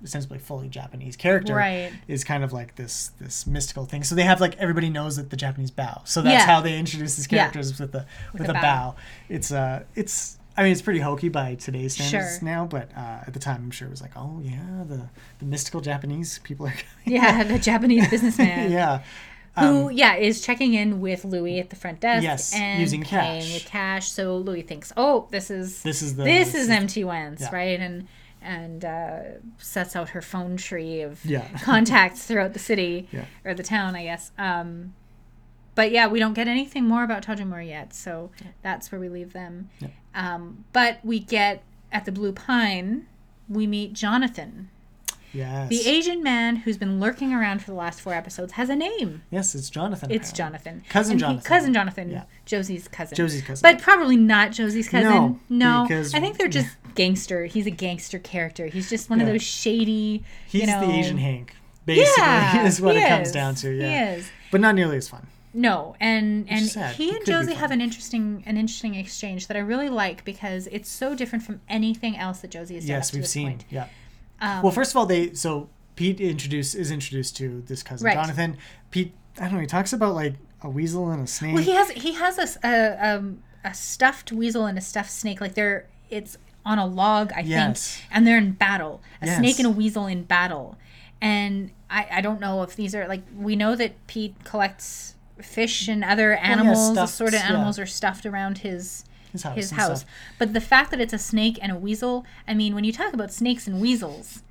[0.03, 1.91] ostensibly fully Japanese character Right.
[2.07, 4.03] is kind of like this this mystical thing.
[4.03, 6.01] So they have like everybody knows that the Japanese bow.
[6.05, 6.45] So that's Yeah.
[6.45, 7.39] how they introduce these Yeah.
[7.39, 8.61] characters with the with, a a bow.
[8.61, 8.95] bow.
[9.29, 12.45] It's uh it's I mean it's pretty hokey by today's standards Sure.
[12.45, 15.45] now, but uh, at the time I'm sure it was like, oh yeah, the the
[15.45, 16.71] mystical Japanese people are
[17.05, 17.21] coming.
[17.21, 18.71] Yeah, the Japanese businessman.
[18.79, 19.01] yeah.
[19.59, 23.03] Who, yeah, is checking in with Louis at the front desk Um, Yes, and using
[23.03, 23.53] paying cash.
[23.53, 24.09] with cash.
[24.09, 27.49] So Louis thinks, "Oh, this is This is the this is MT Wentz, Yeah.
[27.53, 28.07] right?" And
[28.41, 29.19] and uh,
[29.57, 31.47] sets out her phone tree of Yeah.
[31.61, 33.25] contacts throughout the city Yeah.
[33.45, 34.31] or the town, I guess.
[34.37, 34.93] Um,
[35.75, 38.31] but yeah, we don't get anything more about Tojamura yet, so
[38.61, 39.69] that's where we leave them.
[40.13, 43.07] Um, but we get at the Blue Pine,
[43.47, 44.69] we meet Jonathan.
[45.33, 45.69] Yes.
[45.69, 49.23] The Asian man who's been lurking around for the last four episodes has a name.
[49.31, 50.11] yes, it's Jonathan.
[50.11, 50.59] It's apparently.
[50.59, 50.83] Jonathan.
[50.89, 51.47] Cousin And he- Jonathan.
[51.47, 52.11] cousin Jonathan.
[52.11, 52.23] Yeah.
[52.45, 53.15] Josie's cousin.
[53.15, 53.61] Josie's cousin.
[53.63, 55.09] But probably not Josie's cousin.
[55.09, 55.85] No, No.
[55.87, 57.45] because- I think they're just gangster.
[57.45, 58.67] He's a gangster character.
[58.67, 60.23] He's just one of those shady.
[60.47, 61.55] He's you know, the Asian Hank.
[61.85, 63.71] Basically, Yeah, is what it comes down to.
[63.71, 64.13] He Yeah.
[64.15, 64.29] is.
[64.51, 65.27] But not nearly as fun.
[65.53, 66.61] No, and and
[66.95, 70.89] he and Josie have an interesting an interesting exchange that I really like because it's
[70.89, 72.95] so different from anything else that Josie has done.
[72.95, 73.47] Yes, we've seen.
[73.47, 73.65] Point.
[73.69, 73.87] Yeah.
[74.39, 78.13] Um, well, first of all, they so Pete introduce is introduced to this cousin Right.
[78.15, 78.57] Jonathan.
[78.91, 79.59] Pete, I don't know.
[79.59, 81.53] He talks about like a weasel and a snake.
[81.55, 85.41] Well, he has he has a a, um, a stuffed weasel and a stuffed snake.
[85.41, 87.95] Like they're it's on a log, I Yes.
[87.97, 89.01] think, and they're in battle.
[89.21, 89.37] A Yes.
[89.37, 90.77] snake and a weasel in battle,
[91.21, 95.87] and I I don't know if these are like we know that Pete collects fish
[95.87, 96.91] and other animals.
[96.93, 97.47] stuffed, assorted yeah.
[97.49, 99.55] animals are stuffed around his his house.
[99.55, 100.05] his house.
[100.37, 103.13] But the fact that it's a snake and a weasel, I mean, when you talk
[103.13, 104.43] about snakes and weasels,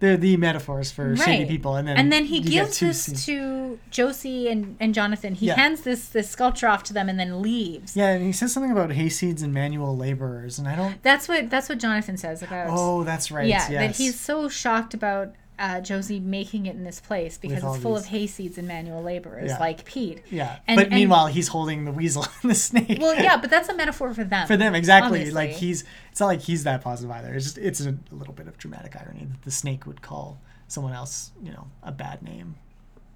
[0.00, 3.26] They're the metaphors for shady people, and then and then he gives this scenes.
[3.26, 5.34] to Josie and, and Jonathan.
[5.34, 5.56] He Yeah.
[5.56, 7.94] hands this this sculpture off to them and then leaves.
[7.96, 11.02] Yeah, and he says something about hayseeds and manual laborers, and I don't.
[11.02, 12.68] That's what that's what Jonathan says about.
[12.70, 13.46] Oh, that's right.
[13.46, 13.98] yeah, yes.
[13.98, 17.94] that he's so shocked about uh, Josie making it in this place because it's full
[17.94, 19.58] these- of hayseeds and manual laborers Yeah.
[19.58, 20.22] like Pete.
[20.30, 22.98] Yeah, And- but and- meanwhile, he's holding the weasel and the snake.
[23.00, 24.46] Well, yeah, but that's a metaphor for them.
[24.48, 25.18] for them exactly.
[25.20, 25.34] obviously.
[25.34, 25.84] Like he's.
[26.10, 27.32] It's not like he's that positive either.
[27.34, 30.92] It's just it's a, little bit of dramatic irony that the snake would call someone
[30.92, 32.56] else, you know, a bad name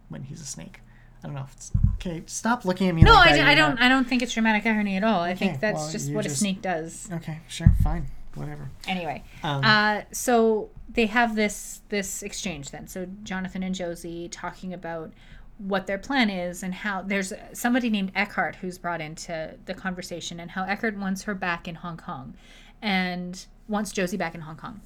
[0.08, 0.80] when he's a snake.
[1.22, 2.22] I don't know if it's okay.
[2.26, 3.00] Stop looking at me.
[3.02, 3.76] No, like I, that, I don't.
[3.76, 5.20] not- I don't think it's dramatic irony at all.
[5.22, 7.08] I think that's well, just what a snake does.
[7.10, 8.70] Okay, sure, fine, whatever.
[8.86, 12.86] Anyway, Um, uh, so they have this this exchange then.
[12.86, 15.12] So Jonathan and Josie talking about
[15.58, 20.40] what their plan is and how there's somebody named Eckhardt who's brought into the conversation
[20.40, 22.34] and how Eckhardt wants her back in Hong Kong
[22.82, 24.80] and wants Josie back in Hong Kong.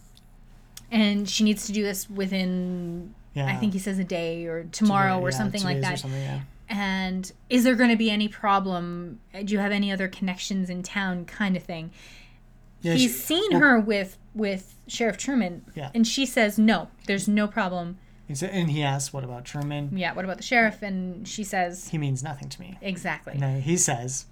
[0.91, 3.47] And she needs to do this within yeah.
[3.47, 5.99] I think he says a day or tomorrow or yeah, something like or that.
[6.01, 6.41] something, yeah.
[6.69, 9.21] And is there going to be any problem?
[9.33, 11.93] Do you have any other connections in town kind of thing?
[12.83, 15.91] Yeah, he's she- seen well, her with with Sheriff Truman, Yeah.
[15.95, 17.99] and she says no, there's no problem.
[18.29, 20.83] he said- and he asks, "What about Truman?" Yeah, what about the sheriff?
[20.83, 22.79] And she says He means nothing to me.
[22.81, 23.37] exactly.
[23.39, 24.27] No, he says,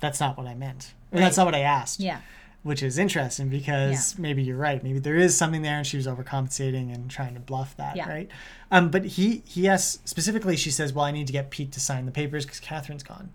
[0.00, 0.94] "That's not what I meant.
[1.12, 1.20] Right.
[1.20, 2.20] That's not what I asked." Yeah,
[2.62, 4.82] which is interesting because maybe you're right.
[4.82, 8.08] Maybe there is something there, and she was overcompensating and trying to bluff that, Yeah.
[8.08, 8.30] right?
[8.70, 10.56] Um, but he he asks specifically.
[10.56, 13.30] She says, "Well, I need to get Pete to sign the papers because Catherine's gone."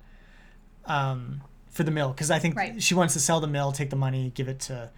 [0.86, 1.42] Um,
[1.72, 2.82] for the mill, because I think Right.
[2.84, 4.90] she wants to sell the mill, take the money, give it to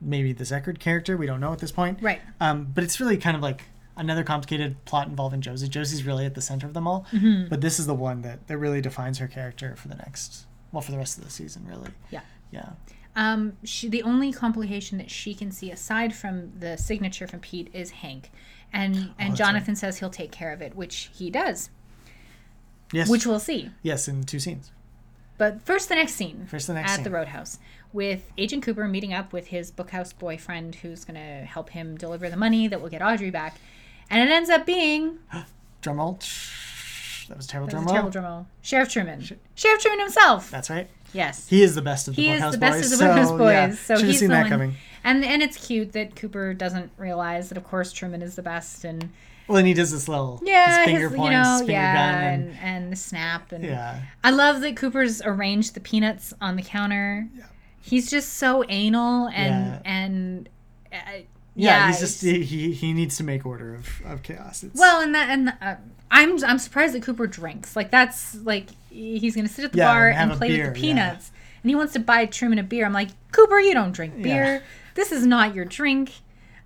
[0.00, 1.16] maybe the Eckhardt character.
[1.16, 2.20] We don't know at this point, right.
[2.40, 3.64] um, but it's really kind of like
[3.96, 5.68] another complicated plot involving Josie.
[5.68, 7.48] Josie's really at the center of them all, Mm-hmm.
[7.50, 10.80] but this is the one that, that really defines her character for the next, well,
[10.80, 11.90] for the rest of the season, really.
[12.10, 12.20] Yeah.
[12.50, 12.70] Yeah.
[13.14, 17.68] Um, she the only complication that she can see aside from the signature from Pete
[17.74, 18.30] is Hank,
[18.72, 19.36] and and Oh, that's right.
[19.36, 21.68] Jonathan says he'll take care of it, which he does,
[22.90, 23.08] Yes.
[23.10, 23.70] which we'll see.
[23.82, 24.70] yes, in two scenes.
[25.42, 26.46] But first, the next scene.
[26.48, 27.04] First the next at scene.
[27.04, 27.58] the Roadhouse
[27.92, 32.30] with Agent Cooper meeting up with his bookhouse boyfriend, who's going to help him deliver
[32.30, 33.56] the money that will get Audrey back,
[34.08, 35.18] and it ends up being
[35.82, 36.12] Drum roll.
[37.28, 37.94] That was terrible that drum was roll.
[37.94, 38.46] terrible drum roll.
[38.62, 39.26] Sheriff Truman.
[39.56, 40.48] Sheriff Truman himself.
[40.48, 40.88] That's right.
[41.12, 41.48] yes.
[41.48, 42.92] He is the best of the He is the best Boys.
[42.92, 43.52] of the Bookhouse so, Boys.
[43.52, 44.50] Yeah, So he's seen the that one.
[44.50, 44.74] coming.
[45.02, 48.84] And and it's cute that Cooper doesn't realize that of course Truman is the best
[48.84, 49.10] and
[49.52, 52.22] Well, and he does this little yeah, his finger his, points, you know, finger yeah,
[52.22, 56.56] gun, and, and, the snap and yeah, I love that Cooper's arranged the peanuts on
[56.56, 57.28] the counter.
[57.36, 57.44] Yeah.
[57.82, 59.80] He's just so anal and Yeah.
[59.84, 60.48] and
[60.90, 61.24] uh, yeah.
[61.54, 64.62] yeah, he's just he, he he needs to make order of, of chaos.
[64.62, 65.74] It's, well, and that and uh,
[66.10, 67.76] I'm I'm surprised that Cooper drinks.
[67.76, 70.74] Like that's like he's gonna sit at the Yeah, bar and and play beer, with
[70.74, 70.86] the yeah.
[70.94, 71.30] peanuts,
[71.62, 72.86] and he wants to buy Truman a beer.
[72.86, 74.44] I'm like, Cooper, you don't drink beer.
[74.44, 74.60] Yeah.
[74.94, 76.12] This is not your drink.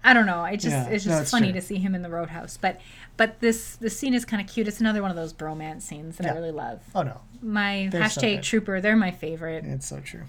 [0.08, 0.38] I don't know.
[0.40, 1.60] I just Yeah, it's no, just it's funny true.
[1.60, 2.56] to see him in the roadhouse.
[2.56, 2.80] But
[3.16, 4.68] but this this scene is kind of cute.
[4.68, 6.80] It's another one of those bromance scenes that I really love.
[6.94, 8.42] oh no, My They're hashtag good.
[8.44, 9.64] trooper, they're my favorite.
[9.64, 10.22] it's so true.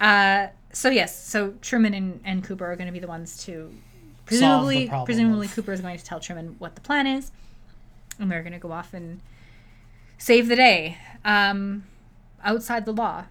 [0.00, 3.72] Uh, so yes, so Truman and, and Cooper are going to be the ones to
[4.24, 7.30] presumably presumably of- Cooper is going to tell Truman what the plan is,
[8.18, 9.20] and they're going to go off and
[10.16, 11.84] save the day um,
[12.44, 13.24] outside the law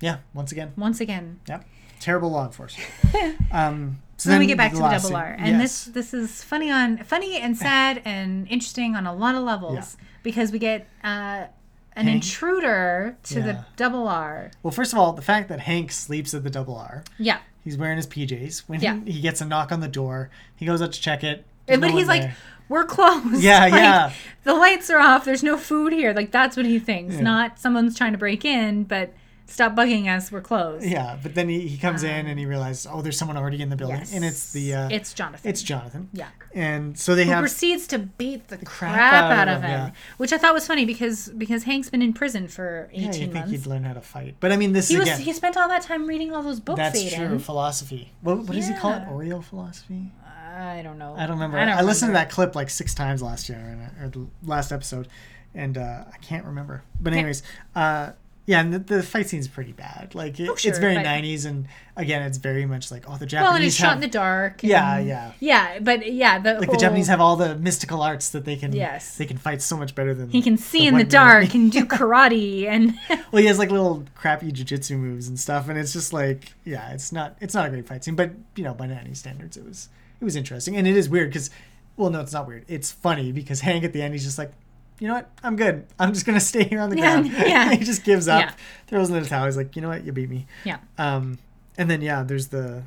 [0.00, 1.38] Yeah, once again, once again.
[1.46, 1.64] yep,
[2.00, 2.88] terrible law enforcement.
[3.52, 5.84] um, so then we get back to the double scene- R, and yes.
[5.86, 9.96] this this is funny on funny and sad and interesting on a lot of levels
[10.22, 11.46] because we get uh,
[11.94, 12.16] an Hank?
[12.16, 14.50] intruder to the double R.
[14.62, 17.02] Well, first of all, the fact that Hank sleeps at the double R.
[17.18, 18.64] Yeah, He's wearing his PJs.
[18.68, 19.00] When Yeah.
[19.04, 21.44] he, he gets a knock on the door, he goes out to check it.
[21.66, 22.36] There's but no he's like, there.
[22.68, 24.12] "We're closed." Yeah, Like, yeah.
[24.44, 25.24] The lights are off.
[25.24, 26.12] There's no food here.
[26.12, 27.16] Like that's what he thinks.
[27.16, 27.22] Yeah.
[27.22, 29.12] Not someone's trying to break in, but
[29.46, 30.30] stop bugging us.
[30.32, 30.84] We're closed.
[30.84, 33.68] Yeah, but then he, he comes in and he realizes, oh, there's someone already in
[33.70, 34.12] the building, Yes.
[34.12, 35.48] and it's the uh, it's Jonathan.
[35.50, 36.08] it's Jonathan.
[36.12, 36.28] yeah.
[36.54, 39.90] And so they Who have proceeds to beat the, crap crap, out of him, yeah.
[40.16, 43.20] which I thought was funny because because Hank's been in prison for yeah, you eighteen
[43.24, 43.50] think months.
[43.50, 45.68] he'd learn how to fight, but I mean, this He was again, he spent all
[45.68, 46.78] that time reading all those books.
[46.78, 47.28] that's Aidan.
[47.28, 48.12] true philosophy.
[48.22, 49.02] What, what does he call it?
[49.08, 50.12] Oreo philosophy?
[50.58, 51.14] I don't know.
[51.16, 51.58] I don't remember.
[51.58, 54.72] I don't I listened to that clip like six times last year, or the last
[54.72, 55.08] episode,
[55.54, 56.82] and uh, I can't remember.
[56.98, 57.42] But anyways,
[57.74, 58.12] uh,
[58.46, 60.14] Yeah, and the, the fight scene's pretty bad.
[60.14, 61.66] Like it, Oh, sure, it's very but- '90s, and
[61.96, 64.62] again, it's very much like oh, the Japanese well, and it's shot in the dark.
[64.62, 65.32] Yeah, and- yeah.
[65.40, 65.78] yeah.
[65.80, 68.72] But yeah, the like whole, the Japanese have all the mystical arts that they can.
[68.72, 69.16] Yes.
[69.16, 71.62] they can fight so much better than He can see in the dark man.
[71.64, 72.94] and do karate and
[73.32, 76.90] well, he has like little crappy jujitsu moves and stuff, and it's just like, yeah,
[76.92, 79.64] it's not, it's not a great fight scene, but you know, by '90s standards, it
[79.64, 79.88] was,
[80.20, 81.50] it was interesting, and it is weird because,
[81.96, 82.64] well, no, it's not weird.
[82.68, 84.52] It's funny because Hank at the end, he's just like,
[84.98, 85.86] you know what, I'm good.
[85.98, 87.26] I'm just gonna stay here on the ground.
[87.32, 87.70] yeah.
[87.72, 88.52] he just gives up, Yeah.
[88.86, 89.46] throws in the towel.
[89.46, 90.46] He's like, you know what, you beat me.
[90.64, 90.78] yeah.
[90.98, 91.38] Um,
[91.78, 92.82] and then yeah, there's the,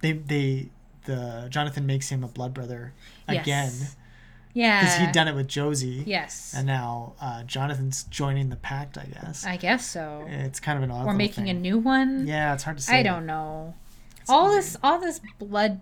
[0.00, 0.68] they they
[1.04, 2.92] the Jonathan makes him a blood brother
[3.28, 3.42] Yes.
[3.42, 3.72] again
[4.54, 4.80] Yeah.
[4.80, 6.02] because he'd done it with Josie.
[6.06, 6.54] Yes.
[6.56, 9.44] And now uh, Jonathan's joining the pact, I guess.
[9.46, 10.24] I guess so.
[10.28, 11.02] It's kind of an odd.
[11.02, 12.26] Or little making a new one.
[12.26, 12.98] Yeah, it's hard to say.
[13.00, 13.74] I don't know.
[14.28, 15.80] all this all this blood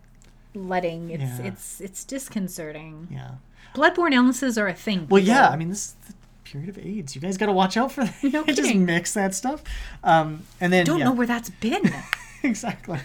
[0.55, 1.43] letting it's Yeah.
[1.47, 3.09] it's it's disconcerting.
[3.11, 3.32] Yeah.
[3.74, 5.06] Bloodborne illnesses are a thing.
[5.09, 5.48] Well, yeah.
[5.48, 6.14] I mean, this is the
[6.44, 7.14] period of AIDS.
[7.14, 8.14] You guys got to watch out for that.
[8.22, 9.62] No just mix that stuff.
[10.02, 11.92] Um, and then don't yeah, know where that's been.
[12.42, 12.98] exactly.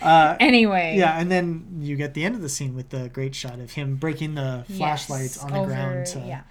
[0.00, 0.94] anyway.
[0.96, 3.72] Yeah, and then you get the end of the scene with the great shot of
[3.72, 6.06] him breaking the Yes, flashlights on the over- ground.
[6.06, 6.42] To, yeah.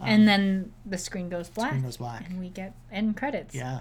[0.00, 1.70] and then the screen goes black.
[1.70, 2.28] screen goes black.
[2.28, 3.54] And we get end credits.
[3.54, 3.80] Yeah.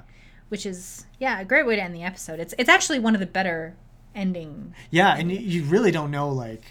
[0.49, 2.39] Which is yeah, a great way to end the episode.
[2.39, 3.75] It's it's actually one of the better
[4.15, 4.73] ending.
[4.91, 6.63] Yeah, and you, you really don't know like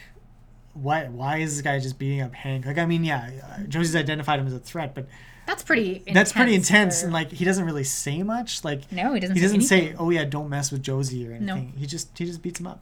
[0.82, 2.66] why why is this guy just beating up Hank?
[2.66, 3.30] Like, I mean, yeah,
[3.68, 5.06] Josie's identified him as a threat, but
[5.46, 8.64] That's pretty that's pretty intense, for- and like he doesn't really say much.
[8.64, 9.94] Like, No, he doesn't he say doesn't say.
[9.98, 11.54] "Oh yeah, don't mess with Josie" or No.
[11.54, 11.72] anything.
[11.78, 12.80] He just he just beats him up.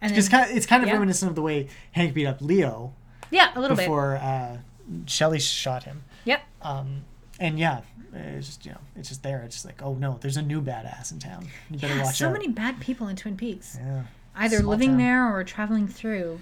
[0.00, 0.94] and It's then- kind of, it's kind of yeah.
[0.94, 2.92] reminiscent of the way Hank beat up Leo
[3.30, 3.84] yeah, a little bit.
[3.84, 4.58] before uh,
[5.06, 6.04] Shelly shot him.
[6.24, 6.40] Yep.
[6.62, 7.04] Um,
[7.40, 7.80] and yeah,
[8.14, 9.42] it's just you know, it's just there.
[9.42, 11.46] It's just like, oh no, there's a new badass in town.
[11.70, 12.32] You better Yeah, watch so out.
[12.32, 13.78] many bad people in Twin Peaks.
[13.80, 14.02] yeah,
[14.34, 14.98] Either living town.
[14.98, 16.40] there or traveling through.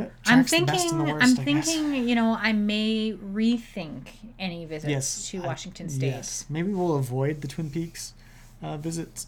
[0.00, 0.06] Yeah.
[0.26, 0.98] I'm Jack's the best and thinking.
[0.98, 1.66] the I'm worst, I guess.
[1.66, 2.08] thinking.
[2.08, 4.08] You know, I may rethink
[4.38, 6.08] any visits yes to I- Washington State.
[6.08, 8.14] Yes, maybe we'll avoid the Twin Peaks
[8.62, 9.26] uh, visits.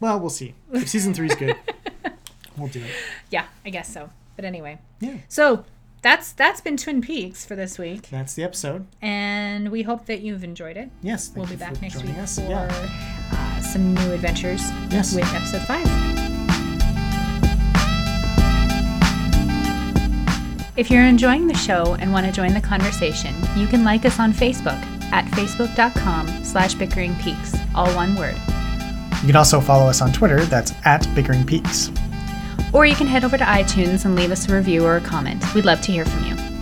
[0.00, 0.54] Well, we'll see.
[0.72, 1.56] If season three's good,
[2.58, 2.90] we'll do it.
[3.30, 4.10] Yeah, I guess so.
[4.36, 5.64] But anyway, Yeah, so
[6.02, 8.86] that's that's been Twin Peaks for this week, that's the episode.
[9.00, 10.90] and we hope that you've enjoyed it.
[11.02, 12.38] Yes, We'll be back next week us.
[12.38, 12.68] for Yeah.
[13.32, 14.60] uh, some new adventures
[14.90, 15.14] Yes.
[15.14, 16.25] with episode five.
[20.76, 24.20] If you're enjoying the show and want to join the conversation, you can like us
[24.20, 24.78] on Facebook
[25.10, 28.36] at facebook.com slash bickering peaks, all one word.
[29.22, 30.44] You can also follow us on Twitter.
[30.44, 31.90] That's at Bickering Peaks.
[32.74, 35.42] Or you can head over to iTunes and leave us a review or a comment.
[35.54, 36.55] We'd love to hear from you.